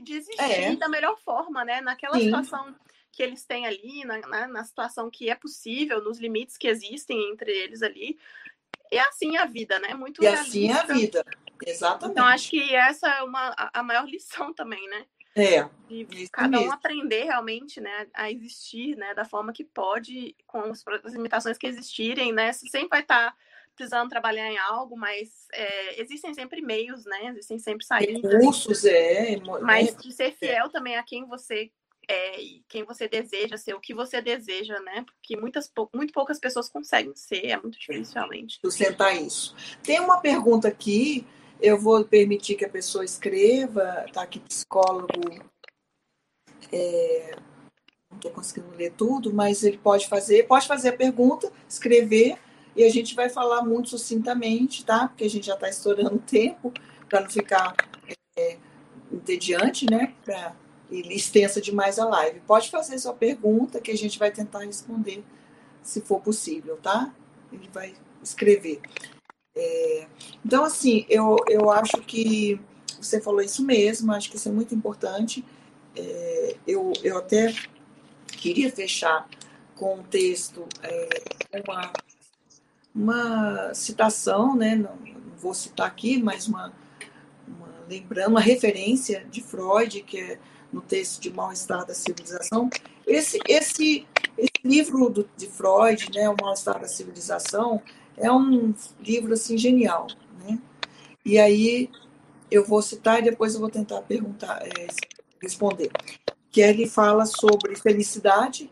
Desistir 0.01 0.41
é. 0.41 0.77
da 0.77 0.89
melhor 0.89 1.19
forma, 1.19 1.65
né? 1.65 1.81
Naquela 1.81 2.15
Sim. 2.15 2.27
situação 2.27 2.75
que 3.13 3.23
eles 3.23 3.45
têm 3.45 3.67
ali, 3.67 4.05
na, 4.05 4.19
na, 4.21 4.47
na, 4.47 4.65
situação 4.65 5.11
que 5.11 5.29
é 5.29 5.35
possível, 5.35 6.03
nos 6.03 6.21
limites 6.21 6.57
que 6.57 6.69
existem 6.69 7.33
entre 7.33 7.51
eles 7.51 7.83
ali. 7.83 8.17
E 8.91 8.99
assim 8.99 9.37
a 9.37 9.45
vida, 9.45 9.79
né? 9.81 9.95
Muito 9.95 10.23
E 10.23 10.27
assim 10.29 10.71
a 10.71 10.85
vida, 10.85 11.25
exatamente. 11.67 12.13
Então, 12.13 12.27
acho 12.27 12.51
que 12.51 12.75
essa 12.75 13.09
é 13.09 13.23
uma, 13.23 13.55
a 13.57 13.83
maior 13.83 14.07
lição 14.09 14.55
também, 14.55 14.89
né? 14.89 15.05
É. 15.35 15.69
De 15.89 16.29
cada 16.31 16.61
um 16.61 16.73
aprender 16.73 17.23
realmente, 17.23 17.81
né, 17.81 18.09
a 18.13 18.31
existir, 18.31 18.97
né, 18.97 19.15
da 19.15 19.25
forma 19.25 19.53
que 19.53 19.63
pode, 19.63 20.35
com 20.45 20.61
as 20.73 20.85
limitações 21.13 21.57
que 21.57 21.67
existirem, 21.67 22.33
né? 22.33 22.53
Você 22.53 22.69
sempre 22.69 22.89
vai 22.89 23.01
estar. 23.01 23.35
Precisando 23.81 24.11
trabalhar 24.11 24.47
em 24.53 24.59
algo, 24.59 24.95
mas 24.95 25.31
é, 25.55 26.03
existem 26.03 26.35
sempre 26.35 26.61
meios, 26.61 27.07
né? 27.07 27.29
Existem 27.31 27.59
sempre 27.59 27.87
saídas. 27.87 28.31
Recursos, 28.31 28.85
é. 28.85 29.39
Mas 29.63 29.89
é, 29.89 29.93
de 29.93 30.13
ser 30.13 30.33
fiel 30.33 30.67
é. 30.67 30.69
também 30.69 30.97
a 30.97 31.03
quem 31.03 31.27
você 31.27 31.71
é, 32.07 32.39
e 32.39 32.63
quem 32.69 32.85
você 32.85 33.09
deseja 33.09 33.57
ser, 33.57 33.73
o 33.73 33.81
que 33.81 33.95
você 33.95 34.21
deseja, 34.21 34.79
né? 34.81 35.03
Porque 35.07 35.35
muitas, 35.35 35.73
muito 35.95 36.13
poucas 36.13 36.39
pessoas 36.39 36.69
conseguem 36.69 37.17
ser, 37.17 37.47
é 37.47 37.57
muito 37.57 37.79
difícil 37.79 38.17
realmente. 38.17 38.59
Sustentar 38.63 39.15
isso. 39.15 39.57
Tem 39.83 39.99
uma 39.99 40.21
pergunta 40.21 40.69
aqui, 40.69 41.27
eu 41.59 41.79
vou 41.79 42.05
permitir 42.05 42.57
que 42.57 42.67
a 42.67 42.71
pessoa 42.71 43.03
escreva, 43.03 44.05
tá 44.13 44.21
aqui 44.21 44.41
psicólogo. 44.41 45.09
É, 46.71 47.35
não 48.11 48.17
estou 48.19 48.31
conseguindo 48.31 48.77
ler 48.77 48.93
tudo, 48.93 49.33
mas 49.33 49.65
ele 49.65 49.79
pode 49.79 50.07
fazer, 50.07 50.47
pode 50.47 50.67
fazer 50.67 50.91
a 50.91 50.97
pergunta, 50.97 51.51
escrever 51.67 52.39
e 52.77 52.85
a 52.85 52.91
gente 52.91 53.15
vai 53.15 53.29
falar 53.29 53.63
muito 53.63 53.91
sucintamente, 53.91 54.85
tá? 54.85 55.09
Porque 55.09 55.25
a 55.25 55.31
gente 55.31 55.47
já 55.47 55.55
está 55.55 55.69
estourando 55.69 56.17
o 56.17 56.19
tempo, 56.19 56.73
para 57.09 57.21
não 57.21 57.31
ficar 57.31 57.75
é, 58.37 58.57
entediante, 59.13 59.87
né? 59.91 60.15
Pra, 60.25 60.55
e 60.91 61.15
extensa 61.15 61.61
demais 61.61 61.99
a 61.99 62.05
live. 62.05 62.41
Pode 62.41 62.71
fazer 62.71 62.99
sua 62.99 63.15
pergunta 63.15 63.81
que 63.81 63.91
a 63.91 63.97
gente 63.97 64.19
vai 64.19 64.31
tentar 64.31 64.61
responder, 64.61 65.25
se 65.83 66.01
for 66.01 66.21
possível, 66.21 66.77
tá? 66.77 67.15
Ele 67.53 67.69
vai 67.73 67.95
escrever. 68.23 68.81
É, 69.55 70.07
então, 70.45 70.65
assim, 70.65 71.07
eu, 71.09 71.37
eu 71.49 71.71
acho 71.71 71.99
que 72.03 72.61
você 73.01 73.21
falou 73.21 73.41
isso 73.41 73.65
mesmo, 73.65 74.13
acho 74.13 74.31
que 74.31 74.37
isso 74.37 74.49
é 74.49 74.53
muito 74.53 74.75
importante. 74.75 75.45
É, 75.97 76.57
eu, 76.67 76.93
eu 77.03 77.19
até 77.19 77.55
queria 78.27 78.71
fechar 78.71 79.29
com 79.77 79.97
um 79.97 80.03
texto, 80.03 80.67
é, 80.83 81.09
uma 81.67 81.93
uma 82.95 83.73
citação, 83.75 84.57
né, 84.57 84.75
não, 84.75 84.97
não 84.97 85.37
vou 85.39 85.55
citar 85.55 85.87
aqui, 85.87 86.21
mas 86.23 86.49
uma, 86.49 86.73
uma, 87.47 87.69
lembrando, 87.89 88.31
uma 88.31 88.41
referência 88.41 89.25
de 89.31 89.41
Freud, 89.43 90.03
que 90.03 90.19
é 90.19 90.39
no 90.73 90.81
texto 90.81 91.21
de 91.21 91.33
Mal-Estar 91.33 91.85
da 91.85 91.95
Civilização. 91.95 92.71
Esse, 93.07 93.39
esse, 93.49 94.07
esse 94.39 94.53
livro 94.65 95.11
do, 95.11 95.29
de 95.37 95.47
Freud, 95.47 96.11
né, 96.15 96.29
O 96.29 96.37
Mal-Estar 96.41 96.81
da 96.81 96.89
Civilização, 96.89 97.83
é 98.17 98.31
um 98.31 98.75
livro 99.01 99.33
assim 99.33 99.57
genial. 99.59 100.07
Né? 100.45 100.59
E 101.25 101.39
aí 101.39 101.91
eu 102.51 102.65
vou 102.65 102.83
citar 102.83 103.21
e 103.21 103.23
depois 103.25 103.55
eu 103.55 103.61
vou 103.61 103.71
tentar 103.71 104.03
perguntar, 104.03 104.61
é, 104.63 104.87
responder. 105.41 105.91
Que 106.51 106.61
ele 106.61 106.89
fala 106.89 107.25
sobre 107.27 107.77
felicidade, 107.77 108.71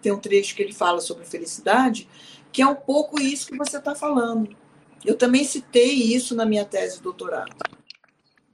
tem 0.00 0.12
um 0.12 0.18
trecho 0.18 0.54
que 0.54 0.62
ele 0.62 0.72
fala 0.72 1.00
sobre 1.00 1.24
felicidade, 1.24 2.08
que 2.56 2.62
é 2.62 2.66
um 2.66 2.74
pouco 2.74 3.20
isso 3.20 3.48
que 3.48 3.58
você 3.58 3.76
está 3.76 3.94
falando. 3.94 4.56
Eu 5.04 5.14
também 5.14 5.44
citei 5.44 5.92
isso 5.92 6.34
na 6.34 6.46
minha 6.46 6.64
tese 6.64 6.96
de 6.96 7.02
doutorado, 7.02 7.54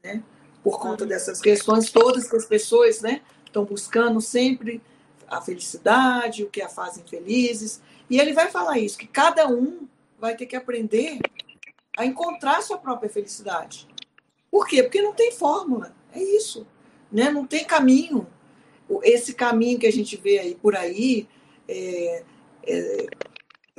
né? 0.02 0.24
por 0.60 0.80
conta 0.80 1.06
dessas 1.06 1.40
questões 1.40 1.92
todas 1.92 2.28
que 2.28 2.34
as 2.34 2.44
pessoas 2.44 3.00
né, 3.00 3.22
estão 3.46 3.64
buscando 3.64 4.20
sempre 4.20 4.82
a 5.28 5.40
felicidade, 5.40 6.42
o 6.42 6.50
que 6.50 6.60
a 6.60 6.68
fazem 6.68 7.04
felizes. 7.06 7.80
E 8.10 8.18
ele 8.18 8.32
vai 8.32 8.50
falar 8.50 8.80
isso, 8.80 8.98
que 8.98 9.06
cada 9.06 9.46
um 9.46 9.86
vai 10.18 10.34
ter 10.34 10.46
que 10.46 10.56
aprender 10.56 11.20
a 11.96 12.04
encontrar 12.04 12.58
a 12.58 12.62
sua 12.62 12.78
própria 12.78 13.08
felicidade. 13.08 13.86
Por 14.50 14.66
quê? 14.66 14.82
Porque 14.82 15.00
não 15.00 15.12
tem 15.12 15.30
fórmula. 15.30 15.94
É 16.12 16.20
isso. 16.20 16.66
Né? 17.10 17.30
Não 17.30 17.46
tem 17.46 17.64
caminho. 17.64 18.26
Esse 19.04 19.32
caminho 19.32 19.78
que 19.78 19.86
a 19.86 19.92
gente 19.92 20.16
vê 20.16 20.40
aí 20.40 20.56
por 20.56 20.74
aí, 20.74 21.28
é, 21.68 22.24
é, 22.66 23.06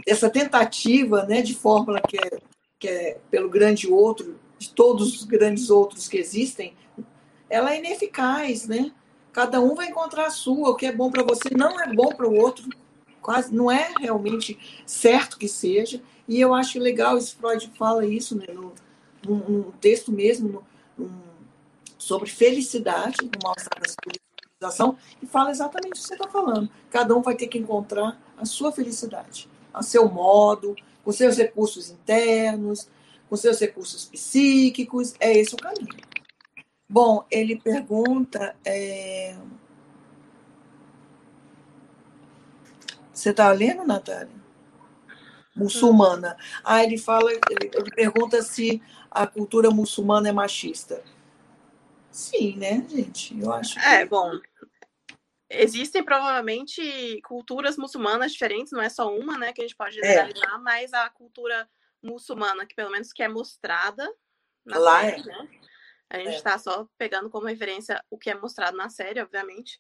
essa 0.06 0.30
tentativa 0.30 1.24
né, 1.26 1.42
de 1.42 1.56
fórmula 1.56 2.02
que 2.02 2.18
é, 2.18 2.40
que 2.80 2.88
é 2.88 3.18
pelo 3.30 3.50
grande 3.50 3.88
outro, 3.90 4.40
de 4.58 4.70
todos 4.70 5.16
os 5.16 5.24
grandes 5.24 5.70
outros 5.70 6.08
que 6.08 6.18
existem, 6.18 6.74
ela 7.50 7.74
é 7.74 7.80
ineficaz, 7.80 8.68
né? 8.68 8.92
Cada 9.32 9.60
um 9.60 9.76
vai 9.76 9.88
encontrar 9.88 10.28
a 10.28 10.32
sua, 10.32 10.70
o 10.70 10.76
que 10.76 10.86
é 10.86 10.92
bom 10.92 11.12
para 11.12 11.24
você 11.24 11.50
não 11.56 11.80
é 11.82 11.94
bom 11.94 12.10
para 12.10 12.28
o 12.28 12.36
outro, 12.36 12.70
quase 13.22 13.54
não 13.54 13.72
é 13.72 13.92
realmente 14.00 14.58
certo 14.86 15.38
que 15.38 15.48
seja. 15.48 16.02
E 16.28 16.40
eu 16.40 16.54
acho 16.54 16.80
legal, 16.80 17.18
esse 17.18 17.36
Freud 17.36 17.72
fala 17.78 18.06
isso 18.06 18.36
né, 18.36 18.46
no, 18.54 18.74
num, 19.28 19.72
texto 19.82 20.12
mesmo 20.12 20.64
num, 20.98 21.12
sobre 21.98 22.30
felicidade, 22.30 23.18
no 23.22 23.32
mal-estar 23.44 23.80
da 23.80 23.90
civilização, 23.90 24.98
e 25.22 25.26
fala 25.26 25.52
exatamente 25.52 26.00
o 26.00 26.02
que 26.02 26.08
você 26.08 26.14
está 26.14 26.28
falando. 26.28 26.70
Cada 26.90 27.16
um 27.16 27.22
vai 27.22 27.36
ter 27.36 27.48
que 27.48 27.58
encontrar 27.58 28.22
a 28.38 28.46
sua 28.46 28.72
felicidade, 28.72 29.50
a 29.74 29.82
seu 29.82 30.10
modo, 30.10 30.76
com 31.04 31.12
seus 31.12 31.38
recursos 31.38 31.90
internos, 31.90 32.90
com 33.30 33.36
seus 33.36 33.60
recursos 33.60 34.06
psíquicos. 34.06 35.14
É 35.20 35.34
esse 35.34 35.56
o 35.56 35.58
caminho. 35.58 35.98
Bom, 36.88 37.26
ele 37.32 37.60
pergunta. 37.60 38.56
É... 38.66 39.36
Você 43.12 43.30
está 43.30 43.52
lendo, 43.52 43.86
Natália? 43.86 44.44
muçulmana. 45.56 46.36
Ah, 46.64 46.84
ele 46.84 46.98
fala, 46.98 47.32
ele, 47.32 47.70
pergunta 47.96 48.42
se 48.42 48.82
a 49.10 49.28
cultura 49.28 49.70
muçulmana 49.70 50.30
é 50.30 50.32
machista. 50.32 51.04
Sim, 52.12 52.58
né, 52.58 52.86
gente? 52.90 53.40
Eu 53.40 53.52
acho. 53.52 53.76
Que... 53.76 53.86
É, 53.86 54.06
bom. 54.06 54.32
Existem 55.62 56.04
provavelmente 56.04 57.22
culturas 57.24 57.78
muçulmanas 57.78 58.32
diferentes, 58.32 58.72
não 58.72 58.82
é 58.82 58.90
só 58.90 59.14
uma, 59.16 59.38
né, 59.38 59.54
que 59.54 59.62
a 59.62 59.64
gente 59.64 59.76
pode 59.76 60.00
é. 60.00 60.04
generalizar, 60.04 60.56
é. 60.56 60.58
mas 60.58 60.94
a 60.94 61.10
cultura 61.10 61.70
muçulmana, 62.02 62.66
que 62.66 62.76
pelo 62.76 62.92
menos 62.92 63.14
que 63.14 63.24
é 63.24 63.28
mostrada 63.28 64.12
na 64.66 64.78
Lá 64.78 65.02
série, 65.02 65.22
é. 65.22 65.26
né? 65.26 65.50
A 66.10 66.18
gente 66.20 66.36
está 66.36 66.54
é. 66.54 66.58
só 66.58 66.88
pegando 66.98 67.30
como 67.30 67.48
referência 67.48 68.04
o 68.10 68.18
que 68.18 68.30
é 68.30 68.36
mostrado 68.36 68.78
na 68.78 68.90
série, 68.90 69.22
obviamente. 69.22 69.80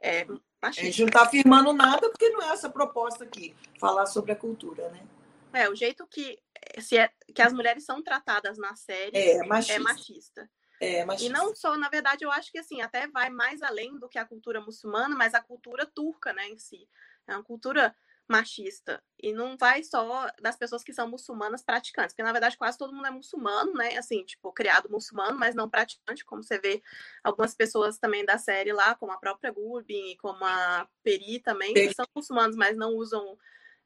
É 0.00 0.24
machista. 0.62 0.80
A 0.80 0.84
gente 0.84 1.00
não 1.00 1.08
está 1.08 1.22
afirmando 1.22 1.72
nada 1.72 2.08
porque 2.08 2.28
não 2.30 2.42
é 2.42 2.52
essa 2.52 2.70
proposta 2.70 3.24
aqui, 3.24 3.56
falar 3.80 4.06
sobre 4.06 4.32
a 4.32 4.36
cultura, 4.36 4.88
né? 4.90 5.06
É, 5.52 5.68
o 5.70 5.74
jeito 5.74 6.06
que, 6.06 6.38
se 6.80 6.98
é, 6.98 7.10
que 7.34 7.40
as 7.40 7.52
mulheres 7.52 7.84
são 7.84 8.02
tratadas 8.02 8.58
na 8.58 8.76
série 8.76 9.16
é 9.16 9.42
machista. 9.46 9.72
é 9.72 9.78
machista. 9.78 10.50
É, 10.80 11.04
machista. 11.04 11.26
E 11.26 11.32
não 11.32 11.54
só, 11.54 11.76
na 11.76 11.88
verdade, 11.88 12.24
eu 12.24 12.30
acho 12.30 12.50
que 12.52 12.58
assim, 12.58 12.80
até 12.82 13.08
vai 13.08 13.30
mais 13.30 13.62
além 13.62 13.98
do 13.98 14.08
que 14.08 14.18
a 14.18 14.24
cultura 14.26 14.60
muçulmana, 14.60 15.14
mas 15.16 15.34
a 15.34 15.40
cultura 15.40 15.86
turca, 15.86 16.32
né, 16.32 16.48
em 16.48 16.58
si. 16.58 16.88
É 17.26 17.34
uma 17.34 17.42
cultura 17.42 17.94
machista. 18.28 19.02
E 19.18 19.32
não 19.32 19.56
vai 19.56 19.82
só 19.84 20.28
das 20.40 20.56
pessoas 20.56 20.82
que 20.82 20.92
são 20.92 21.08
muçulmanas 21.08 21.62
praticantes, 21.62 22.12
porque 22.12 22.22
na 22.22 22.32
verdade 22.32 22.56
quase 22.56 22.76
todo 22.76 22.92
mundo 22.92 23.06
é 23.06 23.10
muçulmano, 23.10 23.72
né? 23.74 23.96
Assim, 23.96 24.24
tipo, 24.24 24.52
criado 24.52 24.90
muçulmano, 24.90 25.38
mas 25.38 25.54
não 25.54 25.70
praticante, 25.70 26.24
como 26.24 26.42
você 26.42 26.58
vê 26.58 26.82
algumas 27.22 27.54
pessoas 27.54 27.98
também 27.98 28.24
da 28.24 28.36
série 28.38 28.72
lá, 28.72 28.94
como 28.94 29.12
a 29.12 29.18
própria 29.18 29.52
Gurbin, 29.52 30.16
como 30.16 30.44
a 30.44 30.88
Peri 31.02 31.40
também, 31.40 31.78
que 31.78 31.90
são 31.92 32.04
muçulmanos, 32.14 32.56
mas 32.56 32.76
não 32.76 32.94
usam 32.94 33.38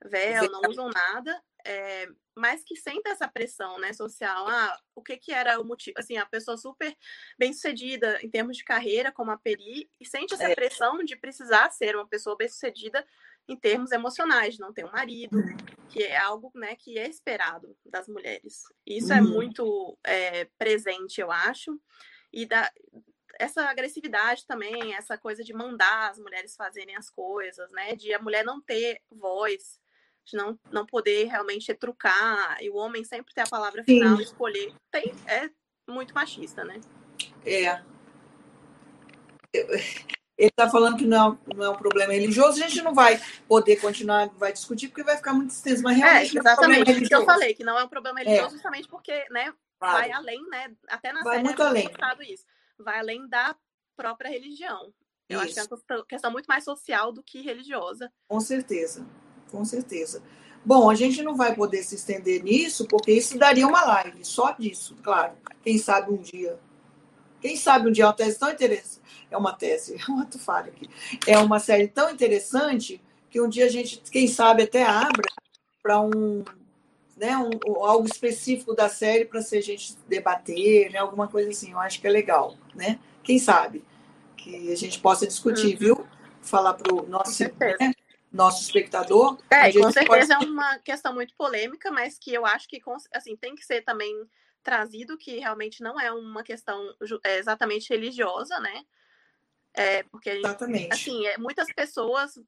véu, 0.04 0.50
não 0.50 0.66
usam 0.68 0.88
nada. 0.88 1.42
É, 1.64 2.08
mas 2.36 2.62
que 2.64 2.76
sentem 2.76 3.12
essa 3.12 3.28
pressão 3.28 3.78
né, 3.78 3.92
social. 3.92 4.48
Ah, 4.48 4.78
o 4.94 5.02
que, 5.02 5.16
que 5.16 5.32
era 5.32 5.60
o 5.60 5.64
motivo? 5.64 5.98
Assim, 5.98 6.16
a 6.16 6.26
pessoa 6.26 6.56
super 6.56 6.96
bem 7.38 7.52
sucedida 7.52 8.18
em 8.22 8.30
termos 8.30 8.56
de 8.56 8.64
carreira, 8.64 9.12
como 9.12 9.30
a 9.30 9.36
Peri, 9.36 9.90
e 10.00 10.06
sente 10.06 10.34
essa 10.34 10.50
é. 10.50 10.54
pressão 10.54 11.02
de 11.04 11.16
precisar 11.16 11.70
ser 11.70 11.94
uma 11.96 12.06
pessoa 12.06 12.36
bem 12.36 12.48
sucedida 12.48 13.06
em 13.48 13.56
termos 13.56 13.90
emocionais, 13.90 14.58
não 14.58 14.72
ter 14.72 14.84
um 14.84 14.92
marido, 14.92 15.36
uhum. 15.36 15.56
que 15.88 16.02
é 16.02 16.16
algo 16.16 16.52
né, 16.54 16.76
que 16.76 16.98
é 16.98 17.08
esperado 17.08 17.76
das 17.84 18.06
mulheres. 18.06 18.62
Isso 18.86 19.12
é 19.12 19.20
uhum. 19.20 19.26
é 19.26 19.30
muito 19.30 19.98
é, 20.04 20.44
presente, 20.56 21.20
eu 21.20 21.30
acho. 21.30 21.80
E 22.32 22.46
da, 22.46 22.70
essa 23.38 23.64
agressividade 23.64 24.46
também, 24.46 24.94
essa 24.94 25.18
coisa 25.18 25.42
de 25.42 25.52
mandar 25.52 26.10
as 26.10 26.18
mulheres 26.18 26.54
fazerem 26.54 26.96
as 26.96 27.10
coisas, 27.10 27.70
né? 27.72 27.96
De 27.96 28.12
a 28.14 28.20
mulher 28.20 28.44
não 28.44 28.60
ter 28.60 29.00
voz, 29.10 29.80
de 30.26 30.36
não, 30.36 30.58
não 30.70 30.86
poder 30.86 31.26
realmente 31.26 31.72
trucar, 31.74 32.58
e 32.60 32.70
o 32.70 32.76
homem 32.76 33.04
sempre 33.04 33.34
ter 33.34 33.42
a 33.42 33.48
palavra 33.48 33.84
final, 33.84 34.16
Sim. 34.16 34.22
escolher. 34.22 34.72
Tem, 34.90 35.12
é 35.26 35.50
muito 35.88 36.14
machista, 36.14 36.64
né? 36.64 36.80
É. 37.44 37.82
Ele 40.40 40.48
está 40.48 40.70
falando 40.70 40.96
que 40.96 41.04
não, 41.04 41.34
é 41.34 41.54
não 41.54 41.64
é 41.64 41.68
um 41.68 41.76
problema 41.76 42.14
religioso, 42.14 42.64
a 42.64 42.66
gente 42.66 42.80
não 42.80 42.94
vai 42.94 43.20
poder 43.46 43.76
continuar, 43.76 44.30
vai 44.38 44.50
discutir, 44.50 44.88
porque 44.88 45.02
vai 45.02 45.14
ficar 45.18 45.34
muito 45.34 45.50
extenso. 45.50 45.82
Mas 45.82 45.98
realmente 45.98 46.34
é, 46.34 46.40
exatamente, 46.40 46.90
é 46.90 46.94
um 46.94 47.02
que 47.02 47.14
eu 47.14 47.24
falei, 47.26 47.54
que 47.54 47.62
não 47.62 47.78
é 47.78 47.84
um 47.84 47.88
problema 47.88 48.20
religioso, 48.20 48.48
é. 48.48 48.52
justamente 48.52 48.88
porque 48.88 49.12
né, 49.30 49.52
claro. 49.78 49.98
vai 49.98 50.10
além, 50.12 50.42
né? 50.48 50.74
Até 50.88 51.12
na 51.12 51.20
vai 51.20 51.34
série 51.34 51.44
muito 51.44 51.62
além. 51.62 51.90
isso. 52.26 52.46
Vai 52.78 53.00
além 53.00 53.28
da 53.28 53.54
própria 53.94 54.30
religião. 54.30 54.94
Eu 55.28 55.42
isso. 55.42 55.60
acho 55.60 55.68
que 55.68 55.92
é 55.92 55.94
uma 55.94 56.06
questão 56.06 56.30
muito 56.30 56.46
mais 56.46 56.64
social 56.64 57.12
do 57.12 57.22
que 57.22 57.42
religiosa. 57.42 58.10
Com 58.26 58.40
certeza, 58.40 59.06
com 59.50 59.64
certeza. 59.64 60.22
Bom, 60.64 60.90
a 60.90 60.94
gente 60.94 61.22
não 61.22 61.36
vai 61.36 61.54
poder 61.54 61.82
se 61.82 61.94
estender 61.94 62.42
nisso, 62.42 62.86
porque 62.86 63.12
isso 63.12 63.38
daria 63.38 63.66
uma 63.66 63.82
live 63.82 64.24
só 64.24 64.52
disso, 64.52 64.96
claro. 65.02 65.32
Quem 65.62 65.78
sabe 65.78 66.12
um 66.12 66.18
dia. 66.18 66.58
Quem 67.40 67.56
sabe 67.56 67.88
um 67.88 67.92
dia 67.92 68.04
é 68.04 68.06
uma 68.06 68.12
tese 68.12 68.38
tão 68.38 68.50
interessante 68.50 69.00
é 69.30 69.36
uma 69.36 69.52
tese, 69.52 69.96
é 70.08 70.10
um 70.10 70.20
ato 70.20 70.38
falho 70.38 70.68
aqui. 70.68 70.90
É 71.26 71.38
uma 71.38 71.58
série 71.58 71.88
tão 71.88 72.10
interessante 72.10 73.00
que 73.30 73.40
um 73.40 73.48
dia 73.48 73.66
a 73.66 73.68
gente, 73.68 74.02
quem 74.10 74.26
sabe, 74.26 74.64
até 74.64 74.82
abra 74.82 75.22
para 75.82 76.00
um, 76.00 76.44
né, 77.16 77.36
um, 77.38 77.84
algo 77.84 78.06
específico 78.06 78.74
da 78.74 78.88
série 78.88 79.24
para 79.24 79.38
a 79.38 79.60
gente 79.60 79.96
debater, 80.08 80.90
né, 80.90 80.98
alguma 80.98 81.28
coisa 81.28 81.48
assim. 81.50 81.70
Eu 81.70 81.78
acho 81.78 82.00
que 82.00 82.06
é 82.06 82.10
legal, 82.10 82.56
né? 82.74 82.98
Quem 83.22 83.38
sabe 83.38 83.84
que 84.36 84.72
a 84.72 84.76
gente 84.76 84.98
possa 84.98 85.26
discutir, 85.26 85.74
uhum. 85.74 85.78
viu? 85.78 86.06
Falar 86.42 86.74
para 86.74 86.92
o 86.92 87.06
nosso, 87.06 87.42
né, 87.42 87.92
nosso 88.32 88.62
espectador. 88.62 89.38
É, 89.50 89.72
com 89.72 89.90
certeza 89.90 90.06
pode... 90.06 90.32
é 90.32 90.38
uma 90.48 90.78
questão 90.78 91.12
muito 91.12 91.34
polêmica, 91.34 91.90
mas 91.90 92.18
que 92.18 92.32
eu 92.32 92.46
acho 92.46 92.68
que 92.68 92.80
assim 93.12 93.36
tem 93.36 93.54
que 93.54 93.64
ser 93.64 93.82
também 93.82 94.14
trazido 94.62 95.16
que 95.16 95.38
realmente 95.38 95.82
não 95.82 95.98
é 95.98 96.12
uma 96.12 96.42
questão 96.42 96.94
é, 97.24 97.38
exatamente 97.38 97.88
religiosa, 97.90 98.58
né? 98.60 98.84
É, 99.72 100.02
porque 100.04 100.30
Exatamente. 100.30 100.92
assim, 100.92 101.26
é, 101.26 101.38
muitas 101.38 101.72
pessoas 101.72 102.38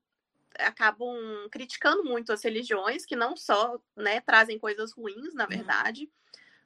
acabam 0.58 1.16
criticando 1.50 2.04
muito 2.04 2.32
as 2.32 2.42
religiões, 2.42 3.06
que 3.06 3.16
não 3.16 3.36
só 3.36 3.80
né, 3.96 4.20
trazem 4.20 4.58
coisas 4.58 4.92
ruins, 4.92 5.32
na 5.34 5.44
uhum. 5.44 5.50
verdade, 5.50 6.02
uhum. 6.02 6.10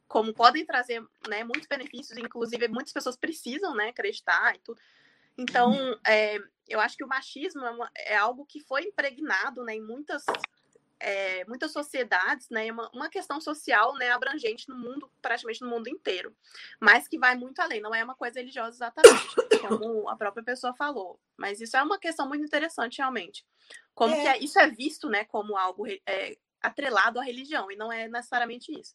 como 0.09 0.35
podem 0.35 0.65
trazer 0.65 1.05
né, 1.29 1.45
muitos 1.45 1.69
benefícios, 1.69 2.19
inclusive 2.19 2.69
muitas 2.69 2.93
pessoas 2.93 3.17
precisam 3.17 3.75
né, 3.75 3.89
acreditar 3.89 4.55
e 4.57 4.59
tudo. 4.59 4.81
Então, 5.39 5.71
uhum. 5.71 5.99
é, 6.07 6.39
eu 6.69 6.81
acho 6.81 6.97
que 6.97 7.05
o 7.05 7.09
machismo 7.09 7.65
é, 7.65 7.71
uma, 7.71 7.91
é, 7.97 8.17
algo 8.17 8.45
que 8.47 8.61
foi 8.61 8.83
impregnado 8.83 9.63
né, 9.65 9.75
em 9.75 9.83
muitas 9.83 10.25
é, 10.99 11.45
muitas 11.45 11.73
sociedades, 11.73 12.49
né, 12.49 12.73
uma, 12.73 12.91
uma 12.91 13.09
questão 13.09 13.41
social, 13.41 13.95
né, 13.97 14.11
abrangente 14.11 14.69
no 14.69 14.79
mundo, 14.79 15.11
praticamente 15.21 15.61
no 15.61 15.69
mundo 15.69 15.89
inteiro, 15.89 16.35
mas 16.81 17.07
que 17.07 17.19
vai 17.19 17.37
muito 17.37 17.61
além, 17.61 17.81
não 17.81 17.95
é 17.95 18.03
uma 18.03 18.15
coisa 18.15 18.41
religiosa 18.41 18.77
exatamente, 18.77 19.37
como 19.61 20.09
a 20.09 20.17
própria 20.17 20.43
pessoa 20.43 20.75
falou, 20.75 21.21
mas 21.37 21.61
isso 21.61 21.77
é 21.77 21.83
uma 21.83 21.99
questão 21.99 22.27
muito 22.27 22.45
interessante 22.45 22.99
realmente, 22.99 23.45
como 23.95 24.15
é. 24.15 24.23
que 24.23 24.29
é, 24.29 24.39
isso 24.39 24.59
é 24.59 24.69
visto, 24.69 25.09
né, 25.09 25.25
como 25.25 25.57
algo 25.57 25.87
é, 25.87 26.39
atrelado 26.63 27.21
à 27.21 27.23
religião 27.23 27.71
e 27.71 27.77
não 27.77 27.93
é 27.93 28.09
necessariamente 28.09 28.73
isso. 28.73 28.95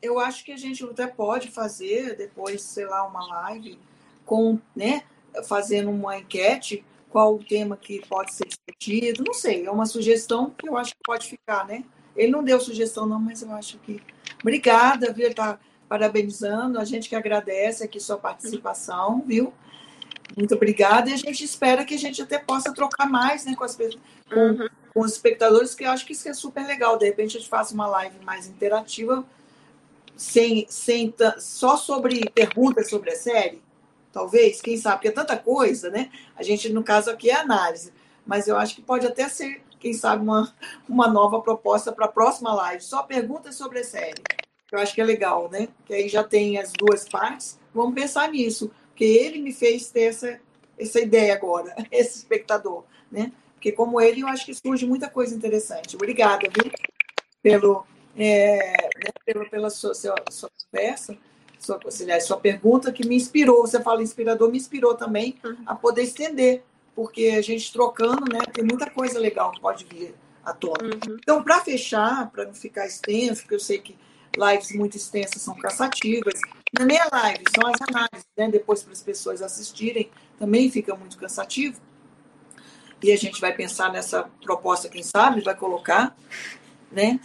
Eu 0.00 0.18
acho 0.18 0.44
que 0.44 0.50
a 0.50 0.56
gente 0.56 0.84
até 0.84 1.06
pode 1.06 1.48
fazer 1.48 2.16
depois, 2.16 2.62
sei 2.62 2.86
lá, 2.86 3.06
uma 3.06 3.24
live 3.24 3.78
com, 4.24 4.60
né, 4.74 5.06
fazendo 5.44 5.90
uma 5.90 6.18
enquete 6.18 6.84
qual 7.12 7.34
o 7.34 7.44
tema 7.44 7.76
que 7.76 8.00
pode 8.08 8.32
ser 8.32 8.46
discutido, 8.46 9.22
não 9.24 9.34
sei, 9.34 9.66
é 9.66 9.70
uma 9.70 9.84
sugestão 9.84 10.50
que 10.50 10.66
eu 10.66 10.78
acho 10.78 10.92
que 10.92 11.02
pode 11.04 11.28
ficar, 11.28 11.66
né? 11.66 11.84
Ele 12.16 12.32
não 12.32 12.42
deu 12.42 12.58
sugestão, 12.58 13.06
não, 13.06 13.20
mas 13.20 13.42
eu 13.42 13.52
acho 13.52 13.78
que. 13.78 14.00
Obrigada, 14.40 15.12
viu? 15.12 15.24
Ele 15.24 15.32
está 15.32 15.58
parabenizando, 15.88 16.80
a 16.80 16.84
gente 16.84 17.08
que 17.08 17.14
agradece 17.14 17.84
aqui 17.84 18.00
sua 18.00 18.16
participação, 18.16 19.22
viu? 19.26 19.52
Muito 20.36 20.54
obrigada, 20.54 21.10
e 21.10 21.12
a 21.12 21.16
gente 21.16 21.44
espera 21.44 21.84
que 21.84 21.94
a 21.94 21.98
gente 21.98 22.22
até 22.22 22.38
possa 22.38 22.72
trocar 22.72 23.06
mais 23.06 23.44
né, 23.44 23.54
com, 23.54 23.64
as, 23.64 23.76
com, 23.76 23.84
uhum. 24.34 24.68
com 24.94 25.00
os 25.00 25.12
espectadores, 25.12 25.74
que 25.74 25.84
eu 25.84 25.90
acho 25.90 26.06
que 26.06 26.14
isso 26.14 26.26
é 26.26 26.32
super 26.32 26.66
legal. 26.66 26.96
De 26.96 27.04
repente 27.04 27.36
a 27.36 27.40
gente 27.40 27.50
faça 27.50 27.74
uma 27.74 27.86
live 27.86 28.24
mais 28.24 28.46
interativa, 28.46 29.22
sem, 30.16 30.66
sem 30.70 31.12
só 31.38 31.76
sobre 31.76 32.30
perguntas 32.30 32.88
sobre 32.88 33.10
a 33.10 33.16
série, 33.16 33.60
talvez, 34.12 34.60
quem 34.60 34.76
sabe, 34.76 34.96
porque 34.96 35.08
é 35.08 35.12
tanta 35.12 35.36
coisa, 35.36 35.90
né? 35.90 36.10
A 36.36 36.42
gente, 36.42 36.72
no 36.72 36.84
caso 36.84 37.10
aqui, 37.10 37.30
é 37.30 37.34
análise. 37.34 37.92
mas 38.24 38.46
eu 38.46 38.56
acho 38.56 38.76
que 38.76 38.82
pode 38.82 39.06
até 39.06 39.28
ser, 39.28 39.62
quem 39.80 39.92
sabe, 39.94 40.22
uma, 40.22 40.54
uma 40.88 41.08
nova 41.08 41.40
proposta 41.40 41.90
para 41.90 42.04
a 42.04 42.08
próxima 42.08 42.54
live. 42.54 42.82
Só 42.82 43.02
perguntas 43.02 43.56
sobre 43.56 43.80
a 43.80 43.84
série. 43.84 44.22
Eu 44.70 44.78
acho 44.78 44.94
que 44.94 45.00
é 45.00 45.04
legal, 45.04 45.50
né? 45.50 45.68
Que 45.84 45.94
aí 45.94 46.08
já 46.08 46.22
tem 46.22 46.58
as 46.58 46.72
duas 46.72 47.08
partes. 47.08 47.58
Vamos 47.74 47.94
pensar 47.94 48.30
nisso, 48.30 48.70
porque 48.88 49.04
ele 49.04 49.38
me 49.40 49.52
fez 49.52 49.90
ter 49.90 50.04
essa, 50.04 50.40
essa 50.78 51.00
ideia 51.00 51.34
agora, 51.34 51.74
esse 51.90 52.18
espectador, 52.18 52.84
né? 53.10 53.32
Porque 53.54 53.72
como 53.72 54.00
ele, 54.00 54.22
eu 54.22 54.28
acho 54.28 54.44
que 54.44 54.54
surge 54.54 54.86
muita 54.86 55.08
coisa 55.08 55.34
interessante. 55.34 55.94
Obrigada, 55.94 56.48
viu? 56.48 56.72
Pelo, 57.42 57.86
é, 58.16 58.72
né, 58.72 59.10
pelo, 59.24 59.48
pela 59.48 59.70
sua, 59.70 59.94
sua, 59.94 60.14
sua 60.30 60.50
conversa, 60.70 61.16
sua, 61.64 61.80
aliás, 62.00 62.24
sua 62.24 62.36
pergunta 62.36 62.92
que 62.92 63.06
me 63.06 63.16
inspirou. 63.16 63.66
Você 63.66 63.80
fala 63.80 64.02
inspirador, 64.02 64.50
me 64.50 64.58
inspirou 64.58 64.94
também 64.94 65.36
uhum. 65.44 65.56
a 65.66 65.74
poder 65.74 66.02
estender, 66.02 66.62
porque 66.94 67.26
a 67.28 67.42
gente 67.42 67.72
trocando, 67.72 68.24
né? 68.32 68.40
Tem 68.52 68.64
muita 68.64 68.90
coisa 68.90 69.18
legal 69.18 69.52
que 69.52 69.60
pode 69.60 69.84
vir 69.84 70.14
à 70.44 70.52
tona. 70.52 70.84
Uhum. 70.84 71.16
Então, 71.20 71.42
para 71.42 71.60
fechar, 71.60 72.30
para 72.30 72.44
não 72.44 72.54
ficar 72.54 72.86
extenso, 72.86 73.42
porque 73.42 73.54
eu 73.54 73.60
sei 73.60 73.78
que 73.78 73.96
lives 74.36 74.72
muito 74.72 74.96
extensas 74.96 75.42
são 75.42 75.54
cansativas. 75.54 76.40
Na 76.78 76.86
minha 76.86 77.06
live, 77.12 77.44
são 77.54 77.70
as 77.70 77.80
análises, 77.88 78.26
né? 78.36 78.48
Depois 78.50 78.82
para 78.82 78.92
as 78.92 79.02
pessoas 79.02 79.42
assistirem, 79.42 80.10
também 80.38 80.70
fica 80.70 80.94
muito 80.96 81.16
cansativo 81.18 81.80
e 83.02 83.10
a 83.10 83.16
gente 83.16 83.40
vai 83.40 83.52
pensar 83.52 83.92
nessa 83.92 84.30
proposta, 84.42 84.88
quem 84.88 85.02
sabe, 85.02 85.40
vai 85.40 85.56
colocar, 85.56 86.16
né? 86.90 87.18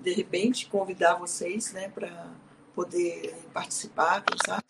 De 0.00 0.12
repente, 0.12 0.66
convidar 0.66 1.14
vocês, 1.14 1.72
né, 1.72 1.88
para 1.88 2.28
poder 2.76 3.34
participar, 3.52 4.22
sabe. 4.46 4.62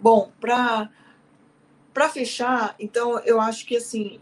Bom, 0.00 0.30
para 0.38 0.90
fechar, 2.12 2.74
então 2.78 3.18
eu 3.20 3.40
acho 3.40 3.64
que 3.64 3.76
assim, 3.76 4.20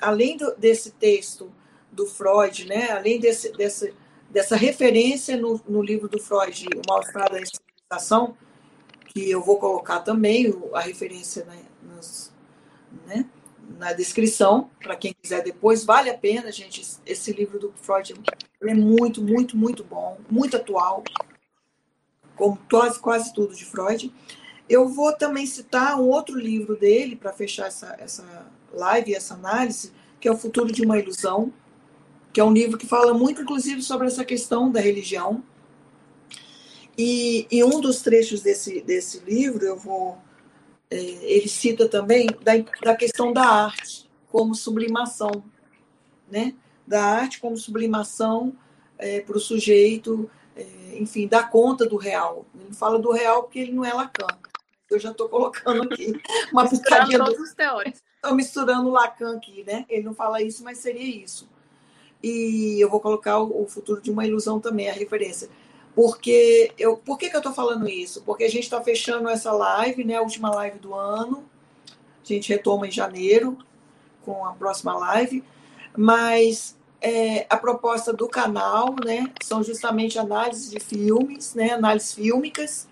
além 0.00 0.36
do, 0.36 0.54
desse 0.56 0.92
texto 0.92 1.52
do 1.90 2.06
Freud, 2.06 2.66
né, 2.66 2.90
além 2.90 3.18
desse, 3.18 3.50
desse 3.52 3.92
dessa 4.30 4.56
referência 4.56 5.36
no, 5.36 5.60
no 5.66 5.82
livro 5.82 6.08
do 6.08 6.18
Freud, 6.18 6.66
O 6.74 6.82
Mal-Estar 6.86 7.30
da 7.30 7.38
Civilização, 7.38 8.36
que 9.06 9.30
eu 9.30 9.42
vou 9.42 9.58
colocar 9.58 10.00
também 10.00 10.54
a 10.74 10.80
referência 10.80 11.44
né, 11.44 11.62
nos, 11.82 12.32
né, 13.06 13.24
na 13.78 13.92
descrição, 13.92 14.70
para 14.82 14.96
quem 14.96 15.14
quiser 15.22 15.42
depois. 15.42 15.84
Vale 15.84 16.10
a 16.10 16.18
pena, 16.18 16.52
gente. 16.52 16.84
Esse 17.06 17.32
livro 17.32 17.58
do 17.58 17.72
Freud 17.72 18.14
é 18.62 18.74
muito, 18.74 19.22
muito, 19.22 19.56
muito 19.56 19.82
bom, 19.82 20.18
muito 20.30 20.56
atual, 20.56 21.02
como 22.36 22.58
quase, 22.70 23.00
quase 23.00 23.34
tudo 23.34 23.54
de 23.54 23.64
Freud. 23.64 24.12
Eu 24.68 24.88
vou 24.88 25.12
também 25.12 25.46
citar 25.46 26.00
um 26.00 26.08
outro 26.08 26.38
livro 26.38 26.76
dele, 26.76 27.16
para 27.16 27.32
fechar 27.32 27.66
essa, 27.66 27.96
essa 27.98 28.46
live, 28.72 29.14
essa 29.14 29.34
análise, 29.34 29.92
que 30.20 30.28
é 30.28 30.32
O 30.32 30.36
Futuro 30.36 30.72
de 30.72 30.82
uma 30.82 30.98
Ilusão, 30.98 31.52
que 32.32 32.40
é 32.40 32.44
um 32.44 32.52
livro 32.52 32.76
que 32.76 32.86
fala 32.86 33.14
muito, 33.14 33.42
inclusive, 33.42 33.82
sobre 33.82 34.06
essa 34.06 34.24
questão 34.24 34.70
da 34.70 34.80
religião. 34.80 35.42
E, 36.98 37.46
e 37.50 37.64
um 37.64 37.80
dos 37.80 38.02
trechos 38.02 38.42
desse, 38.42 38.80
desse 38.80 39.20
livro, 39.20 39.64
eu 39.64 39.76
vou 39.76 40.18
é, 40.90 40.96
ele 40.96 41.48
cita 41.48 41.88
também 41.88 42.26
da, 42.42 42.52
da 42.82 42.96
questão 42.96 43.32
da 43.32 43.44
arte 43.44 44.08
como 44.30 44.54
sublimação, 44.54 45.44
né? 46.30 46.54
Da 46.86 47.04
arte 47.04 47.40
como 47.40 47.56
sublimação 47.56 48.54
é, 48.98 49.20
para 49.20 49.36
o 49.36 49.40
sujeito, 49.40 50.30
enfim, 50.94 51.26
dar 51.26 51.50
conta 51.50 51.86
do 51.86 51.96
real. 51.96 52.46
Ele 52.58 52.74
fala 52.74 52.98
do 52.98 53.12
real 53.12 53.42
porque 53.42 53.58
ele 53.58 53.72
não 53.72 53.84
é 53.84 53.92
Lacan. 53.92 54.26
Eu 54.90 54.98
já 54.98 55.10
estou 55.10 55.28
colocando 55.28 55.82
aqui 55.82 56.12
uma 56.52 56.68
pitadinha. 56.68 57.18
todos 57.18 57.40
os 57.40 57.54
teóricos. 57.54 58.00
Estou 58.14 58.34
misturando 58.34 58.90
Lacan 58.90 59.36
aqui, 59.36 59.64
né? 59.66 59.84
Ele 59.88 60.04
não 60.04 60.14
fala 60.14 60.42
isso, 60.42 60.62
mas 60.64 60.78
seria 60.78 61.04
isso. 61.04 61.48
E 62.22 62.80
eu 62.80 62.88
vou 62.88 63.00
colocar 63.00 63.38
o, 63.38 63.62
o 63.62 63.66
futuro 63.66 64.00
de 64.00 64.10
uma 64.10 64.26
ilusão 64.26 64.58
também, 64.58 64.88
a 64.88 64.92
referência. 64.92 65.48
Porque 65.94 66.72
eu, 66.78 66.96
por 66.96 67.18
que, 67.18 67.30
que 67.30 67.36
eu 67.36 67.40
estou 67.40 67.52
falando 67.52 67.88
isso? 67.88 68.22
Porque 68.22 68.44
a 68.44 68.50
gente 68.50 68.64
está 68.64 68.80
fechando 68.80 69.28
essa 69.28 69.52
live, 69.52 70.04
né, 70.04 70.16
a 70.16 70.22
última 70.22 70.50
live 70.54 70.78
do 70.78 70.94
ano. 70.94 71.44
A 71.88 72.26
gente 72.26 72.52
retoma 72.52 72.86
em 72.86 72.90
janeiro 72.90 73.56
com 74.24 74.44
a 74.44 74.52
próxima 74.52 74.96
live. 74.96 75.42
Mas 75.96 76.75
é, 77.06 77.46
a 77.48 77.56
proposta 77.56 78.12
do 78.12 78.28
canal, 78.28 78.96
né, 79.04 79.32
são 79.40 79.62
justamente 79.62 80.18
análises 80.18 80.68
de 80.68 80.80
filmes, 80.80 81.54
né, 81.54 81.70
análises 81.70 82.12
fílmicas. 82.12 82.88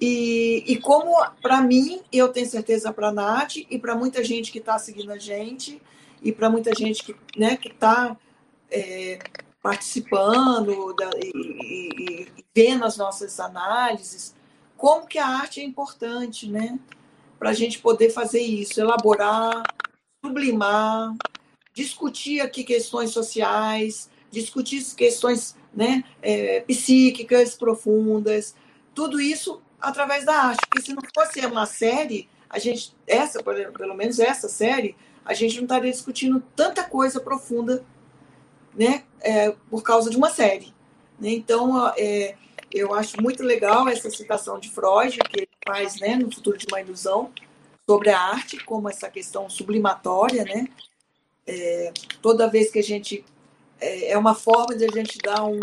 E, 0.00 0.62
e 0.68 0.76
como, 0.80 1.12
para 1.42 1.60
mim, 1.60 2.00
eu 2.12 2.28
tenho 2.28 2.48
certeza 2.48 2.92
para 2.92 3.08
a 3.08 3.12
Nath, 3.12 3.56
e 3.56 3.76
para 3.76 3.96
muita 3.96 4.22
gente 4.22 4.52
que 4.52 4.58
está 4.58 4.78
seguindo 4.78 5.10
a 5.10 5.18
gente, 5.18 5.82
e 6.22 6.30
para 6.30 6.48
muita 6.48 6.72
gente 6.72 7.02
que 7.02 7.16
né, 7.36 7.58
está 7.60 8.16
é, 8.70 9.18
participando 9.60 10.94
da, 10.94 11.10
e, 11.16 11.32
e, 11.34 12.22
e, 12.38 12.44
vendo 12.54 12.84
as 12.84 12.96
nossas 12.96 13.40
análises, 13.40 14.32
como 14.76 15.08
que 15.08 15.18
a 15.18 15.26
arte 15.26 15.60
é 15.60 15.64
importante, 15.64 16.48
né? 16.48 16.78
Para 17.36 17.50
a 17.50 17.54
gente 17.54 17.80
poder 17.80 18.10
fazer 18.10 18.40
isso, 18.40 18.80
elaborar, 18.80 19.62
sublimar, 20.24 21.14
discutir 21.80 22.40
aqui 22.40 22.62
questões 22.62 23.10
sociais, 23.10 24.10
discutir 24.30 24.84
questões 24.94 25.56
né, 25.74 26.04
é, 26.20 26.60
psíquicas 26.60 27.54
profundas, 27.56 28.54
tudo 28.94 29.20
isso 29.20 29.62
através 29.80 30.26
da 30.26 30.34
arte. 30.34 30.60
Porque 30.68 30.82
se 30.84 30.92
não 30.92 31.02
fosse 31.14 31.40
uma 31.46 31.64
série, 31.64 32.28
a 32.48 32.58
gente, 32.58 32.94
essa, 33.06 33.42
pelo 33.42 33.94
menos 33.94 34.18
essa 34.18 34.48
série, 34.48 34.94
a 35.24 35.32
gente 35.32 35.56
não 35.56 35.64
estaria 35.64 35.90
discutindo 35.90 36.42
tanta 36.54 36.84
coisa 36.84 37.18
profunda 37.18 37.84
né, 38.74 39.04
é, 39.20 39.52
por 39.70 39.82
causa 39.82 40.10
de 40.10 40.16
uma 40.16 40.28
série. 40.28 40.74
Né? 41.18 41.30
Então, 41.30 41.92
é, 41.96 42.34
eu 42.70 42.94
acho 42.94 43.20
muito 43.22 43.42
legal 43.42 43.88
essa 43.88 44.10
citação 44.10 44.58
de 44.58 44.70
Freud, 44.70 45.18
que 45.18 45.40
ele 45.40 45.48
faz 45.66 45.98
né, 45.98 46.16
no 46.16 46.30
Futuro 46.32 46.58
de 46.58 46.66
uma 46.66 46.80
Ilusão, 46.80 47.30
sobre 47.88 48.10
a 48.10 48.20
arte 48.20 48.62
como 48.64 48.88
essa 48.88 49.08
questão 49.08 49.48
sublimatória. 49.48 50.44
Né? 50.44 50.68
É, 51.46 51.92
toda 52.20 52.48
vez 52.48 52.70
que 52.70 52.78
a 52.78 52.82
gente. 52.82 53.24
É, 53.80 54.12
é 54.12 54.18
uma 54.18 54.34
forma 54.34 54.76
de 54.76 54.84
a 54.84 54.88
gente 54.88 55.18
dar 55.18 55.44
um, 55.44 55.58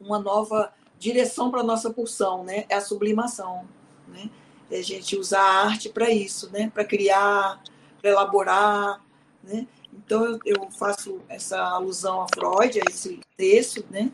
uma 0.00 0.18
nova 0.18 0.72
direção 0.98 1.50
para 1.50 1.60
a 1.60 1.64
nossa 1.64 1.90
pulsão, 1.90 2.44
né? 2.44 2.64
é 2.68 2.74
a 2.74 2.80
sublimação. 2.80 3.66
Né? 4.08 4.30
É 4.70 4.78
a 4.78 4.82
gente 4.82 5.16
usar 5.16 5.42
a 5.42 5.66
arte 5.66 5.88
para 5.88 6.10
isso, 6.10 6.50
né? 6.50 6.70
para 6.72 6.84
criar, 6.84 7.62
para 8.00 8.10
elaborar. 8.10 9.04
Né? 9.42 9.66
Então, 9.92 10.38
eu, 10.44 10.70
faço 10.70 11.20
essa 11.28 11.60
alusão 11.60 12.22
a 12.22 12.26
Freud, 12.34 12.80
a 12.80 12.90
esse 12.90 13.20
texto, 13.36 13.84
né? 13.90 14.12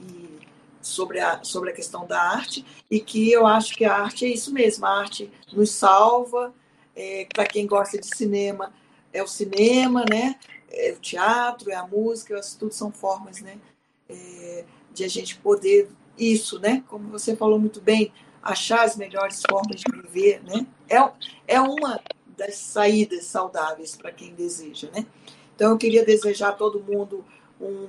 E 0.00 0.40
sobre, 0.80 1.20
a, 1.20 1.44
sobre 1.44 1.70
a 1.70 1.74
questão 1.74 2.06
da 2.06 2.20
arte, 2.20 2.64
e 2.90 3.00
que 3.00 3.30
eu 3.30 3.46
acho 3.46 3.74
que 3.74 3.84
a 3.84 3.94
arte 3.94 4.24
é 4.24 4.28
isso 4.28 4.52
mesmo, 4.52 4.86
a 4.86 5.00
arte 5.00 5.30
nos 5.52 5.70
salva, 5.72 6.54
é, 6.96 7.26
para 7.34 7.44
quem 7.44 7.66
gosta 7.66 7.98
de 7.98 8.06
cinema, 8.16 8.72
é 9.12 9.22
o 9.22 9.26
cinema, 9.26 10.04
né? 10.08 10.36
É 10.70 10.92
o 10.92 11.00
teatro, 11.00 11.70
é 11.70 11.74
a 11.74 11.86
música, 11.86 12.40
tudo 12.58 12.72
são 12.72 12.92
formas, 12.92 13.40
né? 13.40 13.58
É, 14.08 14.64
de 14.92 15.04
a 15.04 15.08
gente 15.08 15.36
poder 15.36 15.88
isso, 16.18 16.58
né? 16.58 16.84
Como 16.88 17.08
você 17.08 17.34
falou 17.34 17.58
muito 17.58 17.80
bem, 17.80 18.12
achar 18.42 18.84
as 18.84 18.96
melhores 18.96 19.42
formas 19.48 19.80
de 19.80 19.90
viver, 19.90 20.42
né? 20.42 20.66
É, 20.88 21.54
é 21.54 21.60
uma 21.60 22.00
das 22.36 22.56
saídas 22.56 23.24
saudáveis 23.24 23.96
para 23.96 24.12
quem 24.12 24.34
deseja, 24.34 24.88
né? 24.94 25.06
Então 25.54 25.72
eu 25.72 25.78
queria 25.78 26.04
desejar 26.04 26.50
a 26.50 26.52
todo 26.52 26.82
mundo 26.82 27.24
um 27.60 27.88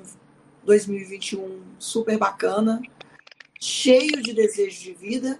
2021 0.63 1.61
super 1.79 2.17
bacana, 2.17 2.81
cheio 3.59 4.21
de 4.21 4.33
desejos 4.33 4.79
de 4.79 4.93
vida, 4.93 5.39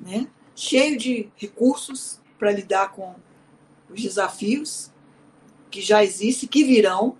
né? 0.00 0.26
Cheio 0.54 0.96
de 0.96 1.28
recursos 1.36 2.20
para 2.38 2.50
lidar 2.50 2.92
com 2.92 3.14
os 3.90 4.00
desafios 4.00 4.90
que 5.76 5.82
já 5.82 6.02
existem, 6.02 6.48
que 6.48 6.64
virão, 6.64 7.18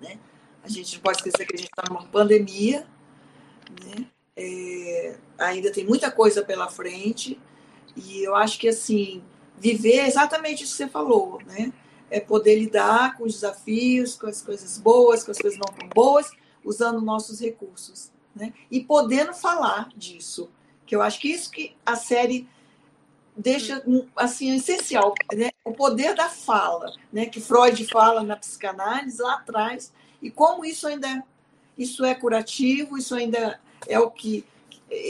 né? 0.00 0.18
A 0.62 0.68
gente 0.70 0.94
não 0.94 1.02
pode 1.02 1.18
esquecer 1.18 1.46
que 1.46 1.54
a 1.54 1.58
gente 1.58 1.68
está 1.68 1.84
numa 1.86 2.06
pandemia, 2.06 2.86
né? 3.84 4.06
É, 4.34 5.18
ainda 5.36 5.70
tem 5.70 5.84
muita 5.84 6.10
coisa 6.10 6.42
pela 6.42 6.70
frente 6.70 7.38
e 7.94 8.24
eu 8.24 8.34
acho 8.34 8.58
que 8.58 8.66
assim 8.66 9.22
viver 9.58 9.98
é 9.98 10.06
exatamente 10.06 10.64
isso 10.64 10.72
que 10.72 10.84
você 10.84 10.88
falou, 10.88 11.38
né? 11.44 11.70
É 12.10 12.18
poder 12.18 12.58
lidar 12.58 13.18
com 13.18 13.24
os 13.24 13.34
desafios, 13.34 14.14
com 14.14 14.26
as 14.26 14.40
coisas 14.40 14.78
boas, 14.78 15.22
com 15.22 15.30
as 15.30 15.38
coisas 15.38 15.58
não 15.58 15.66
tão 15.66 15.86
boas, 15.90 16.30
usando 16.64 17.02
nossos 17.02 17.40
recursos, 17.40 18.10
né? 18.34 18.54
E 18.70 18.82
podendo 18.82 19.34
falar 19.34 19.90
disso, 19.94 20.50
que 20.86 20.96
eu 20.96 21.02
acho 21.02 21.20
que 21.20 21.28
isso 21.28 21.50
que 21.50 21.76
a 21.84 21.94
série 21.94 22.48
deixa 23.36 23.82
assim 24.16 24.54
essencial, 24.54 25.14
né? 25.32 25.50
O 25.64 25.72
poder 25.72 26.14
da 26.14 26.28
fala, 26.28 26.92
né? 27.12 27.26
Que 27.26 27.40
Freud 27.40 27.84
fala 27.86 28.22
na 28.22 28.36
psicanálise 28.36 29.20
lá 29.20 29.34
atrás 29.34 29.92
e 30.22 30.30
como 30.30 30.64
isso 30.64 30.86
ainda 30.86 31.08
é, 31.08 31.22
isso 31.76 32.04
é 32.04 32.14
curativo, 32.14 32.96
isso 32.96 33.14
ainda 33.14 33.60
é 33.86 33.98
o 33.98 34.10
que 34.10 34.44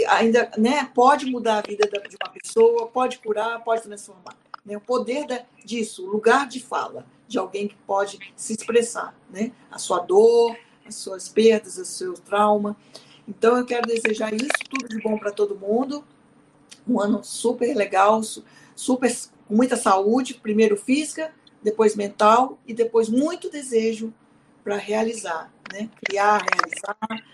ainda 0.08 0.50
né, 0.56 0.90
pode 0.94 1.26
mudar 1.26 1.58
a 1.58 1.62
vida 1.62 1.86
de 1.88 2.16
uma 2.22 2.32
pessoa, 2.32 2.86
pode 2.86 3.18
curar, 3.18 3.62
pode 3.62 3.82
transformar. 3.82 4.36
Né? 4.64 4.76
O 4.76 4.80
poder 4.80 5.26
da, 5.26 5.42
disso, 5.64 6.06
o 6.06 6.10
lugar 6.10 6.48
de 6.48 6.60
fala. 6.60 7.06
de 7.26 7.38
alguém 7.38 7.68
que 7.68 7.76
pode 7.86 8.18
se 8.36 8.52
expressar, 8.52 9.14
né? 9.30 9.50
A 9.70 9.78
sua 9.78 9.98
dor, 9.98 10.56
as 10.86 10.94
suas 10.94 11.28
perdas, 11.28 11.78
o 11.78 11.84
seu 11.84 12.14
trauma. 12.14 12.76
Então, 13.26 13.56
eu 13.56 13.64
quero 13.64 13.86
desejar 13.86 14.32
isso, 14.34 14.50
tudo 14.68 14.88
de 14.88 15.00
bom 15.02 15.18
para 15.18 15.32
todo 15.32 15.56
mundo. 15.56 16.04
Um 16.86 17.00
ano 17.00 17.22
super 17.24 17.74
legal, 17.74 18.20
super 18.74 19.14
com 19.46 19.54
muita 19.54 19.76
saúde, 19.76 20.34
primeiro 20.34 20.76
física, 20.76 21.32
depois 21.62 21.94
mental 21.94 22.58
e 22.66 22.74
depois 22.74 23.08
muito 23.08 23.50
desejo 23.50 24.12
para 24.62 24.76
realizar, 24.76 25.52
né? 25.72 25.88
Criar, 26.04 26.42
realizar. 26.42 27.24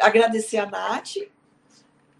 Agradecer 0.00 0.58
a 0.58 0.66
Nath 0.66 1.16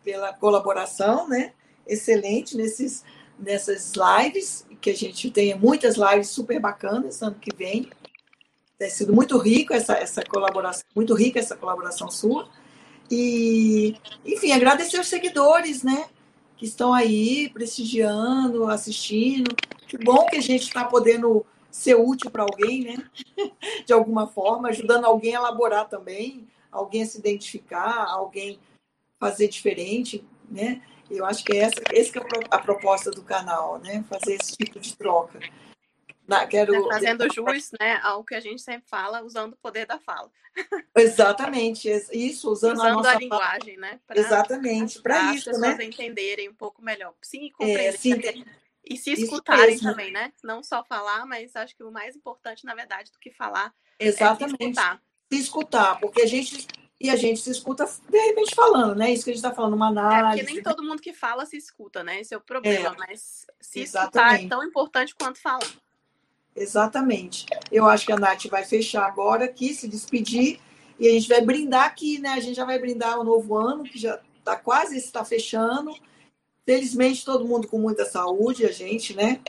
pela 0.03 0.33
colaboração, 0.33 1.29
né? 1.29 1.53
Excelente 1.87 2.57
nesses 2.57 3.05
nessas 3.39 3.93
lives, 3.95 4.67
que 4.81 4.91
a 4.91 4.95
gente 4.95 5.31
tenha 5.31 5.57
muitas 5.57 5.97
lives 5.97 6.29
super 6.29 6.61
bacanas 6.61 7.23
ano 7.23 7.35
que 7.35 7.55
vem. 7.55 7.91
Tem 8.79 8.91
sido 8.91 9.13
muito 9.13 9.37
rico 9.39 9.73
essa, 9.73 9.95
essa 9.95 10.23
colaboração, 10.25 10.85
muito 10.95 11.15
rica 11.15 11.39
essa 11.39 11.57
colaboração 11.57 12.11
sua. 12.11 12.49
E, 13.11 13.97
enfim, 14.25 14.53
agradecer 14.53 14.99
os 14.99 15.09
seguidores, 15.09 15.83
né? 15.83 16.07
Que 16.57 16.65
estão 16.65 16.93
aí 16.93 17.49
prestigiando, 17.51 18.67
assistindo. 18.67 19.55
Que 19.87 19.99
bom 19.99 20.27
que 20.27 20.37
a 20.37 20.43
gente 20.43 20.63
está 20.63 20.85
podendo 20.85 21.45
ser 21.71 21.97
útil 21.97 22.31
para 22.31 22.45
alguém, 22.45 22.83
né? 22.85 23.11
De 23.85 23.93
alguma 23.93 24.27
forma, 24.27 24.69
ajudando 24.69 25.05
alguém 25.05 25.35
a 25.35 25.41
elaborar 25.41 25.89
também, 25.89 26.47
alguém 26.71 27.03
a 27.03 27.07
se 27.07 27.19
identificar, 27.19 28.07
alguém 28.09 28.59
fazer 29.19 29.49
diferente, 29.49 30.25
né? 30.49 30.83
Eu 31.11 31.27
acho 31.27 31.45
que 31.45 31.53
é 31.53 31.59
essa, 31.59 31.83
essa 31.93 32.13
que 32.13 32.19
é 32.19 32.23
a 32.51 32.59
proposta 32.59 33.11
do 33.11 33.23
canal, 33.23 33.79
né? 33.79 34.05
Fazer 34.09 34.35
esse 34.35 34.57
tipo 34.57 34.79
de 34.79 34.97
troca. 34.97 35.41
Na, 36.27 36.47
quero... 36.47 36.75
É, 36.75 36.95
fazendo 36.95 37.27
jus 37.33 37.71
né, 37.79 38.01
ao 38.03 38.25
que 38.25 38.35
a 38.35 38.41
gente 38.41 38.63
sempre 38.63 38.89
fala, 38.89 39.23
usando 39.23 39.53
o 39.53 39.57
poder 39.57 39.87
da 39.87 39.99
fala. 39.99 40.31
Exatamente, 40.97 41.89
isso, 42.13 42.51
usando, 42.51 42.77
usando 42.77 42.89
a, 42.89 42.93
nossa 42.93 43.11
a 43.11 43.19
linguagem, 43.19 43.75
fala. 43.75 43.93
né? 43.93 44.01
Pra, 44.07 44.21
Exatamente, 44.21 45.03
para 45.03 45.35
isso, 45.35 45.51
as 45.51 45.59
né? 45.59 45.71
pessoas 45.71 45.89
entenderem 45.89 46.49
um 46.49 46.55
pouco 46.55 46.81
melhor. 46.81 47.13
Sim, 47.21 47.51
compreender. 47.51 47.87
É, 47.87 47.93
sim, 47.93 48.15
e 48.85 48.97
se 48.97 49.13
escutarem 49.13 49.79
também, 49.79 50.13
né? 50.13 50.33
Não 50.43 50.63
só 50.63 50.85
falar, 50.85 51.25
mas 51.27 51.57
acho 51.57 51.75
que 51.75 51.83
o 51.83 51.91
mais 51.91 52.15
importante, 52.15 52.65
na 52.65 52.75
verdade, 52.75 53.11
do 53.11 53.19
que 53.19 53.31
falar 53.31 53.75
Exatamente. 53.99 54.55
é 54.55 54.59
se 54.59 54.71
escutar. 54.71 55.03
Se 55.33 55.41
escutar, 55.41 56.01
porque 56.01 56.23
a 56.23 56.27
gente 56.27 56.67
e 57.01 57.11
a 57.11 57.17
gente 57.17 57.41
se 57.41 57.51
escuta 57.51 57.85
de 58.09 58.19
repente 58.19 58.55
falando, 58.55 58.95
né? 58.95 59.13
Isso 59.13 59.25
que 59.25 59.31
a 59.31 59.35
gente 59.35 59.45
está 59.45 59.55
falando, 59.55 59.75
uma 59.75 59.89
análise. 59.89 60.41
É 60.41 60.45
porque 60.45 60.55
nem 60.55 60.63
todo 60.63 60.83
mundo 60.83 61.03
que 61.03 61.13
fala 61.13 61.45
se 61.45 61.57
escuta, 61.57 62.05
né? 62.05 62.21
Esse 62.21 62.35
é 62.35 62.37
o 62.37 62.41
problema, 62.41 62.95
é, 62.95 62.99
mas 62.99 63.47
se 63.61 63.81
exatamente. 63.81 64.37
escutar 64.37 64.45
é 64.45 64.49
tão 64.49 64.69
importante 64.69 65.15
quanto 65.15 65.41
falar. 65.41 65.61
Exatamente. 66.55 67.47
Eu 67.71 67.87
acho 67.89 68.07
que 68.07 68.13
a 68.13 68.17
Nath 68.17 68.47
vai 68.47 68.65
fechar 68.65 69.07
agora 69.07 69.45
aqui, 69.45 69.75
se 69.75 69.89
despedir, 69.89 70.61
e 70.99 71.09
a 71.09 71.11
gente 71.11 71.29
vai 71.29 71.41
brindar 71.41 71.87
aqui, 71.87 72.19
né? 72.21 72.31
A 72.31 72.41
gente 72.41 72.55
já 72.55 72.65
vai 72.65 72.79
brindar 72.79 73.19
o 73.19 73.25
novo 73.25 73.57
ano, 73.57 73.83
que 73.83 73.99
já 73.99 74.21
está 74.39 74.55
quase 74.57 74.97
está 74.97 75.25
fechando. 75.25 75.93
Felizmente, 76.65 77.25
todo 77.25 77.45
mundo 77.45 77.67
com 77.67 77.79
muita 77.79 78.05
saúde, 78.05 78.65
a 78.65 78.71
gente, 78.71 79.15
né? 79.15 79.41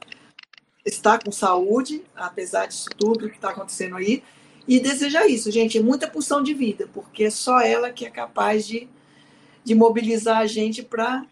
Está 0.84 1.20
com 1.20 1.32
saúde, 1.32 2.04
apesar 2.16 2.66
disso 2.66 2.90
tudo 2.98 3.30
que 3.30 3.36
está 3.36 3.50
acontecendo 3.50 3.98
aí. 3.98 4.24
E 4.68 4.80
deseja 4.80 5.28
isso, 5.28 5.52
gente, 5.52 5.80
muita 5.80 6.10
pulsão 6.10 6.42
de 6.42 6.54
vida, 6.54 6.90
porque 6.92 7.26
é 7.26 7.30
só 7.30 7.60
ela 7.62 7.92
que 7.92 8.06
é 8.06 8.10
capaz 8.10 8.66
de, 8.66 8.90
de 9.64 9.76
mobilizar 9.76 10.40
a 10.40 10.48
gente 10.48 10.82
para 10.82 11.24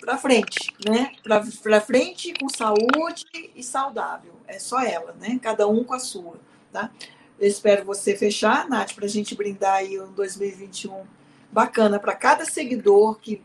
para 0.00 0.18
frente, 0.18 0.74
né? 0.86 1.12
Para 1.22 1.80
frente 1.80 2.32
com 2.40 2.48
saúde 2.48 3.26
e 3.54 3.62
saudável. 3.62 4.32
É 4.46 4.58
só 4.58 4.80
ela, 4.80 5.14
né? 5.20 5.38
Cada 5.42 5.66
um 5.68 5.84
com 5.84 5.94
a 5.94 5.98
sua, 5.98 6.36
tá? 6.72 6.90
Eu 7.38 7.48
espero 7.48 7.84
você 7.84 8.16
fechar, 8.16 8.68
Nath, 8.68 8.94
para 8.94 9.06
a 9.06 9.08
gente 9.08 9.34
brindar 9.34 9.76
aí 9.76 10.00
um 10.00 10.12
2021 10.12 11.04
bacana 11.50 11.98
para 11.98 12.14
cada 12.14 12.44
seguidor 12.44 13.18
que, 13.18 13.42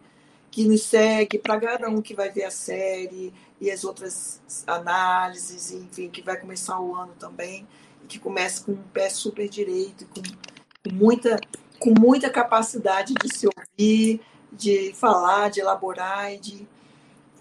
que 0.52 0.66
nos 0.66 0.84
segue, 0.84 1.38
para 1.38 1.60
cada 1.60 1.90
um 1.90 2.02
que 2.02 2.14
vai 2.14 2.30
ver 2.30 2.44
a 2.44 2.52
série 2.52 3.34
e 3.60 3.72
as 3.72 3.84
outras 3.84 4.42
análises, 4.68 5.72
enfim, 5.72 6.10
que 6.10 6.22
vai 6.22 6.38
começar 6.38 6.80
o 6.80 6.96
ano 6.96 7.14
também 7.18 7.66
que 8.06 8.20
começa 8.20 8.64
com 8.64 8.74
um 8.74 8.84
pé 8.94 9.10
super 9.10 9.50
direito, 9.50 10.06
com, 10.08 10.22
com, 10.22 10.96
muita, 10.96 11.40
com 11.80 11.94
muita 12.00 12.30
capacidade 12.30 13.14
de 13.14 13.36
se 13.36 13.48
ouvir, 13.48 14.22
de 14.56 14.94
falar, 14.94 15.50
de 15.50 15.60
elaborar 15.60 16.34
e 16.34 16.38
de 16.38 16.68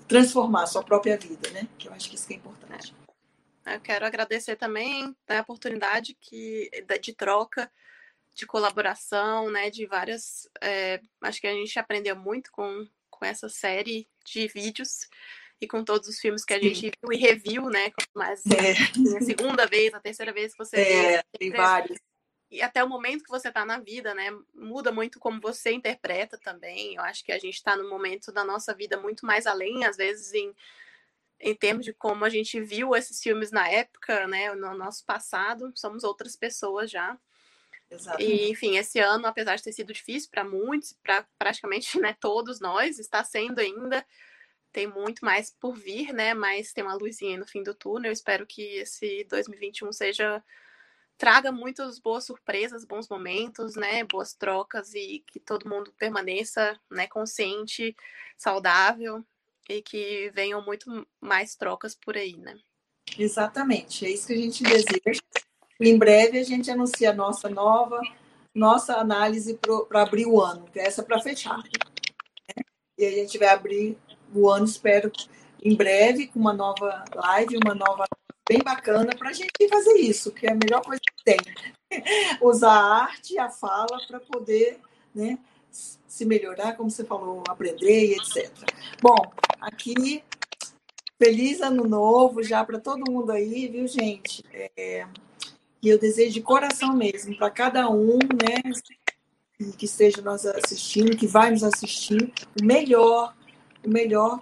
transformar 0.06 0.64
a 0.64 0.66
sua 0.66 0.82
própria 0.82 1.16
vida, 1.16 1.50
né? 1.50 1.66
Que 1.78 1.88
eu 1.88 1.92
acho 1.92 2.08
que 2.08 2.16
isso 2.16 2.26
que 2.26 2.34
é 2.34 2.36
importante. 2.36 2.94
Eu 3.66 3.80
quero 3.80 4.04
agradecer 4.04 4.56
também 4.56 5.16
né, 5.28 5.38
a 5.38 5.42
oportunidade 5.42 6.14
que, 6.20 6.70
de 7.00 7.14
troca, 7.14 7.70
de 8.34 8.46
colaboração, 8.46 9.50
né? 9.50 9.70
De 9.70 9.86
várias. 9.86 10.48
É, 10.60 11.00
acho 11.22 11.40
que 11.40 11.46
a 11.46 11.54
gente 11.54 11.78
aprendeu 11.78 12.16
muito 12.16 12.50
com, 12.52 12.86
com 13.08 13.24
essa 13.24 13.48
série 13.48 14.06
de 14.24 14.46
vídeos 14.48 15.08
e 15.60 15.66
com 15.66 15.82
todos 15.82 16.08
os 16.08 16.18
filmes 16.18 16.44
que 16.44 16.52
a 16.52 16.60
gente 16.60 16.90
viu 17.00 17.12
e 17.12 17.16
reviu, 17.16 17.70
né? 17.70 17.90
Mais 18.14 18.42
é. 18.46 19.16
a 19.16 19.20
segunda 19.22 19.66
vez, 19.66 19.94
a 19.94 20.00
terceira 20.00 20.32
vez 20.32 20.52
que 20.52 20.58
você 20.58 20.76
é, 20.76 21.16
vê. 21.16 21.24
Tem 21.38 21.50
vários. 21.50 21.98
E 22.51 22.62
até 22.62 22.84
o 22.84 22.88
momento 22.88 23.24
que 23.24 23.30
você 23.30 23.49
está 23.49 23.64
na 23.64 23.78
vida, 23.78 24.14
né? 24.14 24.30
Muda 24.55 24.92
muito 24.92 25.18
como 25.18 25.40
você 25.40 25.72
interpreta 25.72 26.38
também. 26.38 26.95
Eu 26.95 27.03
acho 27.03 27.24
que 27.24 27.32
a 27.32 27.38
gente 27.38 27.55
está 27.55 27.76
num 27.76 27.88
momento 27.88 28.30
da 28.30 28.45
nossa 28.45 28.74
vida 28.74 28.97
muito 28.97 29.26
mais 29.26 29.47
além, 29.47 29.84
às 29.84 29.97
vezes, 29.97 30.32
em, 30.32 30.55
em 31.40 31.55
termos 31.55 31.84
de 31.84 31.92
como 31.92 32.24
a 32.24 32.28
gente 32.28 32.61
viu 32.61 32.95
esses 32.95 33.20
filmes 33.20 33.51
na 33.51 33.68
época, 33.68 34.26
né? 34.26 34.55
No 34.55 34.74
nosso 34.74 35.05
passado, 35.05 35.72
somos 35.74 36.05
outras 36.05 36.36
pessoas 36.36 36.90
já. 36.90 37.18
Exatamente. 37.90 38.32
E, 38.32 38.51
enfim, 38.51 38.76
esse 38.76 38.99
ano, 38.99 39.26
apesar 39.26 39.57
de 39.57 39.62
ter 39.62 39.72
sido 39.72 39.92
difícil 39.92 40.30
para 40.30 40.45
muitos, 40.45 40.92
para 41.03 41.26
praticamente 41.38 41.99
né, 42.01 42.16
todos 42.20 42.61
nós, 42.61 42.99
está 42.99 43.22
sendo 43.24 43.59
ainda 43.59 44.05
tem 44.74 44.88
muito 44.88 45.24
mais 45.24 45.51
por 45.51 45.76
vir, 45.76 46.12
né? 46.12 46.34
Mas 46.34 46.72
tem 46.72 46.82
uma 46.82 46.95
luzinha 46.95 47.38
no 47.38 47.47
fim 47.47 47.62
do 47.62 47.72
túnel. 47.72 48.09
Eu 48.09 48.12
espero 48.12 48.45
que 48.45 48.78
esse 48.78 49.24
2021 49.30 49.92
seja 49.92 50.42
traga 51.16 51.52
muitas 51.52 51.98
boas 51.98 52.24
surpresas, 52.24 52.84
bons 52.84 53.08
momentos, 53.08 53.76
né? 53.76 54.04
Boas 54.04 54.34
trocas 54.34 54.94
e 54.94 55.24
que 55.26 55.38
todo 55.40 55.68
mundo 55.68 55.92
permaneça, 55.98 56.78
né, 56.90 57.06
consciente, 57.06 57.96
saudável 58.36 59.24
e 59.68 59.80
que 59.80 60.30
venham 60.34 60.64
muito 60.64 61.06
mais 61.20 61.54
trocas 61.54 61.94
por 61.94 62.16
aí, 62.16 62.36
né? 62.36 62.58
Exatamente, 63.18 64.04
é 64.06 64.10
isso 64.10 64.26
que 64.26 64.32
a 64.32 64.36
gente 64.36 64.62
deseja. 64.62 65.20
Em 65.80 65.98
breve 65.98 66.38
a 66.38 66.44
gente 66.44 66.70
anuncia 66.70 67.10
a 67.10 67.14
nossa 67.14 67.48
nova 67.48 68.00
nossa 68.54 68.96
análise 68.98 69.58
para 69.88 70.02
abrir 70.02 70.26
o 70.26 70.40
ano, 70.40 70.66
que 70.72 70.78
é 70.78 70.86
essa 70.86 71.02
para 71.02 71.20
fechar. 71.20 71.60
E 72.96 73.04
a 73.04 73.10
gente 73.10 73.36
vai 73.36 73.48
abrir 73.48 73.98
o 74.32 74.48
ano, 74.48 74.64
espero, 74.64 75.10
em 75.62 75.74
breve, 75.74 76.28
com 76.28 76.38
uma 76.38 76.52
nova 76.52 77.04
live, 77.12 77.58
uma 77.64 77.74
nova 77.74 78.06
bem 78.49 78.59
bacana 78.59 79.14
para 79.16 79.30
a 79.30 79.32
gente 79.32 79.68
fazer 79.68 79.95
isso, 79.95 80.30
que 80.30 80.47
é 80.47 80.53
a 80.53 80.55
melhor 80.55 80.82
coisa 80.82 81.01
que 81.01 81.24
tem. 81.24 81.38
Usar 82.42 82.72
a 82.72 83.03
arte 83.05 83.38
a 83.38 83.49
fala 83.49 84.01
para 84.07 84.20
poder 84.20 84.78
né, 85.14 85.38
se 85.70 86.24
melhorar, 86.24 86.76
como 86.76 86.90
você 86.90 87.05
falou, 87.05 87.42
aprender 87.49 88.07
e 88.07 88.12
etc. 88.14 88.51
Bom, 89.01 89.16
aqui, 89.61 90.22
feliz 91.18 91.61
ano 91.61 91.84
novo 91.84 92.42
já 92.42 92.64
para 92.64 92.78
todo 92.78 93.11
mundo 93.11 93.32
aí, 93.32 93.68
viu, 93.68 93.86
gente? 93.86 94.45
É, 94.53 95.07
e 95.82 95.88
eu 95.88 95.99
desejo 95.99 96.34
de 96.34 96.42
coração 96.42 96.95
mesmo, 96.95 97.36
para 97.36 97.51
cada 97.51 97.88
um, 97.90 98.18
né, 98.18 98.62
que 99.78 99.86
esteja 99.86 100.20
nos 100.20 100.45
assistindo, 100.45 101.16
que 101.16 101.26
vai 101.26 101.51
nos 101.51 101.62
assistir, 101.62 102.32
o 102.61 102.64
melhor 102.64 103.34
o 103.84 103.90
melhor 103.90 104.38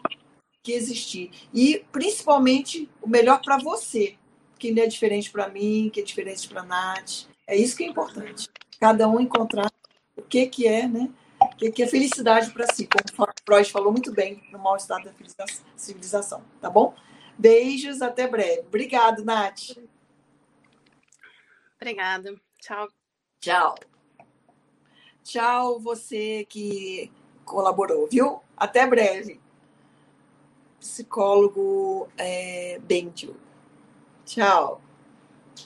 que 0.62 0.72
existir. 0.72 1.30
E, 1.52 1.84
principalmente, 1.90 2.88
o 3.00 3.08
melhor 3.08 3.40
para 3.42 3.58
você, 3.58 4.16
que 4.58 4.70
não 4.70 4.82
é 4.82 4.86
diferente 4.86 5.30
para 5.30 5.48
mim, 5.48 5.90
que 5.92 6.00
é 6.00 6.04
diferente 6.04 6.48
para 6.48 6.60
a 6.62 6.64
Nath. 6.64 7.26
É 7.46 7.56
isso 7.56 7.76
que 7.76 7.84
é 7.84 7.86
importante. 7.88 8.48
Cada 8.78 9.08
um 9.08 9.20
encontrar 9.20 9.70
o 10.16 10.22
que, 10.22 10.46
que 10.46 10.66
é, 10.66 10.86
né? 10.86 11.10
O 11.40 11.56
que, 11.56 11.72
que 11.72 11.82
é 11.82 11.88
felicidade 11.88 12.50
para 12.52 12.72
si, 12.72 12.86
como 12.86 13.28
Freud 13.44 13.72
falou 13.72 13.90
muito 13.90 14.12
bem 14.12 14.40
no 14.52 14.58
mau 14.58 14.76
estado 14.76 15.04
da 15.04 15.46
civilização. 15.76 16.44
Tá 16.60 16.70
bom? 16.70 16.94
Beijos, 17.36 18.00
até 18.00 18.28
breve. 18.28 18.60
Obrigado, 18.60 19.24
Nath. 19.24 19.76
Obrigada. 21.76 22.32
Tchau. 22.60 22.88
Tchau. 23.40 23.74
Tchau, 25.24 25.80
você 25.80 26.46
que 26.48 27.10
colaborou, 27.44 28.08
viu? 28.08 28.40
Até 28.56 28.86
breve. 28.86 29.41
Psicólogo 30.82 32.08
é, 32.18 32.80
Bendio. 32.82 33.36
Tchau. 34.26 34.80